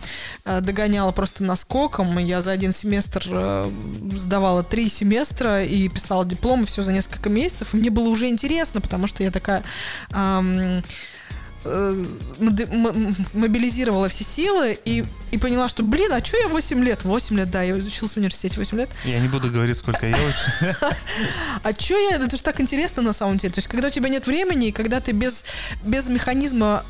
э, 0.44 0.60
догоняла 0.60 1.10
просто 1.12 1.42
наскоком, 1.42 2.18
я 2.18 2.42
за 2.42 2.50
один 2.50 2.74
семестр 2.74 3.24
э, 3.30 3.70
сдавала 4.14 4.62
три 4.62 4.90
семестра 4.90 5.64
и 5.64 5.88
писала 5.88 6.26
диплом, 6.26 6.66
все 6.66 6.82
за 6.82 6.92
несколько 6.92 7.30
месяцев. 7.30 7.72
И 7.72 7.78
мне 7.78 7.88
было 7.88 8.08
уже 8.08 8.28
интересно, 8.28 8.82
потому 8.82 9.06
что 9.06 9.22
я 9.22 9.30
такая... 9.30 9.62
Э, 10.10 10.82
мобилизировала 11.64 14.08
все 14.08 14.24
силы 14.24 14.78
и, 14.84 15.04
и 15.30 15.38
поняла, 15.38 15.68
что, 15.68 15.82
блин, 15.82 16.12
а 16.12 16.24
что 16.24 16.36
я 16.36 16.48
8 16.48 16.84
лет? 16.84 17.04
8 17.04 17.36
лет, 17.36 17.50
да, 17.50 17.62
я 17.62 17.74
учился 17.74 18.14
в 18.14 18.16
университете 18.18 18.58
8 18.58 18.78
лет. 18.78 18.90
Я 19.04 19.20
не 19.20 19.28
буду 19.28 19.50
говорить, 19.50 19.76
сколько 19.76 20.06
я 20.06 20.16
учился. 20.16 20.76
А 21.62 21.72
что 21.72 21.96
я? 21.96 22.16
Это 22.16 22.36
же 22.36 22.42
так 22.42 22.60
интересно 22.60 23.02
на 23.02 23.12
самом 23.12 23.36
деле. 23.36 23.52
То 23.52 23.58
есть, 23.58 23.68
когда 23.68 23.88
у 23.88 23.90
тебя 23.90 24.08
нет 24.08 24.26
времени, 24.26 24.68
и 24.68 24.72
когда 24.72 25.00
ты 25.00 25.12
без, 25.12 25.44
без 25.84 26.08
механизма, 26.08 26.84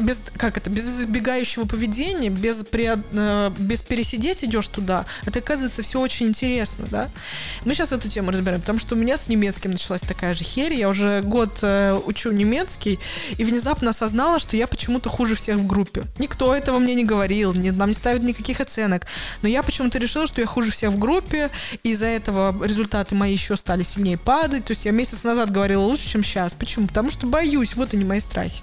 без, 0.00 0.20
как 0.36 0.56
это, 0.56 0.70
без 0.70 0.88
избегающего 0.88 1.66
поведения, 1.66 2.28
без, 2.28 2.64
э, 2.72 3.50
без 3.56 3.82
пересидеть 3.82 4.42
идешь 4.42 4.66
туда, 4.66 5.06
это 5.24 5.38
оказывается 5.38 5.82
все 5.82 6.00
очень 6.00 6.26
интересно, 6.26 6.86
да? 6.90 7.10
Мы 7.64 7.74
сейчас 7.74 7.92
эту 7.92 8.08
тему 8.08 8.32
разбираем, 8.32 8.60
потому 8.60 8.80
что 8.80 8.96
у 8.96 8.98
меня 8.98 9.16
с 9.16 9.28
немецким 9.28 9.70
началась 9.70 10.00
такая 10.00 10.34
же 10.34 10.42
херь. 10.42 10.74
Я 10.74 10.88
уже 10.88 11.22
год 11.22 11.58
э, 11.62 11.96
учу 12.06 12.32
немецкий, 12.32 12.98
и 13.38 13.44
внезапно 13.44 13.90
осознала, 13.90 14.40
что 14.40 14.56
я 14.56 14.66
почему-то 14.66 15.08
хуже 15.08 15.36
всех 15.36 15.58
в 15.58 15.66
группе. 15.68 16.02
Никто 16.18 16.56
этого 16.56 16.80
мне 16.80 16.96
не 16.96 17.04
говорил, 17.04 17.54
не, 17.54 17.70
нам 17.70 17.88
не 17.88 17.94
ставят 17.94 18.24
никаких 18.24 18.60
оценок. 18.60 19.06
Но 19.42 19.48
я 19.48 19.62
почему-то 19.62 19.98
решила, 19.98 20.26
что 20.26 20.40
я 20.40 20.48
хуже 20.48 20.72
всех 20.72 20.90
в 20.90 20.98
группе, 20.98 21.52
и 21.84 21.90
из-за 21.90 22.06
этого 22.06 22.66
результаты 22.66 23.14
мои 23.14 23.32
еще 23.32 23.56
стали 23.56 23.84
сильнее 23.84 24.18
падать. 24.18 24.64
То 24.64 24.72
есть 24.72 24.86
я 24.86 24.90
месяц 24.90 25.22
назад 25.22 25.52
говорила 25.52 25.82
лучше, 25.82 26.08
чем 26.08 26.24
сейчас. 26.24 26.52
Почему? 26.52 26.88
Потому 26.88 27.12
что 27.12 27.28
боюсь, 27.28 27.76
вот 27.76 27.94
они 27.94 28.04
мои 28.04 28.18
страхи. 28.18 28.60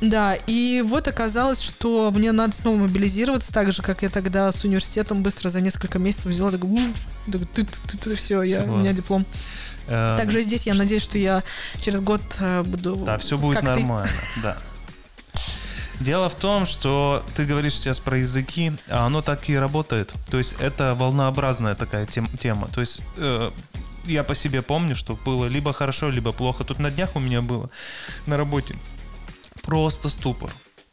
Да, 0.00 0.34
и 0.46 0.82
вот 0.86 1.08
оказалось, 1.08 1.60
что 1.60 2.10
мне 2.14 2.32
надо 2.32 2.54
снова 2.54 2.76
мобилизироваться, 2.76 3.52
так 3.52 3.72
же, 3.72 3.82
как 3.82 4.02
я 4.02 4.10
тогда 4.10 4.52
с 4.52 4.62
университетом 4.64 5.22
быстро 5.22 5.48
за 5.48 5.60
несколько 5.60 5.98
месяцев 5.98 6.26
взяла, 6.26 6.50
такой, 6.50 6.92
ты, 7.30 7.38
ты, 7.38 7.64
ты, 7.64 7.98
ты, 7.98 8.14
все, 8.14 8.42
я, 8.42 8.64
у 8.64 8.76
меня 8.76 8.92
диплом. 8.92 9.24
Э, 9.86 10.16
Также 10.18 10.42
здесь 10.42 10.66
я 10.66 10.74
надеюсь, 10.74 11.02
что 11.02 11.16
я 11.16 11.42
через 11.80 12.00
год 12.00 12.20
э, 12.40 12.62
буду... 12.62 12.96
Да, 12.96 13.16
все 13.18 13.38
будет 13.38 13.62
нормально, 13.62 14.08
да. 14.42 14.58
Дело 16.00 16.28
в 16.28 16.34
том, 16.34 16.66
что 16.66 17.24
ты 17.34 17.46
говоришь 17.46 17.74
сейчас 17.74 18.00
про 18.00 18.18
языки, 18.18 18.72
а 18.90 19.06
оно 19.06 19.22
так 19.22 19.48
и 19.48 19.56
работает. 19.56 20.12
То 20.30 20.36
есть 20.36 20.56
это 20.58 20.94
волнообразная 20.94 21.74
такая 21.74 22.04
тем, 22.04 22.28
тема. 22.36 22.68
То 22.68 22.82
есть 22.82 23.00
э, 23.16 23.50
я 24.04 24.22
по 24.22 24.34
себе 24.34 24.60
помню, 24.60 24.94
что 24.94 25.16
было 25.16 25.46
либо 25.46 25.72
хорошо, 25.72 26.10
либо 26.10 26.32
плохо. 26.32 26.64
Тут 26.64 26.80
на 26.80 26.90
днях 26.90 27.16
у 27.16 27.18
меня 27.18 27.40
было 27.40 27.70
на 28.26 28.36
работе 28.36 28.76
просто 29.66 30.08
ступор. 30.08 30.50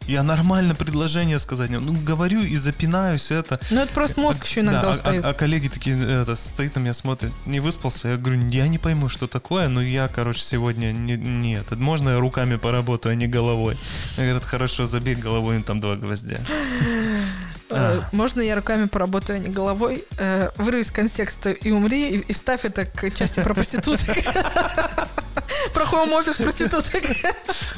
Я 0.07 0.21
нормально 0.24 0.76
предложение 0.76 1.39
сказать. 1.39 1.69
Ну, 1.69 1.93
говорю 1.93 2.41
и 2.41 2.57
запинаюсь 2.57 3.32
это. 3.32 3.59
Ну, 3.71 3.82
это 3.82 3.93
просто 3.93 4.19
мозг 4.19 4.45
еще 4.45 4.59
иногда 4.59 4.82
да, 4.82 4.91
устает. 4.91 5.24
А, 5.24 5.30
а, 5.30 5.34
коллеги 5.34 5.69
такие, 5.69 5.97
это, 6.21 6.36
стоит 6.36 6.76
на 6.76 6.82
меня, 6.82 6.93
смотрит, 6.93 7.32
не 7.45 7.61
выспался. 7.61 8.09
Я 8.09 8.17
говорю, 8.17 8.45
я 8.49 8.67
не 8.67 8.78
пойму, 8.78 9.07
что 9.07 9.28
такое, 9.28 9.69
но 9.69 9.82
я, 9.82 10.09
короче, 10.09 10.41
сегодня 10.41 10.91
не, 10.91 11.15
нет. 11.15 11.71
Можно 11.71 12.09
я 12.09 12.19
руками 12.19 12.57
поработаю, 12.57 13.13
а 13.13 13.15
не 13.15 13.28
головой? 13.28 13.78
Я 14.17 14.24
говорят, 14.24 14.43
хорошо, 14.43 14.86
забей 14.86 15.15
головой, 15.15 15.63
там 15.63 15.80
два 15.80 15.95
гвоздя. 15.95 16.39
Э, 17.74 18.01
можно 18.11 18.41
я 18.41 18.55
руками 18.55 18.86
поработаю, 18.86 19.38
а 19.38 19.39
не 19.39 19.49
головой? 19.49 20.05
Э, 20.17 20.49
вырви 20.57 20.82
из 20.82 20.91
контекста 20.91 21.51
и 21.51 21.71
умри, 21.71 22.17
и 22.17 22.34
вставь 22.34 22.65
это 22.65 22.86
к 22.86 23.11
части 23.11 23.41
про 23.41 23.53
проституток. 23.53 24.17
Про 25.74 25.86
хоум-офис 25.86 26.38
проституток. 26.38 27.03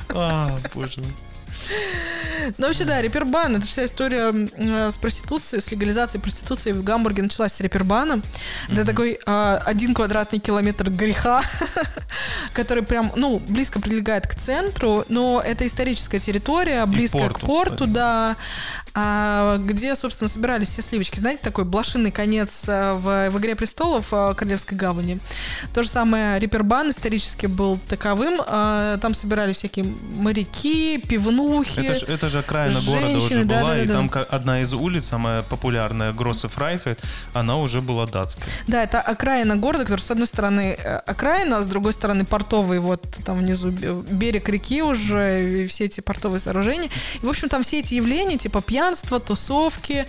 А, 0.10 0.58
боже 0.74 1.02
мой. 1.02 1.14
Ну, 2.58 2.68
вообще, 2.68 2.84
да, 2.84 3.02
репербан, 3.02 3.56
это 3.56 3.66
вся 3.66 3.86
история 3.86 4.32
э, 4.32 4.92
с 4.92 4.98
проституцией, 4.98 5.62
с 5.62 5.72
легализацией 5.72 6.22
проституции 6.22 6.72
в 6.74 6.84
Гамбурге 6.84 7.24
началась 7.24 7.54
с 7.54 7.60
репербана. 7.60 8.22
Это 8.70 8.86
такой 8.86 9.20
э, 9.26 9.60
один 9.66 9.96
квадратный 9.96 10.40
километр 10.40 10.92
греха, 10.92 11.42
который 12.54 12.84
прям, 12.84 13.12
ну, 13.16 13.40
близко 13.40 13.80
прилегает 13.80 14.28
к 14.28 14.36
центру, 14.36 15.06
но 15.10 15.42
это 15.44 15.66
историческая 15.66 16.20
территория, 16.20 16.86
близко 16.86 17.30
к 17.30 17.40
порту, 17.40 17.88
да, 17.88 18.32
а, 18.32 18.36
где, 18.96 19.96
собственно, 19.96 20.30
собирались 20.30 20.70
все 20.70 20.82
сливочки. 20.82 21.20
Знаете, 21.20 21.42
такой 21.44 21.66
блошиный 21.66 22.12
конец 22.12 22.64
э, 22.68 22.94
в, 22.94 23.30
в 23.30 23.38
«Игре 23.40 23.56
престолов» 23.56 24.10
Королевской 24.10 24.78
гавани. 24.78 25.20
То 25.74 25.84
же 25.84 25.90
самое 25.90 26.40
репербан 26.40 26.90
исторически 26.90 27.46
был 27.46 27.78
таковым. 27.78 28.38
Там 29.00 29.14
собирались 29.14 29.58
всякие 29.58 29.86
моряки, 29.86 30.98
пивну, 30.98 31.64
шлюхи. 31.64 31.88
Это, 31.88 32.00
ж, 32.00 32.04
это 32.04 32.30
же 32.30 32.40
окраина 32.40 32.80
женщины, 32.80 33.02
города 33.02 33.18
уже 33.18 33.44
да, 33.46 33.60
была, 33.60 33.70
да, 33.70 33.76
да, 33.76 33.84
и 33.84 33.88
да. 33.88 33.94
там 33.94 34.12
одна 34.30 34.62
из 34.62 34.74
улиц, 34.74 35.06
самая 35.06 35.44
популярная, 35.44 36.14
Гроссе 36.14 36.48
Фрайхет, 36.48 37.02
она 37.34 37.58
уже 37.58 37.82
была 37.82 38.06
датская. 38.08 38.48
Да, 38.68 38.84
это 38.84 39.02
окраина 39.02 39.56
города, 39.56 39.84
который 39.84 40.02
с 40.02 40.12
одной 40.12 40.28
стороны 40.28 40.78
э, 40.78 40.98
окраина, 40.98 41.58
а 41.58 41.64
с 41.64 41.68
другой 41.68 41.94
стороны 41.94 42.26
портовый, 42.26 42.80
вот 42.80 43.02
там 43.26 43.40
внизу 43.40 43.72
берег 43.72 44.50
реки 44.50 44.82
уже, 44.82 45.64
и 45.64 45.68
все 45.68 45.86
эти 45.86 46.02
портовые 46.02 46.40
сооружения. 46.40 46.90
И, 47.22 47.26
в 47.26 47.30
общем, 47.30 47.50
там 47.50 47.64
все 47.64 47.80
эти 47.80 47.94
явления, 47.96 48.38
типа 48.38 48.62
пьянство, 48.86 49.20
тусовки 49.20 50.06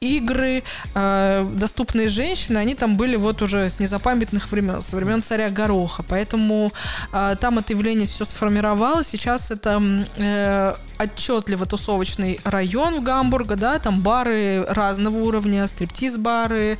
игры, 0.00 0.62
э, 0.94 1.46
доступные 1.50 2.08
женщины, 2.08 2.58
они 2.58 2.74
там 2.74 2.96
были 2.96 3.16
вот 3.16 3.42
уже 3.42 3.70
с 3.70 3.80
незапамятных 3.80 4.50
времен, 4.50 4.82
со 4.82 4.96
времен 4.96 5.22
царя 5.22 5.50
Гороха. 5.50 6.02
Поэтому 6.02 6.72
э, 7.12 7.36
там 7.40 7.58
это 7.58 7.72
явление 7.72 8.06
все 8.06 8.24
сформировалось. 8.24 9.08
Сейчас 9.08 9.50
это 9.50 9.80
э, 10.16 10.74
отчетливо 10.98 11.66
тусовочный 11.66 12.40
район 12.44 13.00
в 13.00 13.02
Гамбурга, 13.02 13.56
да, 13.56 13.78
там 13.78 14.00
бары 14.00 14.64
разного 14.68 15.16
уровня, 15.16 15.66
стриптиз-бары, 15.66 16.78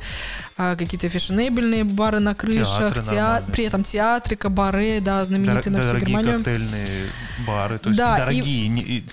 э, 0.57 0.75
какие-то 0.77 1.09
фешенебельные 1.09 1.83
бары 1.83 2.19
на 2.19 2.35
крышах, 2.35 3.03
театры, 3.03 3.51
при 3.51 3.65
этом 3.65 3.83
театры, 3.83 4.35
кабары, 4.35 4.99
да, 5.01 5.23
знаменитые 5.25 5.73
Дор- 5.73 5.77
на 5.77 5.81
всю 5.81 6.05
Германию. 6.05 6.35
коктейльные 6.35 7.09
бары, 7.45 7.79
то 7.79 7.89
есть 7.89 7.97
да, 7.97 8.17
дорогие. 8.17 8.65
И... 8.65 8.67
Не, 8.67 8.81
и, 8.81 9.03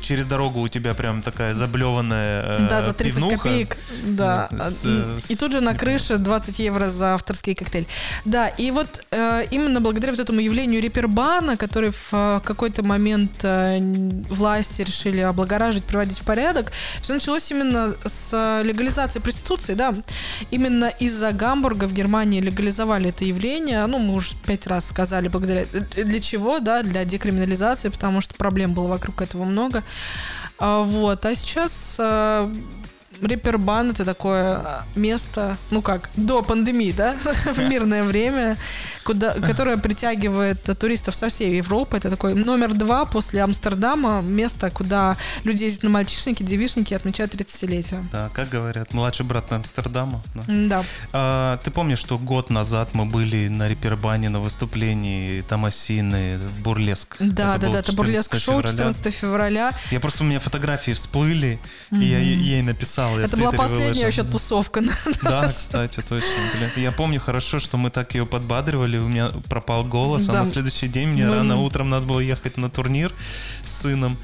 через 0.00 0.26
дорогу 0.26 0.60
у 0.60 0.68
тебя 0.68 0.94
прям 0.94 1.22
такая 1.22 1.54
заблеванная 1.54 2.42
э, 2.42 2.68
да, 2.68 2.82
за 2.82 2.92
30 2.92 3.14
пивнуха. 3.14 3.48
Копеек, 3.52 3.76
да. 4.04 4.48
С, 4.50 4.84
и, 4.84 5.32
и 5.32 5.36
тут 5.36 5.52
же 5.52 5.60
на 5.60 5.74
крыше 5.74 6.16
20 6.16 6.58
евро 6.58 6.90
за 6.90 7.14
авторский 7.14 7.54
коктейль. 7.54 7.86
Да, 8.24 8.48
и 8.48 8.70
вот 8.70 9.04
э, 9.10 9.44
именно 9.50 9.80
благодаря 9.80 10.12
вот 10.12 10.20
этому 10.20 10.40
явлению 10.40 10.82
репербана, 10.82 11.56
который 11.56 11.90
в 11.90 12.08
э, 12.12 12.40
какой-то 12.44 12.82
момент 12.82 13.40
э, 13.42 13.78
власти 14.28 14.82
решили 14.82 15.20
облагораживать, 15.20 15.84
приводить 15.84 16.18
в 16.18 16.24
порядок, 16.24 16.72
все 17.00 17.14
началось 17.14 17.50
именно 17.50 17.94
с 18.04 18.62
легализации 18.62 19.20
проституции, 19.20 19.74
да. 19.74 19.94
Именно 20.50 20.86
из-за 21.00 21.32
Гамбурга 21.32 21.86
в 21.86 21.92
Германии 21.92 22.40
легализовали 22.40 23.10
это 23.10 23.24
явление, 23.24 23.84
ну, 23.86 23.98
мы 23.98 24.14
уже 24.14 24.34
пять 24.46 24.66
раз 24.66 24.88
сказали, 24.88 25.28
благодаря 25.28 25.64
для 25.64 26.20
чего, 26.20 26.60
да, 26.60 26.82
для 26.82 27.04
декриминализации, 27.04 27.88
потому 27.88 28.20
что 28.20 28.34
проблем 28.34 28.74
было 28.74 28.88
вокруг 28.88 29.22
этого 29.22 29.44
много. 29.44 29.82
А, 30.58 30.82
вот, 30.82 31.24
а 31.26 31.34
сейчас 31.34 31.98
Репербан 33.22 33.90
это 33.90 34.04
такое 34.04 34.56
а, 34.56 34.84
место, 34.96 35.56
ну 35.70 35.80
как, 35.80 36.10
до 36.16 36.42
пандемии, 36.42 36.92
да, 36.92 37.16
в 37.54 37.58
мирное 37.58 38.02
время, 38.02 38.56
куда, 39.04 39.34
которое 39.34 39.76
притягивает 39.76 40.62
туристов 40.78 41.14
со 41.14 41.28
всей 41.28 41.56
Европы. 41.56 41.96
Это 41.96 42.10
такой 42.10 42.34
номер 42.34 42.74
два 42.74 43.04
после 43.04 43.42
Амстердама, 43.42 44.22
место, 44.22 44.70
куда 44.70 45.16
люди 45.44 45.64
ездят 45.64 45.84
на 45.84 45.90
мальчишники, 45.90 46.42
девишники 46.42 46.94
отмечают 46.94 47.34
30-летие. 47.34 48.04
Да, 48.10 48.28
как 48.34 48.48
говорят, 48.48 48.92
младший 48.92 49.24
брат 49.24 49.52
Амстердама. 49.52 50.20
Да. 50.34 50.44
Да. 50.48 50.84
А, 51.12 51.58
ты 51.58 51.70
помнишь, 51.70 51.98
что 51.98 52.18
год 52.18 52.50
назад 52.50 52.90
мы 52.92 53.06
были 53.06 53.48
на 53.48 53.68
Репербане 53.68 54.28
на 54.30 54.40
выступлении 54.40 55.42
Томасины 55.42 56.38
Бурлеск? 56.64 57.16
Да, 57.20 57.54
Это 57.54 57.66
да, 57.66 57.72
да, 57.72 57.78
это 57.78 57.92
бурлеск 57.92 58.36
14 58.36 58.42
шоу 58.42 58.62
февраля. 58.62 58.92
14 58.92 59.14
февраля. 59.14 59.72
Я 59.90 60.00
просто, 60.00 60.24
у 60.24 60.26
меня 60.26 60.40
фотографии 60.40 60.92
всплыли, 60.92 61.60
и 61.92 62.04
я 62.04 62.18
ей 62.18 62.62
написал. 62.62 63.11
Я 63.20 63.26
в 63.26 63.28
Это 63.28 63.36
была 63.36 63.52
последняя 63.52 63.84
выложил. 63.88 64.04
вообще 64.04 64.22
тусовка. 64.24 64.82
Да, 65.22 65.46
кстати, 65.48 66.00
точно. 66.00 66.28
Блин. 66.56 66.70
Я 66.76 66.92
помню 66.92 67.20
хорошо, 67.20 67.58
что 67.58 67.76
мы 67.76 67.90
так 67.90 68.14
ее 68.14 68.26
подбадривали, 68.26 68.98
у 68.98 69.08
меня 69.08 69.30
пропал 69.48 69.84
голос, 69.84 70.28
а 70.28 70.32
Да. 70.32 70.40
на 70.40 70.46
следующий 70.46 70.88
день 70.88 71.08
мне 71.08 71.26
Мы- 71.26 71.34
рано 71.36 71.56
утром 71.56 71.90
надо 71.90 72.06
было 72.06 72.20
ехать 72.20 72.56
на 72.56 72.70
турнир 72.70 73.12
с 73.64 73.82
сыном. 73.82 74.16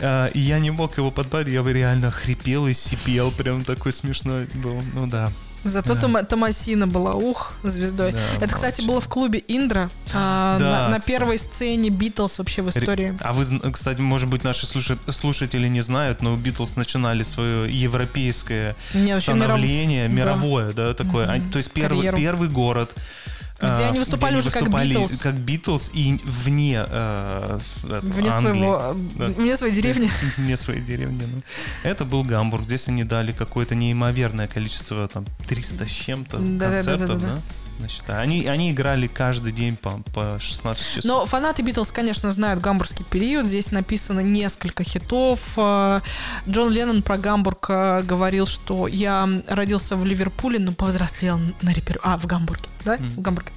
А, 0.00 0.26
И 0.28 0.38
я 0.38 0.58
не 0.60 0.70
мог 0.70 0.96
его 0.96 1.10
подбадривать, 1.10 1.66
я 1.66 1.72
реально 1.72 2.10
хрипел 2.10 2.66
и 2.68 2.72
сипел, 2.72 3.30
прям 3.32 3.64
такой 3.64 3.92
смешной 3.92 4.46
был. 4.54 4.80
Ну 4.94 5.06
да. 5.06 5.32
Зато 5.64 5.94
Да. 5.94 6.00
Тома- 6.00 6.22
Томасина 6.24 6.86
была, 6.86 7.14
ух, 7.14 7.52
звездой. 7.64 8.12
Да, 8.12 8.18
Это, 8.46 8.54
кстати, 8.54 8.80
было 8.80 9.00
в 9.00 9.08
клубе 9.08 9.42
Индра 9.48 9.90
а, 10.14 10.58
Да, 10.58 10.64
на, 10.64 10.88
на 10.88 10.98
кстати. 10.98 11.06
первой 11.16 11.38
сцене 11.38 11.90
Битлз 11.90 12.38
вообще 12.38 12.62
в 12.62 12.68
истории. 12.70 13.16
А 13.20 13.32
вы, 13.32 13.44
кстати, 13.72 14.00
может 14.00 14.28
быть, 14.28 14.44
наши 14.44 14.66
слуша- 14.66 14.98
слушатели 15.12 15.66
не 15.68 15.80
знают, 15.80 16.22
но 16.22 16.36
Битлз 16.36 16.76
начинали 16.76 17.22
свое 17.22 17.68
европейское 17.70 18.76
Не, 18.94 19.14
вообще 19.14 19.32
миров- 19.32 19.44
становление, 19.46 20.08
да. 20.08 20.14
мировое, 20.14 20.70
да, 20.72 20.94
такое. 20.94 21.26
Они- 21.28 21.48
То 21.50 21.58
есть 21.58 21.72
первый, 21.72 21.96
Карьеру. 21.98 22.16
первый 22.16 22.48
город, 22.48 22.94
Где 23.58 23.66
а, 23.66 23.88
они 23.88 23.98
выступали 23.98 24.36
уже 24.36 24.50
как 24.50 24.62
выступали 24.62 24.90
Битлз. 24.90 25.20
как 25.20 25.34
Битлз 25.34 25.90
и 25.92 26.20
вне, 26.24 26.84
э, 26.88 27.58
э, 27.82 28.00
Вне 28.02 28.30
Англии. 28.30 28.50
своего, 28.52 28.96
Да. 29.16 29.26
вне 29.26 29.56
своей 29.56 29.74
деревни. 29.74 30.08
Вне 30.36 30.56
своей 30.56 30.80
деревни. 30.80 31.24
ну. 31.32 31.42
Это 31.82 32.04
был 32.04 32.22
Гамбург. 32.22 32.64
Здесь 32.64 32.86
они 32.86 33.02
дали 33.02 33.32
какое-то 33.32 33.74
неимоверное 33.74 34.46
количество, 34.46 35.08
там, 35.08 35.24
300 35.48 35.86
с 35.86 35.90
чем-то 35.90 36.36
Да-да-да-да-да-да. 36.38 36.98
концертов, 36.98 37.20
да? 37.20 37.38
Значит, 37.78 38.02
они, 38.08 38.46
они 38.46 38.72
играли 38.72 39.06
каждый 39.06 39.52
день 39.52 39.76
по, 39.76 40.02
по 40.12 40.38
16 40.40 40.86
часов. 40.86 41.04
Но 41.04 41.26
фанаты 41.26 41.62
Битлз, 41.62 41.92
конечно, 41.92 42.32
знают 42.32 42.60
гамбургский 42.60 43.04
период. 43.04 43.46
Здесь 43.46 43.70
написано 43.70 44.20
несколько 44.20 44.82
хитов. 44.82 45.40
Э, 45.56 46.00
Джон 46.48 46.72
Леннон 46.72 47.02
про 47.02 47.18
Гамбург 47.18 47.66
э, 47.70 48.02
говорил, 48.02 48.46
что 48.46 48.88
я 48.88 49.28
родился 49.46 49.96
в 49.96 50.04
Ливерпуле, 50.04 50.58
но 50.58 50.72
повзрослел 50.72 51.38
на 51.62 51.72
репер... 51.72 51.98
А, 52.02 52.18
в 52.18 52.26
Гамбурге, 52.26 52.68
да? 52.84 52.96
Мгм. 52.96 53.10
В 53.10 53.20
Гамбурге. 53.20 53.52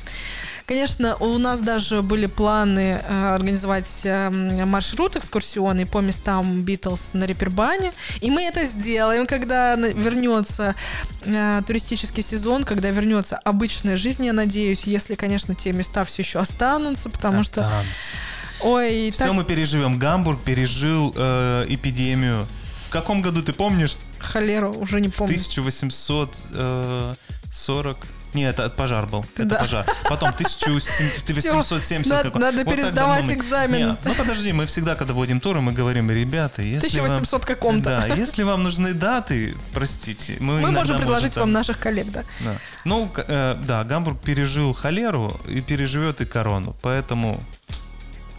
Конечно, 0.65 1.15
у 1.17 1.37
нас 1.37 1.59
даже 1.59 2.01
были 2.01 2.25
планы 2.25 3.01
э, 3.03 3.33
организовать 3.33 4.01
э, 4.03 4.29
маршрут 4.65 5.15
экскурсионный 5.15 5.85
по 5.85 5.99
местам 5.99 6.61
Битлз 6.61 7.13
на 7.13 7.25
Репербане. 7.25 7.93
И 8.21 8.31
мы 8.31 8.43
это 8.43 8.65
сделаем, 8.65 9.27
когда 9.27 9.75
вернется 9.75 10.75
э, 11.23 11.61
туристический 11.65 12.23
сезон, 12.23 12.63
когда 12.63 12.89
вернется 12.89 13.37
обычная 13.37 13.97
жизнь, 13.97 14.25
я 14.25 14.33
надеюсь, 14.33 14.83
если, 14.83 15.15
конечно, 15.15 15.55
те 15.55 15.73
места 15.73 16.03
все 16.05 16.21
еще 16.21 16.39
останутся, 16.39 17.09
потому 17.09 17.43
что, 17.43 17.65
Останется. 17.65 18.13
ой, 18.61 19.11
Все 19.11 19.25
так 19.25 19.33
мы 19.33 19.43
переживем. 19.43 19.99
Гамбург 19.99 20.41
пережил 20.41 21.13
э, 21.15 21.65
эпидемию. 21.69 22.47
В 22.87 22.91
каком 22.91 23.21
году 23.21 23.41
ты 23.41 23.53
помнишь? 23.53 23.97
холеру 24.21 24.71
уже 24.73 25.01
не 25.01 25.09
помню. 25.09 25.35
1840. 25.35 27.97
Не, 28.33 28.43
это 28.43 28.69
пожар 28.69 29.05
был. 29.07 29.25
Это 29.35 29.45
Да. 29.45 29.55
пожар. 29.59 29.85
Потом 30.09 30.29
1870 30.29 32.05
Надо- 32.09 32.23
какой. 32.23 32.41
надо 32.41 32.63
Вот 32.63 32.73
пересдавать 32.75 33.29
экзамен. 33.29 33.77
Не, 33.89 33.97
ну 34.05 34.15
подожди, 34.15 34.53
мы 34.53 34.65
всегда, 34.65 34.95
когда 34.95 35.13
водим 35.13 35.39
туры, 35.39 35.61
мы 35.61 35.71
говорим, 35.73 36.09
ребята, 36.09 36.61
если 36.61 36.99
1800 36.99 37.31
вам... 37.31 37.47
каком-то. 37.47 37.89
Да, 37.89 38.07
если 38.15 38.43
вам 38.43 38.63
нужны 38.63 38.93
даты, 38.93 39.55
простите, 39.73 40.37
мы, 40.39 40.61
Мы 40.61 40.71
можем 40.71 40.97
предложить 40.97 41.33
там- 41.33 41.41
вам 41.43 41.51
наших 41.51 41.77
коллег, 41.79 42.09
да. 42.11 42.23
Да. 42.39 42.55
Ну, 42.85 43.11
э, 43.15 43.55
да, 43.65 43.83
Гамбург 43.83 44.21
пережил 44.21 44.73
холеру 44.73 45.39
и 45.47 45.61
переживет 45.61 46.21
и 46.21 46.25
корону, 46.25 46.75
поэтому 46.81 47.43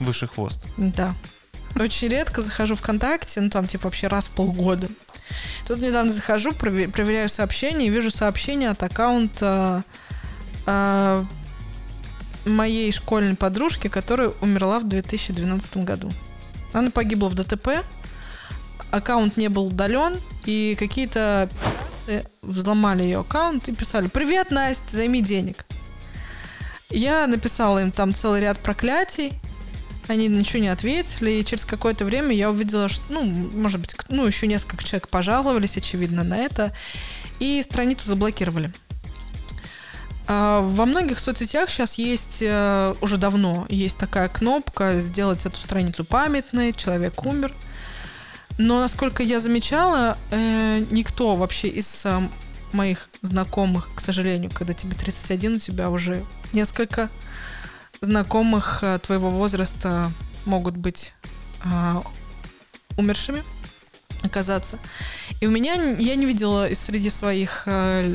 выше 0.00 0.26
хвост. 0.26 0.64
Да. 0.76 1.14
Очень 1.78 2.08
редко 2.08 2.42
захожу 2.42 2.74
ВКонтакте, 2.74 3.40
ну 3.40 3.48
там 3.50 3.66
типа 3.66 3.84
вообще 3.84 4.06
раз 4.08 4.26
в 4.26 4.30
полгода. 4.30 4.88
Тут 5.66 5.80
недавно 5.80 6.12
захожу, 6.12 6.50
прове- 6.50 6.90
проверяю 6.90 7.28
сообщения 7.28 7.86
и 7.86 7.90
вижу 7.90 8.10
сообщение 8.10 8.70
от 8.70 8.82
аккаунта 8.82 9.84
э, 10.66 11.24
моей 12.44 12.92
школьной 12.92 13.36
подружки, 13.36 13.88
которая 13.88 14.32
умерла 14.40 14.78
в 14.78 14.88
2012 14.88 15.78
году. 15.78 16.12
Она 16.72 16.90
погибла 16.90 17.28
в 17.28 17.34
ДТП, 17.34 17.84
аккаунт 18.90 19.36
не 19.36 19.48
был 19.48 19.66
удален, 19.66 20.20
и 20.44 20.76
какие-то 20.78 21.48
взломали 22.42 23.02
ее 23.04 23.20
аккаунт 23.20 23.68
и 23.68 23.74
писали 23.74 24.08
«Привет, 24.08 24.50
Настя, 24.50 24.96
займи 24.96 25.20
денег». 25.20 25.64
Я 26.90 27.26
написала 27.26 27.78
им 27.80 27.90
там 27.90 28.14
целый 28.14 28.40
ряд 28.40 28.58
проклятий, 28.58 29.32
они 30.08 30.28
ничего 30.28 30.60
не 30.60 30.68
ответили, 30.68 31.30
и 31.30 31.44
через 31.44 31.64
какое-то 31.64 32.04
время 32.04 32.34
я 32.34 32.50
увидела, 32.50 32.88
что, 32.88 33.02
ну, 33.10 33.24
может 33.24 33.80
быть, 33.80 33.96
ну, 34.08 34.26
еще 34.26 34.46
несколько 34.46 34.84
человек 34.84 35.08
пожаловались, 35.08 35.76
очевидно, 35.76 36.22
на 36.24 36.36
это, 36.36 36.72
и 37.38 37.62
страницу 37.62 38.06
заблокировали. 38.06 38.72
А, 40.26 40.60
Во 40.60 40.86
многих 40.86 41.18
соцсетях 41.18 41.70
сейчас 41.70 41.98
есть, 41.98 42.38
э, 42.40 42.94
уже 43.00 43.16
давно, 43.16 43.66
есть 43.68 43.98
такая 43.98 44.28
кнопка 44.28 45.00
«Сделать 45.00 45.46
эту 45.46 45.60
страницу 45.60 46.04
памятной», 46.04 46.72
«Человек 46.72 47.24
умер». 47.24 47.54
Но, 48.58 48.80
насколько 48.80 49.22
я 49.22 49.40
замечала, 49.40 50.18
э, 50.30 50.84
никто 50.90 51.36
вообще 51.36 51.68
из 51.68 52.02
э, 52.04 52.20
моих 52.72 53.08
знакомых, 53.22 53.88
к 53.94 54.00
сожалению, 54.00 54.50
когда 54.52 54.74
тебе 54.74 54.94
31, 54.94 55.56
у 55.56 55.58
тебя 55.58 55.90
уже 55.90 56.24
несколько 56.52 57.08
знакомых 58.02 58.82
э, 58.82 58.98
твоего 58.98 59.30
возраста 59.30 60.12
могут 60.44 60.76
быть 60.76 61.12
а, 61.64 62.02
умершими 62.98 63.42
оказаться. 64.22 64.78
И 65.40 65.46
у 65.46 65.50
меня 65.50 65.74
я 65.74 66.14
не 66.14 66.26
видела 66.26 66.68
среди 66.74 67.10
своих 67.10 67.66
л- 67.66 68.12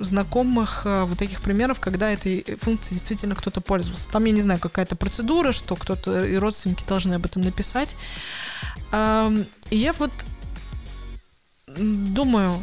знакомых 0.00 0.82
э, 0.84 1.04
вот 1.04 1.18
таких 1.18 1.40
примеров, 1.42 1.78
когда 1.80 2.10
этой 2.10 2.44
функцией 2.60 2.96
действительно 2.98 3.34
кто-то 3.36 3.60
пользовался. 3.60 4.08
Там, 4.10 4.24
я 4.24 4.32
не 4.32 4.40
знаю, 4.40 4.58
какая-то 4.60 4.96
процедура, 4.96 5.52
что 5.52 5.76
кто-то 5.76 6.24
и 6.24 6.36
родственники 6.36 6.84
должны 6.88 7.14
об 7.14 7.24
этом 7.26 7.42
написать. 7.42 7.96
Ам, 8.90 9.46
И 9.70 9.76
я 9.76 9.92
вот 9.92 10.12
думаю, 11.76 12.62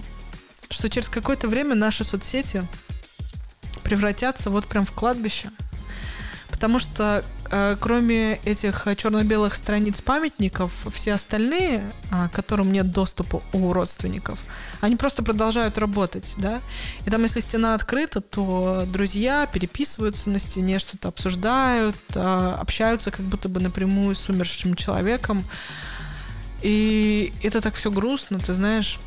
что 0.70 0.90
через 0.90 1.10
какое-то 1.10 1.48
время 1.48 1.76
наши 1.76 2.04
соцсети 2.04 2.68
превратятся 3.84 4.50
вот 4.50 4.68
прям 4.68 4.86
в 4.86 4.92
кладбище. 4.92 5.50
Потому 6.62 6.78
что 6.78 7.26
э, 7.50 7.76
кроме 7.80 8.36
этих 8.46 8.86
э, 8.86 8.96
черно-белых 8.96 9.56
страниц 9.56 10.00
памятников, 10.00 10.72
все 10.94 11.14
остальные, 11.14 11.92
а, 12.12 12.30
которым 12.30 12.72
нет 12.72 12.92
доступа 12.92 13.42
у 13.52 13.74
родственников, 13.74 14.40
они 14.80 14.96
просто 14.96 15.24
продолжают 15.24 15.80
работать, 15.80 16.36
да. 16.38 16.62
И 17.08 17.10
там, 17.10 17.24
если 17.24 17.40
стена 17.40 17.74
открыта, 17.74 18.22
то 18.22 18.86
друзья 18.86 19.48
переписываются 19.48 20.30
на 20.30 20.38
стене, 20.38 20.78
что-то 20.78 21.08
обсуждают, 21.08 21.96
а, 22.14 22.56
общаются 22.62 23.10
как 23.10 23.26
будто 23.26 23.50
бы 23.50 23.60
напрямую 23.60 24.14
с 24.14 24.30
умершим 24.30 24.76
человеком. 24.76 25.44
И 26.62 27.34
это 27.42 27.60
так 27.60 27.74
все 27.74 27.90
грустно, 27.90 28.38
ты 28.38 28.54
знаешь. 28.54 29.00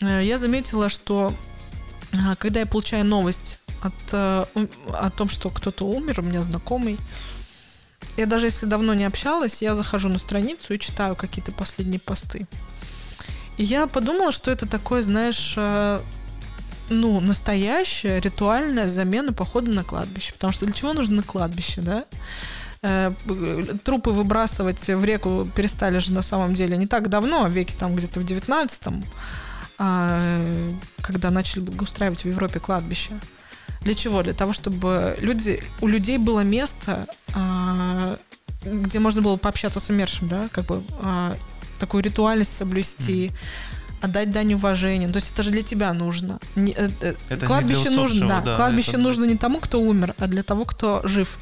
Э, 0.00 0.20
Я 0.22 0.38
заметила, 0.38 0.88
что 0.88 1.34
а, 2.12 2.36
когда 2.36 2.60
я 2.60 2.66
получаю 2.66 3.04
новость 3.04 3.58
от, 3.82 3.94
э, 4.12 4.44
о 4.92 5.10
том, 5.10 5.28
что 5.28 5.50
кто-то 5.50 5.86
умер, 5.86 6.20
у 6.20 6.22
меня 6.22 6.42
знакомый, 6.42 6.98
я 8.16 8.26
даже 8.26 8.46
если 8.46 8.66
давно 8.66 8.94
не 8.94 9.04
общалась, 9.04 9.62
я 9.62 9.74
захожу 9.74 10.08
на 10.08 10.18
страницу 10.18 10.74
и 10.74 10.78
читаю 10.78 11.16
какие-то 11.16 11.52
последние 11.52 12.00
посты. 12.00 12.46
И 13.56 13.64
я 13.64 13.86
подумала, 13.86 14.32
что 14.32 14.50
это 14.50 14.66
такое, 14.66 15.02
знаешь, 15.02 15.54
э, 15.56 16.00
ну, 16.88 17.20
настоящая 17.20 18.20
ритуальная 18.20 18.88
замена 18.88 19.32
похода 19.32 19.70
на 19.70 19.84
кладбище. 19.84 20.32
Потому 20.32 20.52
что 20.52 20.66
для 20.66 20.74
чего 20.74 20.92
нужно 20.92 21.22
кладбище, 21.22 21.80
да? 21.80 22.04
Э, 22.82 23.12
Трупы 23.84 24.10
выбрасывать 24.10 24.88
в 24.88 25.04
реку 25.04 25.48
перестали 25.54 25.98
же 25.98 26.12
на 26.12 26.22
самом 26.22 26.54
деле 26.54 26.76
не 26.76 26.86
так 26.86 27.08
давно, 27.08 27.44
а 27.44 27.48
в 27.48 27.52
веке 27.52 27.74
там 27.78 27.94
где-то 27.94 28.20
в 28.20 28.24
19-м, 28.24 29.04
а, 29.78 30.20
когда 31.02 31.30
начали 31.30 31.60
благоустраивать 31.60 32.24
в 32.24 32.28
Европе 32.28 32.60
кладбища. 32.60 33.12
Для 33.82 33.94
чего? 33.94 34.22
Для 34.22 34.34
того, 34.34 34.52
чтобы 34.52 35.16
люди, 35.20 35.62
у 35.80 35.86
людей 35.86 36.18
было 36.18 36.40
место, 36.40 37.06
а, 37.34 38.18
где 38.62 38.98
можно 38.98 39.22
было 39.22 39.36
пообщаться 39.36 39.80
с 39.80 39.88
умершим, 39.88 40.28
да, 40.28 40.48
как 40.52 40.66
бы 40.66 40.82
а, 41.02 41.34
такую 41.78 42.02
ритуальность 42.02 42.56
соблюсти, 42.56 43.30
отдать 44.02 44.30
дань 44.30 44.54
уважения. 44.54 45.08
То 45.08 45.16
есть 45.16 45.32
это 45.32 45.42
же 45.42 45.50
для 45.50 45.62
тебя 45.62 45.92
нужно. 45.92 46.38
Не, 46.56 46.72
э, 46.72 46.90
э, 47.00 47.14
Это 47.28 47.40
не 47.42 47.46
кладбище 47.46 47.88
для 47.88 47.90
нужно, 47.90 48.28
да, 48.28 48.40
да, 48.40 48.56
кладбище 48.56 48.90
это- 48.92 48.98
нужно 49.00 49.24
не 49.24 49.36
тому, 49.36 49.60
кто 49.60 49.80
умер, 49.80 50.14
а 50.18 50.26
для 50.26 50.42
того, 50.42 50.64
кто 50.64 51.00
жив. 51.04 51.38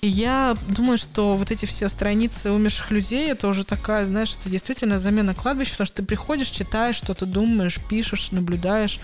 И 0.00 0.06
я 0.06 0.54
думаю, 0.68 0.98
что 0.98 1.34
вот 1.36 1.50
эти 1.50 1.64
все 1.64 1.88
страницы 1.88 2.50
умерших 2.50 2.90
людей, 2.90 3.30
это 3.30 3.48
уже 3.48 3.64
такая, 3.64 4.04
знаешь, 4.04 4.36
это 4.38 4.50
действительно 4.50 4.98
замена 4.98 5.34
кладбища, 5.34 5.72
потому 5.72 5.86
что 5.86 5.96
ты 5.96 6.02
приходишь, 6.02 6.48
читаешь, 6.48 6.96
что-то 6.96 7.24
думаешь, 7.24 7.78
пишешь, 7.88 8.30
наблюдаешь. 8.30 9.00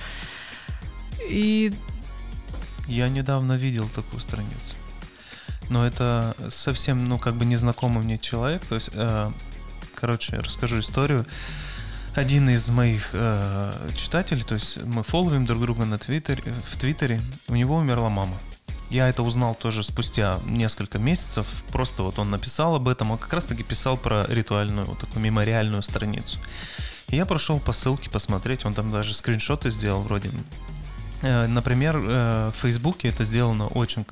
И 1.26 1.72
Я 2.90 3.08
недавно 3.08 3.52
видел 3.52 3.88
такую 3.88 4.20
страницу. 4.20 4.74
Но 5.68 5.86
это 5.86 6.34
совсем, 6.48 7.04
ну, 7.04 7.20
как 7.20 7.36
бы 7.36 7.44
незнакомый 7.44 8.02
мне 8.02 8.18
человек. 8.18 8.64
То 8.64 8.74
есть, 8.74 8.90
э, 8.92 9.30
короче, 9.94 10.40
расскажу 10.40 10.80
историю. 10.80 11.24
Один 12.16 12.50
из 12.50 12.68
моих 12.68 13.10
э, 13.12 13.90
читателей, 13.94 14.42
то 14.42 14.54
есть 14.54 14.82
мы 14.82 15.04
фолловим 15.04 15.46
друг 15.46 15.60
друга 15.60 15.84
на 15.84 15.98
Твиттере, 15.98 16.42
в 16.66 16.76
Твиттере, 16.76 17.20
у 17.46 17.54
него 17.54 17.76
умерла 17.76 18.08
мама. 18.08 18.36
Я 18.90 19.08
это 19.08 19.22
узнал 19.22 19.54
тоже 19.54 19.84
спустя 19.84 20.40
несколько 20.48 20.98
месяцев. 20.98 21.46
Просто 21.70 22.02
вот 22.02 22.18
он 22.18 22.30
написал 22.30 22.74
об 22.74 22.88
этом. 22.88 23.12
Он 23.12 23.18
как 23.18 23.32
раз 23.32 23.44
таки 23.44 23.62
писал 23.62 23.96
про 23.96 24.26
ритуальную, 24.26 24.84
вот 24.84 24.98
такую 24.98 25.22
мемориальную 25.22 25.84
страницу. 25.84 26.40
И 27.06 27.14
я 27.14 27.24
прошел 27.24 27.60
по 27.60 27.72
ссылке 27.72 28.10
посмотреть. 28.10 28.64
Он 28.64 28.74
там 28.74 28.90
даже 28.90 29.14
скриншоты 29.14 29.70
сделал 29.70 30.02
вроде. 30.02 30.32
Э, 31.22 31.46
Например, 31.46 32.00
э, 32.02 32.50
в 32.54 32.60
Фейсбуке 32.60 33.08
это 33.08 33.24
сделано 33.24 33.66
очень 33.66 34.06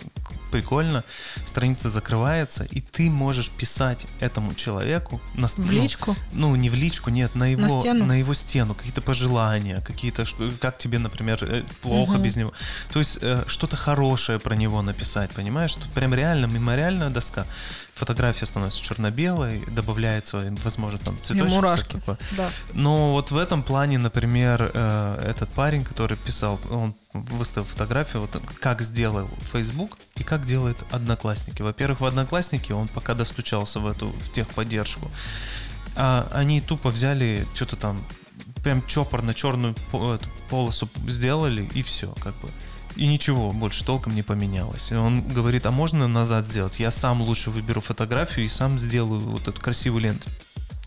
прикольно. 0.51 1.05
Страница 1.45 1.91
закрывается, 1.91 2.65
и 2.65 2.81
ты 2.81 3.11
можешь 3.11 3.51
писать 3.51 4.07
этому 4.21 4.55
человеку 4.55 5.21
на 5.35 5.49
в 5.49 5.59
ну, 5.59 5.73
личку. 5.73 6.17
ну, 6.33 6.57
не 6.57 6.71
в 6.71 6.75
личку, 6.75 7.11
нет, 7.11 7.35
на 7.35 7.45
его, 7.53 7.81
стену? 7.81 8.13
его 8.13 8.35
стену, 8.35 8.75
какие-то 8.75 9.03
пожелания, 9.03 9.83
какие-то, 9.87 10.25
как 10.61 10.79
тебе, 10.79 10.99
например, 10.99 11.39
э, 11.43 11.65
плохо 11.83 12.13
Мгм. 12.15 12.23
без 12.23 12.37
него. 12.37 12.53
То 12.93 12.99
есть 12.99 13.19
что-то 13.47 13.77
хорошее 13.77 14.39
про 14.39 14.55
него 14.55 14.83
написать, 14.83 15.31
понимаешь? 15.31 15.75
Тут 15.75 15.91
прям 15.93 16.15
реально 16.15 16.47
мемориальная 16.47 17.11
доска. 17.11 17.47
Фотография 17.99 18.47
становится 18.47 18.81
черно-белой, 18.81 19.65
добавляется, 19.67 20.41
возможно, 20.63 21.01
там 21.01 21.21
цветочек. 21.21 21.53
мурашки. 21.53 21.97
такое. 21.97 22.17
Да. 22.37 22.49
Но 22.73 23.11
вот 23.11 23.33
в 23.33 23.37
этом 23.37 23.65
плане, 23.65 23.99
например, 23.99 24.71
э, 24.73 25.25
этот 25.27 25.51
парень, 25.51 25.85
который 25.85 26.17
писал, 26.17 26.61
он 26.71 26.95
выставил 27.13 27.67
фотографию, 27.67 28.23
вот 28.23 28.41
как 28.61 28.83
сделал 28.83 29.29
Facebook 29.53 29.99
и 30.15 30.23
как 30.23 30.47
делает 30.47 30.79
Одноклассники. 30.93 31.61
Во-первых, 31.61 32.01
в 32.01 32.05
Одноклассники 32.05 32.71
он 32.71 32.87
пока 32.87 33.15
достучался 33.15 33.81
в 33.81 33.87
эту 33.89 34.11
в 34.11 34.31
техподдержку. 34.31 35.11
А 35.97 36.29
они 36.31 36.61
тупо 36.61 36.91
взяли 36.91 37.49
что-то 37.53 37.75
там, 37.75 38.07
прям 38.63 38.87
чопорно 38.87 39.35
черную 39.35 39.75
полосу 40.49 40.89
сделали 41.09 41.69
и 41.75 41.83
все, 41.83 42.15
как 42.23 42.37
бы. 42.37 42.49
И 42.99 43.07
ничего 43.07 43.53
больше 43.53 43.85
толком 43.85 44.17
не 44.17 44.23
поменялось. 44.23 44.91
И 44.91 44.95
он 44.97 45.23
говорит, 45.23 45.67
а 45.67 45.71
можно 45.71 46.09
назад 46.09 46.45
сделать? 46.45 46.81
Я 46.81 46.91
сам 46.91 47.23
лучше 47.23 47.51
выберу 47.51 47.81
фотографию 47.81 48.45
и 48.45 48.49
сам 48.49 48.77
сделаю 48.77 49.21
вот 49.21 49.47
эту 49.47 49.61
красивую 49.61 50.03
ленту. 50.03 50.29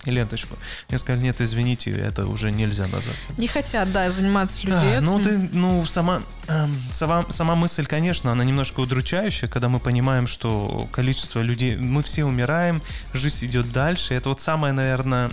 ленточку. 0.06 0.58
Мне 0.90 0.98
сказали, 0.98 1.24
нет, 1.24 1.40
извините, 1.40 1.92
это 1.92 2.26
уже 2.26 2.52
нельзя 2.52 2.88
назад. 2.88 3.14
Не 3.38 3.48
хотят, 3.48 3.94
да, 3.94 4.10
заниматься 4.12 4.66
люди 4.66 4.98
А, 4.98 5.00
ну, 5.00 5.22
ты, 5.22 5.38
ну, 5.38 5.86
сама, 5.86 6.22
эм, 6.48 6.76
сама, 6.92 7.26
сама 7.30 7.56
мысль, 7.56 7.86
конечно, 7.86 8.32
она 8.32 8.44
немножко 8.44 8.82
удручающая, 8.82 9.48
когда 9.48 9.70
мы 9.70 9.80
понимаем, 9.80 10.28
что 10.28 10.90
количество 10.92 11.40
людей, 11.42 11.78
мы 11.78 12.04
все 12.04 12.26
умираем, 12.26 12.82
жизнь 13.14 13.46
идет 13.46 13.72
дальше. 13.72 14.16
Это 14.16 14.30
вот 14.30 14.42
самое, 14.42 14.74
наверное, 14.74 15.32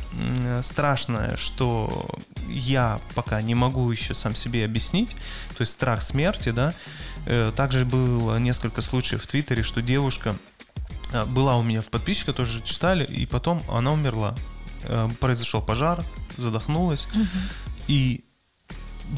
страшное, 0.62 1.36
что 1.36 2.08
я 2.58 3.00
пока 3.14 3.40
не 3.42 3.54
могу 3.54 3.90
еще 3.90 4.14
сам 4.14 4.34
себе 4.34 4.64
объяснить, 4.64 5.10
то 5.56 5.60
есть 5.62 5.72
страх 5.72 6.02
смерти, 6.02 6.50
да. 6.50 6.74
Э, 7.26 7.52
Также 7.54 7.84
было 7.84 8.36
несколько 8.38 8.80
случаев 8.82 9.22
в 9.22 9.26
Твиттере, 9.26 9.62
что 9.62 9.80
девушка 9.82 10.36
э, 11.12 11.24
была 11.24 11.56
у 11.56 11.62
меня 11.62 11.80
в 11.80 11.86
подписчиках, 11.86 12.36
тоже 12.36 12.62
читали, 12.62 13.04
и 13.04 13.26
потом 13.26 13.62
она 13.68 13.92
умерла. 13.92 14.34
Э, 14.84 15.08
Произошел 15.20 15.62
пожар, 15.62 16.02
задохнулась, 16.36 17.08
и 17.86 18.24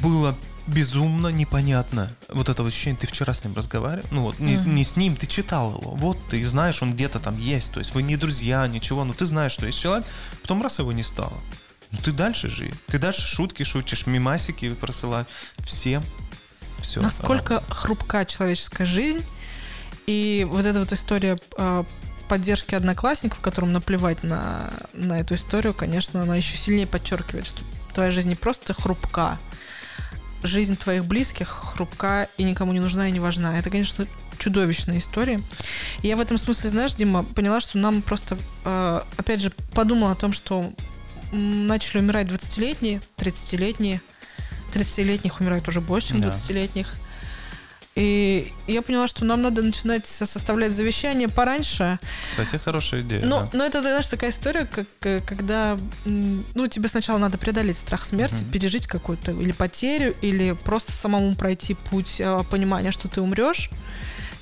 было 0.03 0.36
безумно 0.66 1.28
непонятно. 1.28 2.11
Вот 2.28 2.49
это 2.49 2.62
вот 2.62 2.68
ощущение, 2.68 2.99
ты 3.01 3.07
вчера 3.09 3.34
с 3.34 3.43
ним 3.45 3.55
разговаривал, 3.57 4.07
ну 4.12 4.22
вот, 4.22 4.38
не, 4.38 4.57
Мгм. 4.57 4.74
не 4.76 4.84
с 4.84 4.95
ним, 4.97 5.16
ты 5.16 5.26
читал 5.26 5.78
его, 5.80 5.91
вот 5.97 6.16
ты 6.30 6.45
знаешь, 6.47 6.80
он 6.82 6.93
где-то 6.93 7.18
там 7.18 7.38
есть, 7.38 7.72
то 7.72 7.80
есть 7.80 7.93
вы 7.95 8.03
не 8.03 8.16
друзья, 8.16 8.66
ничего, 8.68 9.05
но 9.05 9.12
ты 9.12 9.26
знаешь, 9.26 9.53
что 9.53 9.66
есть 9.66 9.80
человек, 9.80 10.07
потом 10.43 10.62
раз 10.62 10.78
его 10.78 10.93
не 10.93 11.03
стало. 11.03 11.36
Ну 11.93 11.99
ты 11.99 12.12
дальше 12.12 12.49
живи, 12.49 12.72
ты 12.86 12.99
дальше 12.99 13.22
шутки 13.22 13.62
шутишь, 13.62 14.07
мимасики 14.07 14.72
просылаешь 14.74 15.26
всем. 15.64 16.03
Все. 16.80 17.01
Насколько 17.01 17.62
хрупка 17.68 18.24
человеческая 18.24 18.86
жизнь. 18.86 19.24
И 20.07 20.47
вот 20.51 20.66
эта 20.66 20.80
вот 20.80 20.93
история 20.93 21.38
э, 21.57 21.84
поддержки 22.28 22.74
одноклассников, 22.74 23.41
которым 23.41 23.72
наплевать 23.72 24.22
на, 24.22 24.72
на 24.93 25.20
эту 25.20 25.34
историю, 25.34 25.74
конечно, 25.74 26.22
она 26.22 26.36
еще 26.36 26.57
сильнее 26.57 26.86
подчеркивает, 26.86 27.47
что 27.47 27.62
твоя 27.93 28.11
жизнь 28.11 28.28
не 28.28 28.34
просто 28.34 28.72
хрупка, 28.72 29.38
жизнь 30.43 30.76
твоих 30.76 31.05
близких 31.05 31.49
хрупка 31.49 32.28
и 32.38 32.45
никому 32.45 32.72
не 32.72 32.80
нужна 32.80 33.09
и 33.09 33.12
не 33.12 33.20
важна. 33.20 33.59
Это, 33.59 33.70
конечно, 33.70 34.07
чудовищная 34.38 34.99
история. 34.99 35.41
И 36.03 36.09
я 36.09 36.16
в 36.16 36.20
этом 36.20 36.38
смысле, 36.38 36.70
знаешь, 36.70 36.95
Дима, 36.95 37.24
поняла, 37.24 37.61
что 37.61 37.78
нам 37.78 38.01
просто, 38.01 38.38
э, 38.64 39.01
опять 39.16 39.41
же, 39.41 39.53
подумала 39.74 40.12
о 40.12 40.16
том, 40.16 40.32
что 40.32 40.72
начали 41.33 41.99
умирать 42.01 42.26
20-летние, 42.28 43.01
30-летние. 43.16 44.01
30-летних 44.74 45.41
умирает 45.41 45.66
уже 45.68 45.81
больше, 45.81 46.09
чем 46.09 46.20
Да. 46.20 46.28
20-летних. 46.28 46.95
И 47.97 48.53
я 48.68 48.83
поняла, 48.83 49.09
что 49.09 49.24
нам 49.24 49.43
надо 49.43 49.62
начинать 49.62 50.07
со- 50.07 50.24
составлять 50.24 50.72
завещание 50.72 51.28
пораньше. 51.28 51.99
Кстати, 52.31 52.57
хорошая 52.62 53.03
идея. 53.03 53.24
Но, 53.26 53.41
да. 53.41 53.51
но 53.53 53.64
это, 53.64 53.81
знаешь, 53.83 54.07
такая 54.07 54.31
история, 54.31 54.64
как, 54.64 54.87
э, 55.03 55.20
когда 55.26 55.76
ну, 56.05 56.68
тебе 56.68 56.89
сначала 56.89 57.18
надо 57.18 57.37
преодолеть 57.37 57.76
страх 57.78 58.05
смерти, 58.05 58.45
Мгм. 58.45 58.53
пережить 58.53 58.87
какую-то 58.87 59.33
или 59.33 59.51
потерю, 59.51 60.14
или 60.22 60.53
просто 60.53 60.93
самому 60.93 61.35
пройти 61.35 61.74
путь 61.74 62.20
э, 62.20 62.45
понимания, 62.49 62.93
что 62.93 63.09
ты 63.09 63.20
умрешь. 63.20 63.68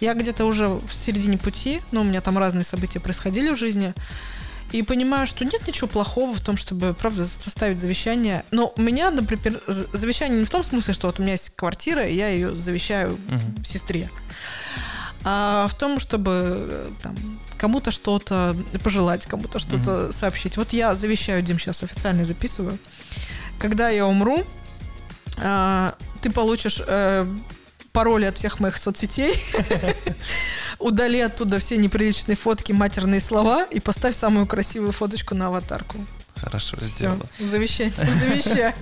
Я 0.01 0.13
где-то 0.15 0.45
уже 0.45 0.69
в 0.69 0.93
середине 0.93 1.39
пути, 1.39 1.81
ну, 1.91 2.03
у 2.03 2.05
меня 2.05 2.21
там 2.21 2.37
разные 2.39 2.65
события 2.65 3.01
происходили 3.01 3.51
в 3.51 3.57
жизни, 3.57 3.95
и 4.73 4.83
понимаю, 4.83 5.27
что 5.27 5.45
нет 5.45 5.67
ничего 5.67 5.87
плохого 5.87 6.35
в 6.35 6.41
том, 6.41 6.57
чтобы, 6.57 6.95
правда, 6.95 7.25
составить 7.27 7.81
завещание. 7.81 8.45
Но 8.51 8.73
у 8.77 8.81
меня, 8.83 9.11
например, 9.11 9.61
завещание 9.67 10.39
не 10.39 10.45
в 10.45 10.51
том 10.51 10.63
смысле, 10.63 10.95
что 10.95 11.07
вот 11.07 11.19
у 11.19 11.23
меня 11.23 11.33
есть 11.33 11.53
квартира, 11.57 12.07
и 12.07 12.15
я 12.15 12.29
ее 12.29 12.57
завещаю 12.57 13.19
Мгм. 13.29 13.65
сестре. 13.65 14.11
А 15.25 15.67
в 15.69 15.75
том, 15.77 15.99
чтобы 15.99 16.69
э, 16.71 16.91
там, 17.03 17.17
кому-то 17.59 17.91
что-то 17.91 18.55
пожелать, 18.85 19.27
кому-то 19.27 19.59
что-то 19.59 20.13
сообщить. 20.13 20.57
Вот 20.57 20.73
я 20.73 20.95
завещаю, 20.95 21.43
Дим, 21.43 21.59
сейчас 21.59 21.83
официально 21.83 22.25
записываю. 22.25 22.79
Когда 23.59 23.89
я 23.89 24.07
умру, 24.07 24.45
а, 25.43 25.95
ты 26.23 26.31
получишь 26.31 26.81
э, 26.87 27.27
пароли 27.93 28.25
от 28.27 28.39
всех 28.39 28.61
моих 28.61 28.77
соцсетей, 28.77 29.35
удали 30.79 31.21
оттуда 31.21 31.59
все 31.59 31.77
неприличные 31.77 32.37
фотки, 32.37 32.73
матерные 32.73 33.21
слова 33.21 33.65
и 33.65 33.81
поставь 33.81 34.17
самую 34.17 34.47
красивую 34.47 34.93
фоточку 34.93 35.35
на 35.35 35.49
аватарку. 35.49 35.99
Хорошо 36.41 36.77
Все, 36.77 36.87
сделала. 36.87 37.27
завещание, 37.41 37.93
завещаю. 37.97 38.75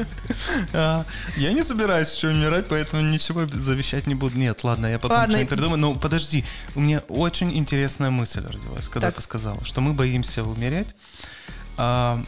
А, 0.72 1.04
я 1.36 1.52
не 1.52 1.62
собираюсь 1.62 2.14
еще 2.14 2.28
умирать, 2.28 2.68
поэтому 2.68 3.02
ничего 3.02 3.46
завещать 3.46 4.06
не 4.06 4.14
буду. 4.14 4.38
Нет, 4.38 4.62
ладно, 4.62 4.86
я 4.86 4.98
потом 4.98 5.22
что-нибудь 5.24 5.48
придумаю. 5.48 5.78
Ну, 5.78 5.94
подожди, 5.94 6.44
у 6.74 6.80
меня 6.80 7.00
очень 7.08 7.56
интересная 7.56 8.10
мысль 8.10 8.44
родилась, 8.46 8.88
когда 8.88 9.10
ты 9.10 9.22
сказала, 9.22 9.64
что 9.64 9.80
мы 9.80 9.94
боимся 9.94 10.42
умереть. 10.42 10.88
А, 11.78 12.22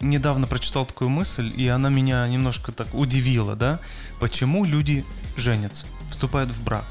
недавно 0.00 0.46
прочитал 0.46 0.84
такую 0.86 1.08
мысль, 1.10 1.52
и 1.56 1.68
она 1.68 1.88
меня 1.88 2.26
немножко 2.26 2.72
так 2.72 2.92
удивила, 2.94 3.54
да? 3.54 3.78
Почему 4.18 4.64
люди 4.64 5.04
женятся, 5.36 5.86
вступают 6.10 6.50
в 6.50 6.62
брак? 6.64 6.84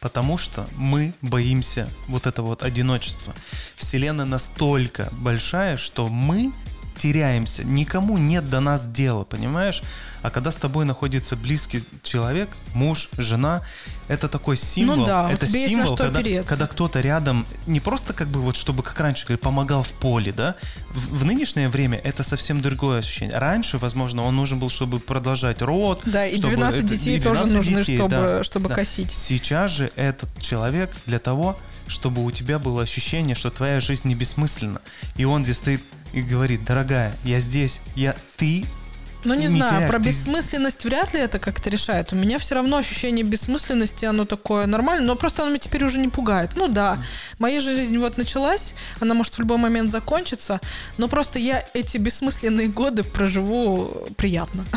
Потому 0.00 0.36
что 0.36 0.66
мы 0.76 1.14
боимся 1.22 1.88
вот 2.08 2.26
этого 2.26 2.48
вот 2.48 2.62
одиночества. 2.62 3.34
Вселенная 3.76 4.26
настолько 4.26 5.08
большая, 5.12 5.76
что 5.78 6.08
мы 6.08 6.52
теряемся. 6.96 7.64
Никому 7.64 8.18
нет 8.18 8.48
до 8.48 8.60
нас 8.60 8.86
дела, 8.86 9.24
понимаешь? 9.24 9.82
А 10.22 10.30
когда 10.30 10.50
с 10.50 10.56
тобой 10.56 10.84
находится 10.84 11.36
близкий 11.36 11.82
человек, 12.02 12.48
муж, 12.72 13.10
жена, 13.18 13.62
это 14.08 14.28
такой 14.28 14.56
символ. 14.56 14.96
Ну 14.96 15.06
да, 15.06 15.30
это 15.30 15.46
символ, 15.46 15.96
когда, 15.96 16.20
опереться. 16.20 16.48
когда 16.48 16.66
кто-то 16.66 17.00
рядом, 17.00 17.46
не 17.66 17.80
просто 17.80 18.12
как 18.14 18.28
бы 18.28 18.40
вот, 18.40 18.56
чтобы, 18.56 18.82
как 18.82 18.98
раньше 19.00 19.24
говорили, 19.26 19.42
помогал 19.42 19.82
в 19.82 19.92
поле, 19.92 20.32
да? 20.32 20.54
В, 20.90 21.18
в 21.18 21.24
нынешнее 21.24 21.68
время 21.68 21.98
это 21.98 22.22
совсем 22.22 22.62
другое 22.62 23.00
ощущение. 23.00 23.36
Раньше, 23.36 23.76
возможно, 23.78 24.22
он 24.22 24.36
нужен 24.36 24.58
был, 24.58 24.70
чтобы 24.70 24.98
продолжать 24.98 25.60
род. 25.60 26.02
Да, 26.06 26.26
и 26.26 26.36
чтобы 26.36 26.54
12 26.54 26.78
это- 26.84 26.88
детей 26.88 27.18
и 27.18 27.20
тоже 27.20 27.40
12 27.42 27.56
нужны, 27.56 27.80
детей, 27.80 27.96
чтобы, 27.96 28.10
да, 28.10 28.44
чтобы 28.44 28.68
да. 28.68 28.74
косить. 28.74 29.10
Сейчас 29.10 29.70
же 29.70 29.92
этот 29.96 30.30
человек 30.40 30.90
для 31.06 31.18
того, 31.18 31.58
чтобы 31.86 32.24
у 32.24 32.30
тебя 32.30 32.58
было 32.58 32.82
ощущение, 32.82 33.34
что 33.34 33.50
твоя 33.50 33.80
жизнь 33.80 34.08
не 34.08 34.14
бессмысленна. 34.14 34.80
И 35.16 35.24
он 35.24 35.44
здесь 35.44 35.58
стоит 35.58 35.82
и 36.14 36.22
говорит, 36.22 36.64
дорогая, 36.64 37.14
я 37.24 37.40
здесь, 37.40 37.80
я, 37.96 38.14
ты 38.36 38.64
Ну, 39.24 39.32
не, 39.34 39.42
Не 39.46 39.48
знаю, 39.48 39.76
теряй, 39.76 39.88
про 39.88 39.98
ты- 39.98 40.04
бессмысленность 40.04 40.84
вряд 40.84 41.14
ли 41.14 41.20
это 41.20 41.38
как-то 41.38 41.70
решает. 41.70 42.12
У 42.12 42.16
меня 42.16 42.38
все 42.38 42.54
равно 42.56 42.76
ощущение 42.76 43.24
бессмысленности, 43.24 44.04
оно 44.04 44.26
такое 44.26 44.66
нормальное, 44.66 45.06
но 45.06 45.16
просто 45.16 45.42
оно 45.42 45.50
меня 45.50 45.60
теперь 45.60 45.82
уже 45.82 45.98
не 45.98 46.08
пугает. 46.08 46.50
Ну 46.56 46.68
да, 46.68 46.98
моя 47.38 47.60
жизнь 47.60 47.96
вот 47.98 48.18
началась, 48.18 48.74
она 49.00 49.14
может 49.14 49.34
в 49.34 49.38
любой 49.38 49.56
момент 49.56 49.90
закончиться, 49.90 50.60
но 50.98 51.08
просто 51.08 51.38
я 51.38 51.64
эти 51.72 51.96
бессмысленные 51.96 52.68
годы 52.68 53.02
проживу 53.02 54.06
приятно. 54.16 54.64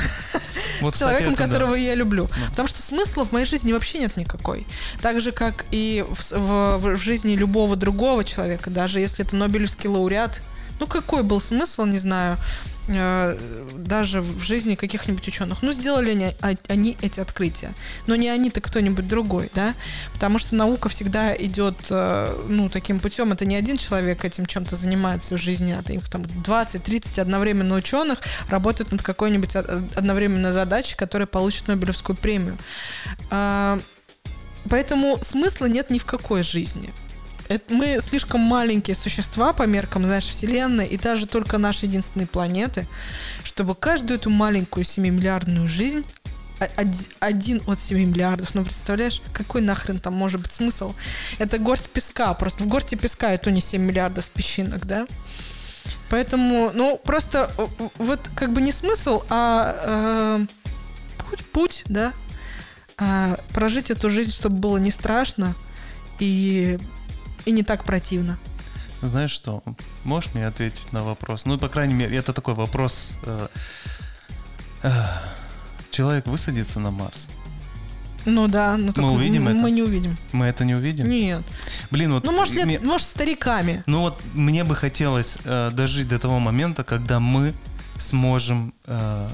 Вот, 0.81 0.91
с 0.91 0.93
кстати, 0.93 1.09
человеком, 1.17 1.35
да. 1.35 1.43
которого 1.45 1.73
я 1.75 1.95
люблю. 1.95 2.29
Ну. 2.38 2.49
Потому 2.51 2.67
что 2.67 2.81
смысла 2.83 3.25
в 3.25 3.31
моей 3.31 3.45
жизни 3.47 3.73
вообще 3.73 3.97
нет 3.99 4.15
никакой. 4.15 4.67
Так 5.01 5.21
же, 5.21 5.31
как 5.31 5.65
и 5.71 6.05
в, 6.07 6.31
в- 6.31 6.77
в 6.77 6.95
жизни 6.97 7.35
любого 7.35 7.75
другого 7.75 8.23
человека, 8.23 8.69
даже 8.69 8.99
если 8.99 9.25
это 9.25 9.35
Нобелевский 9.35 9.89
лауреат. 9.89 10.39
Ну, 10.80 10.88
какой 10.88 11.23
был 11.23 11.41
смысл, 11.41 11.86
не 11.86 11.97
знаю, 11.97 12.38
э, 12.88 13.38
даже 13.75 14.21
в 14.21 14.41
жизни 14.41 14.75
каких-нибудь 14.75 15.28
ученых. 15.28 15.61
Ну, 15.61 15.71
сделали 15.73 16.11
они, 16.11 16.25
а- 16.41 16.71
они 16.71 16.97
эти 17.01 17.19
открытия. 17.19 17.73
Но 18.05 18.15
не 18.15 18.30
они-то 18.30 18.61
кто-нибудь 18.61 19.07
другой, 19.07 19.49
да? 19.53 19.73
Потому 20.13 20.39
что 20.39 20.55
наука 20.55 20.88
всегда 20.89 21.36
идет, 21.36 21.75
э, 21.89 22.45
ну, 22.47 22.69
таким 22.69 22.99
путем. 22.99 23.32
Это 23.32 23.45
не 23.45 23.55
один 23.55 23.78
человек 23.78 24.23
этим 24.23 24.45
чем-то 24.45 24.75
занимается 24.75 25.36
в 25.36 25.41
жизни, 25.41 25.75
а 25.78 25.91
их 25.91 26.09
там 26.09 26.23
20-30 26.23 27.19
одновременно 27.19 27.75
ученых 27.75 28.19
работают 28.49 28.91
над 28.91 29.01
какой-нибудь 29.01 29.55
одновременной 29.55 30.51
задачей, 30.51 30.95
которая 30.95 31.28
получит 31.28 31.67
Нобелевскую 31.67 32.15
премию. 32.15 32.57
А, 33.30 33.80
Поэтому 34.69 35.19
смысла 35.21 35.65
нет 35.65 35.89
ни 35.89 35.99
в 35.99 36.05
какой 36.05 36.43
жизни. 36.43 36.93
Это 37.49 37.73
мы 37.73 37.99
слишком 38.01 38.41
маленькие 38.41 38.95
существа 38.95 39.53
по 39.53 39.63
меркам, 39.63 40.03
знаешь, 40.05 40.25
Вселенной 40.25 40.87
и 40.87 40.97
даже 40.97 41.27
только 41.27 41.57
нашей 41.57 41.87
единственной 41.87 42.27
планеты, 42.27 42.87
чтобы 43.43 43.75
каждую 43.75 44.19
эту 44.19 44.29
маленькую 44.29 44.83
7-миллиардную 44.83 45.67
жизнь 45.67 46.03
оди- 46.59 47.07
один 47.19 47.61
от 47.67 47.79
7 47.79 47.97
миллиардов. 47.97 48.53
Ну, 48.55 48.63
представляешь, 48.63 49.21
какой 49.33 49.61
нахрен 49.61 49.99
там 49.99 50.13
может 50.13 50.41
быть 50.41 50.51
смысл? 50.51 50.93
Это 51.37 51.57
горсть 51.57 51.89
песка. 51.89 52.33
Просто 52.33 52.63
в 52.63 52.67
горсти 52.67 52.95
песка 52.95 53.31
это 53.31 53.51
не 53.51 53.61
7 53.61 53.81
миллиардов 53.81 54.25
песчинок, 54.27 54.85
да? 54.85 55.07
Поэтому, 56.09 56.71
ну, 56.73 56.99
просто 57.01 57.51
э, 57.57 57.65
вот 57.97 58.29
как 58.35 58.51
бы 58.51 58.61
не 58.61 58.71
смысл, 58.71 59.23
а 59.29 59.75
э, 59.83 60.45
путь, 61.29 61.45
путь, 61.45 61.83
да? 61.85 62.13
А, 62.97 63.37
прожить 63.53 63.91
эту 63.91 64.09
жизнь, 64.09 64.31
чтобы 64.31 64.57
было 64.57 64.77
не 64.77 64.91
страшно 64.91 65.55
и, 66.19 66.79
и 67.47 67.51
не 67.51 67.63
так 67.63 67.83
противно. 67.83 68.37
Знаешь 69.01 69.31
что, 69.31 69.63
можешь 70.03 70.33
мне 70.33 70.47
ответить 70.47 70.91
на 70.91 71.03
вопрос? 71.03 71.45
Ну, 71.45 71.57
по 71.57 71.69
крайней 71.69 71.93
мере, 71.93 72.17
это 72.17 72.33
такой 72.33 72.53
вопрос. 72.55 73.11
э, 73.23 73.47
э, 74.83 74.91
Человек 75.91 76.27
высадится 76.27 76.79
на 76.79 76.91
Марс. 76.91 77.27
Ну 78.25 78.47
да, 78.47 78.75
но 78.77 78.91
только 78.91 79.11
увидим 79.11 79.43
м- 79.43 79.47
это? 79.49 79.57
мы 79.57 79.71
не 79.71 79.81
увидим. 79.83 80.17
Мы 80.33 80.47
это 80.47 80.65
не 80.65 80.75
увидим? 80.75 81.09
Нет. 81.09 81.43
Блин, 81.91 82.11
вот... 82.11 82.25
Ну, 82.25 82.31
может, 82.33 82.55
лет, 82.55 82.65
мне- 82.65 82.79
может, 82.79 83.07
стариками. 83.07 83.83
Ну 83.85 84.01
вот 84.01 84.21
мне 84.33 84.63
бы 84.65 84.75
хотелось 84.75 85.37
э, 85.45 85.71
дожить 85.73 86.07
до 86.09 86.19
того 86.19 86.39
момента, 86.39 86.83
когда 86.83 87.19
мы 87.19 87.53
сможем 87.99 88.73
э, 88.85 89.29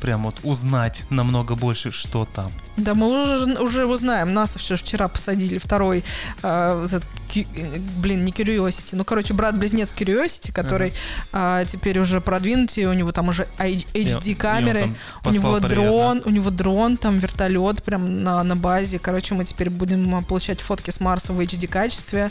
прям 0.00 0.24
вот 0.24 0.40
узнать 0.42 1.04
намного 1.10 1.54
больше, 1.54 1.90
что 1.92 2.26
там. 2.34 2.50
Да, 2.76 2.94
мы 2.94 3.22
уже, 3.22 3.60
уже 3.60 3.86
узнаем. 3.86 4.34
Нас 4.34 4.56
все 4.56 4.76
вчера 4.76 5.08
посадили 5.08 5.58
второй, 5.58 6.04
э, 6.42 6.84
этот 6.84 7.06
э, 7.34 7.78
блин, 7.98 8.24
не 8.24 8.32
Curiosity, 8.32 8.96
ну, 8.96 9.04
короче, 9.04 9.34
брат-близнец 9.34 9.94
Curiosity, 9.94 10.52
который 10.52 10.92
а, 11.32 11.64
теперь 11.64 11.98
уже 11.98 12.20
продвинутый, 12.20 12.84
у 12.84 12.92
него 12.92 13.12
там 13.12 13.28
уже 13.28 13.46
HD-камеры, 13.58 14.94
у 15.24 15.30
него 15.30 15.56
привет, 15.56 15.70
дрон, 15.70 16.22
у 16.24 16.30
него 16.30 16.50
дрон, 16.50 16.96
там 16.96 17.18
вертолет 17.18 17.82
прям 17.82 18.22
на, 18.22 18.42
на 18.42 18.56
базе. 18.56 18.98
Короче, 18.98 19.34
мы 19.34 19.44
теперь 19.44 19.70
будем 19.70 20.14
а, 20.14 20.22
получать 20.22 20.60
фотки 20.60 20.90
с 20.90 21.00
Марса 21.00 21.32
в 21.32 21.40
HD 21.40 21.66
качестве. 21.66 22.30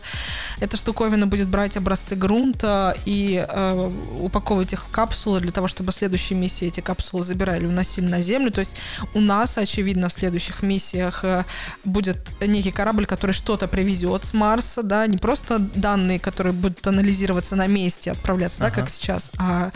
Эта 0.60 0.78
штуковина 0.78 1.28
будет 1.28 1.48
брать 1.50 1.78
образцы 1.78 2.16
грунта 2.16 2.96
и 3.06 3.46
э, 3.48 3.92
упаковывать 4.20 4.74
их 4.74 4.86
в 4.86 4.92
капсулы 4.92 5.40
для 5.42 5.52
того, 5.52 5.68
чтобы 5.68 5.92
следующие 5.92 6.38
миссии 6.38 6.68
эти 6.68 6.80
капсулы 6.80 7.24
забирали 7.24 7.55
и 7.64 7.68
уносили 7.68 8.06
на 8.06 8.22
Землю. 8.22 8.52
То 8.52 8.60
есть 8.60 8.74
у 9.14 9.22
нас, 9.22 9.58
очевидно, 9.58 10.10
в 10.10 10.14
следующих 10.14 10.62
миссиях 10.62 11.24
э, 11.24 11.46
будет 11.84 12.18
некий 12.42 12.72
корабль, 12.72 13.06
который 13.06 13.32
что-то 13.32 13.68
привезет 13.68 14.26
с 14.26 14.34
Марса, 14.34 14.84
да, 14.84 15.08
не 15.08 15.18
просто 15.18 15.60
данные, 15.60 16.20
которые 16.20 16.54
будут 16.54 16.86
анализироваться 16.88 17.56
на 17.56 17.68
месте, 17.68 18.12
отправляться, 18.12 18.60
да, 18.60 18.68
Ага. 18.68 18.76
как 18.82 18.90
сейчас, 18.90 19.32
а 19.38 19.72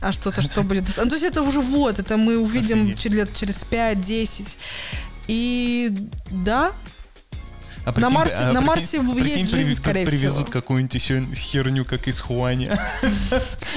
а 0.00 0.12
что-то, 0.12 0.42
что 0.42 0.62
будет... 0.64 0.84
Ну, 0.96 1.08
то 1.08 1.14
есть 1.14 1.24
это 1.24 1.42
уже 1.42 1.60
вот, 1.60 1.98
это 1.98 2.16
мы 2.16 2.38
увидим 2.38 2.94
через 2.94 3.16
лет 3.16 3.34
через 3.34 3.64
5-10. 3.70 4.56
И 5.28 5.96
да, 6.30 6.72
А 7.84 7.92
На 8.00 8.08
Марсе- 8.08 8.34
а 8.36 8.52
на 8.52 8.60
прикинь- 8.60 8.66
Марсе 8.66 8.96
есть 8.98 9.12
прикинь, 9.14 9.48
жизнь, 9.48 9.70
приви- 9.72 9.74
скорее 9.76 10.06
Привезут 10.06 10.48
всего. 10.48 10.52
какую-нибудь 10.52 10.94
еще 10.94 11.24
херню, 11.34 11.84
как 11.84 12.08
из 12.08 12.20
Хуани. 12.20 12.70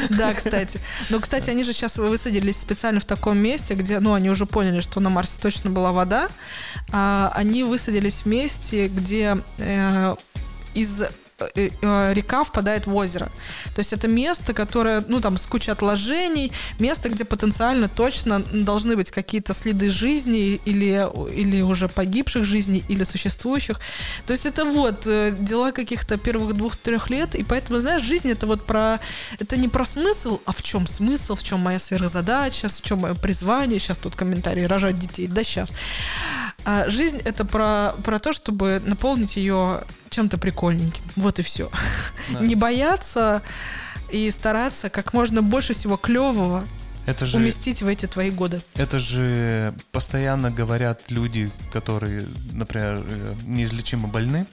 да, 0.10 0.34
кстати. 0.34 0.80
Но, 1.10 1.20
кстати, 1.20 1.50
они 1.50 1.64
же 1.64 1.74
сейчас 1.74 1.98
высадились 1.98 2.58
специально 2.60 3.00
в 3.00 3.06
таком 3.06 3.38
месте, 3.38 3.74
где, 3.76 4.00
ну, 4.00 4.14
они 4.14 4.30
уже 4.30 4.46
поняли, 4.46 4.80
что 4.80 5.00
на 5.00 5.10
Марсе 5.10 5.40
точно 5.42 5.70
была 5.72 5.92
вода. 5.92 6.30
А, 6.92 7.32
они 7.36 7.64
высадились 7.64 8.22
в 8.22 8.26
месте, 8.28 8.88
где 8.88 9.38
э, 9.58 10.16
из 10.74 11.04
река 11.40 12.44
впадает 12.44 12.88
в 12.88 12.96
озеро. 12.96 13.32
То 13.76 13.80
есть 13.80 13.94
это 13.94 14.08
место, 14.08 14.54
которое, 14.54 15.04
ну, 15.08 15.20
там, 15.20 15.38
с 15.38 15.46
кучей 15.46 15.72
отложений, 15.72 16.52
место, 16.80 17.10
где 17.10 17.26
потенциально 17.26 17.88
точно 17.88 18.40
должны 18.40 18.96
быть 18.96 19.12
какие-то 19.12 19.54
следы 19.54 19.90
жизни 19.90 20.60
или, 20.66 21.08
или 21.34 21.62
уже 21.62 21.88
погибших 21.88 22.44
жизней, 22.44 22.84
или 22.88 23.04
существующих. 23.04 23.80
То 24.26 24.34
есть 24.34 24.46
это 24.46 24.66
вот 24.66 25.06
э, 25.06 25.36
дела 25.38 25.72
каких-то 25.72 26.18
первых 26.18 26.56
двух-трех 26.56 27.10
лет, 27.10 27.36
и 27.36 27.44
поэтому, 27.44 27.80
знаешь, 27.80 28.02
жизнь 28.02 28.30
это 28.30 28.48
вот 28.48 28.66
про... 28.66 29.00
Это 29.40 29.58
не 29.58 29.68
про 29.68 29.86
смысл, 29.86 30.40
а 30.46 30.52
в 30.52 30.64
чем 30.64 30.88
смысл, 30.88 31.36
в 31.36 31.44
чем 31.44 31.60
моя 31.60 31.80
сверхзадача, 31.80 32.70
в 32.70 32.82
чем 32.82 33.00
мое 33.00 33.14
призвание. 33.14 33.80
Сейчас 33.80 33.98
тут 33.98 34.16
комментарии, 34.16 34.64
рожать 34.64 34.98
детей, 34.98 35.28
да, 35.28 35.44
сейчас. 35.44 35.72
А 36.70 36.90
жизнь 36.90 37.22
это 37.24 37.46
про, 37.46 37.94
про 38.04 38.20
то, 38.20 38.34
чтобы 38.34 38.82
наполнить 38.86 39.38
ее 39.38 39.86
чем-то 40.10 40.38
прикольненьким. 40.38 41.02
Вот 41.16 41.40
и 41.40 41.42
все. 41.42 41.72
Да. 42.34 42.42
Не 42.42 42.56
бояться 42.56 43.42
и 44.12 44.30
стараться 44.32 44.90
как 44.90 45.14
можно 45.14 45.42
больше 45.42 45.74
всего 45.74 45.96
клевого 45.96 46.66
Это 47.06 47.26
же, 47.26 47.38
уместить 47.38 47.82
в 47.82 47.88
эти 47.88 48.06
твои 48.06 48.32
годы. 48.32 48.62
это 48.76 49.00
же 49.00 49.74
постоянно 49.94 50.52
говорят 50.52 51.10
люди, 51.10 51.50
которые, 51.72 52.28
например, 52.52 53.02
э, 53.08 53.36
неизлечимо 53.46 54.10
больны, 54.10 54.46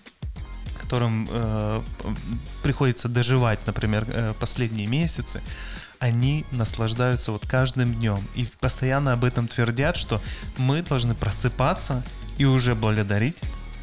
которым 0.80 1.26
э, 1.28 1.82
приходится 2.62 3.08
доживать, 3.08 3.58
например, 3.66 4.06
э, 4.06 4.34
последние 4.38 4.86
месяцы, 4.86 5.42
они 6.04 6.44
наслаждаются 6.50 7.32
вот 7.32 7.46
каждым 7.46 7.94
днем 7.94 8.18
и 8.34 8.46
постоянно 8.60 9.14
об 9.14 9.24
этом 9.24 9.48
твердят, 9.48 9.96
что 9.96 10.20
мы 10.58 10.82
должны 10.82 11.14
просыпаться 11.14 12.02
и 12.36 12.44
уже 12.44 12.74
благодарить, 12.74 13.38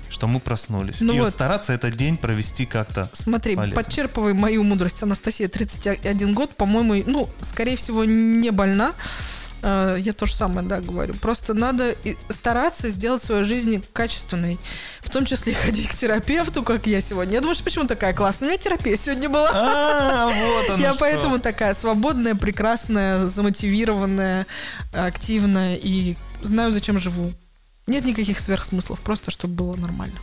что 0.08 0.28
мы 0.28 0.40
проснулись. 0.40 1.02
Ну 1.02 1.14
и 1.14 1.20
вот 1.20 1.32
стараться 1.32 1.74
этот 1.74 1.98
день 1.98 2.18
провести 2.18 2.68
как-то. 2.68 3.10
Смотри, 3.14 3.56
Полезно. 3.56 3.76
подчерпывай 3.76 4.34
мою 4.34 4.64
мудрость. 4.64 5.02
Анастасия, 5.02 5.48
31 5.48 6.36
год, 6.36 6.56
по-моему, 6.56 7.04
ну, 7.08 7.28
скорее 7.42 7.76
всего, 7.76 8.06
не 8.06 8.52
больна. 8.52 8.94
Э, 9.64 9.96
Я 10.00 10.14
то 10.14 10.26
же 10.26 10.34
самое, 10.36 10.68
да, 10.68 10.82
говорю. 10.82 11.14
Просто 11.16 11.54
надо 11.54 11.96
стараться 12.30 12.90
сделать 12.90 13.24
свою 13.24 13.46
жизнь 13.46 13.84
качественной. 13.94 14.60
В 15.02 15.10
том 15.10 15.26
числе 15.26 15.54
ходить 15.54 15.88
к 15.88 15.96
терапевту, 15.96 16.64
как 16.64 16.88
я 16.88 17.02
сегодня. 17.02 17.36
Я 17.36 17.42
думаю, 17.42 17.56
что 17.56 17.64
почему 17.64 17.86
такая 17.86 18.14
классная? 18.14 18.48
У 18.48 18.52
меня 18.52 18.58
терапия 18.62 18.98
сегодня 18.98 19.30
была. 19.30 19.50
А, 19.54 20.28
вот 20.28 20.70
оно 20.72 20.82
Я 20.84 20.92
что. 20.94 21.00
поэтому 21.02 21.40
такая 21.40 21.74
свободная, 21.76 22.36
прекрасная, 22.36 23.26
замотивированная, 23.28 24.46
активная 24.94 25.76
и 25.76 26.16
знаю, 26.42 26.72
зачем 26.72 27.00
живу. 27.00 27.34
Нет 27.88 28.06
никаких 28.06 28.40
сверхсмыслов, 28.40 29.02
просто 29.02 29.32
чтобы 29.32 29.54
было 29.56 29.76
нормально. 29.76 30.20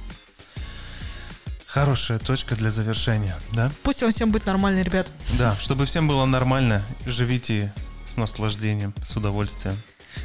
Хорошая 1.66 2.18
точка 2.18 2.56
для 2.56 2.70
завершения, 2.70 3.38
да? 3.52 3.70
Пусть 3.82 4.00
вам 4.02 4.10
всем 4.10 4.30
будет 4.32 4.46
нормально, 4.46 4.80
ребят. 4.82 5.12
Да, 5.38 5.54
чтобы 5.60 5.84
всем 5.84 6.08
было 6.08 6.24
нормально, 6.24 6.82
живите 7.04 7.72
с 8.08 8.16
наслаждением, 8.16 8.94
с 9.04 9.16
удовольствием. 9.16 9.76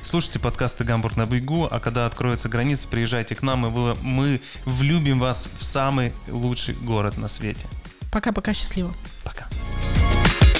Слушайте 0.01 0.39
подкасты 0.39 0.83
«Гамбург 0.83 1.17
на 1.17 1.25
бегу», 1.25 1.67
а 1.69 1.79
когда 1.79 2.05
откроются 2.05 2.49
границы, 2.49 2.87
приезжайте 2.87 3.35
к 3.35 3.41
нам, 3.41 3.65
и 3.67 3.69
вы, 3.69 3.95
мы 4.01 4.41
влюбим 4.65 5.19
вас 5.19 5.49
в 5.59 5.63
самый 5.63 6.13
лучший 6.27 6.75
город 6.75 7.17
на 7.17 7.27
свете. 7.27 7.67
Пока-пока, 8.11 8.53
счастливо. 8.53 8.93
Пока. 9.23 9.45
-пока, 9.45 9.53
счастливо. 9.53 10.13
Пока. 10.43 10.52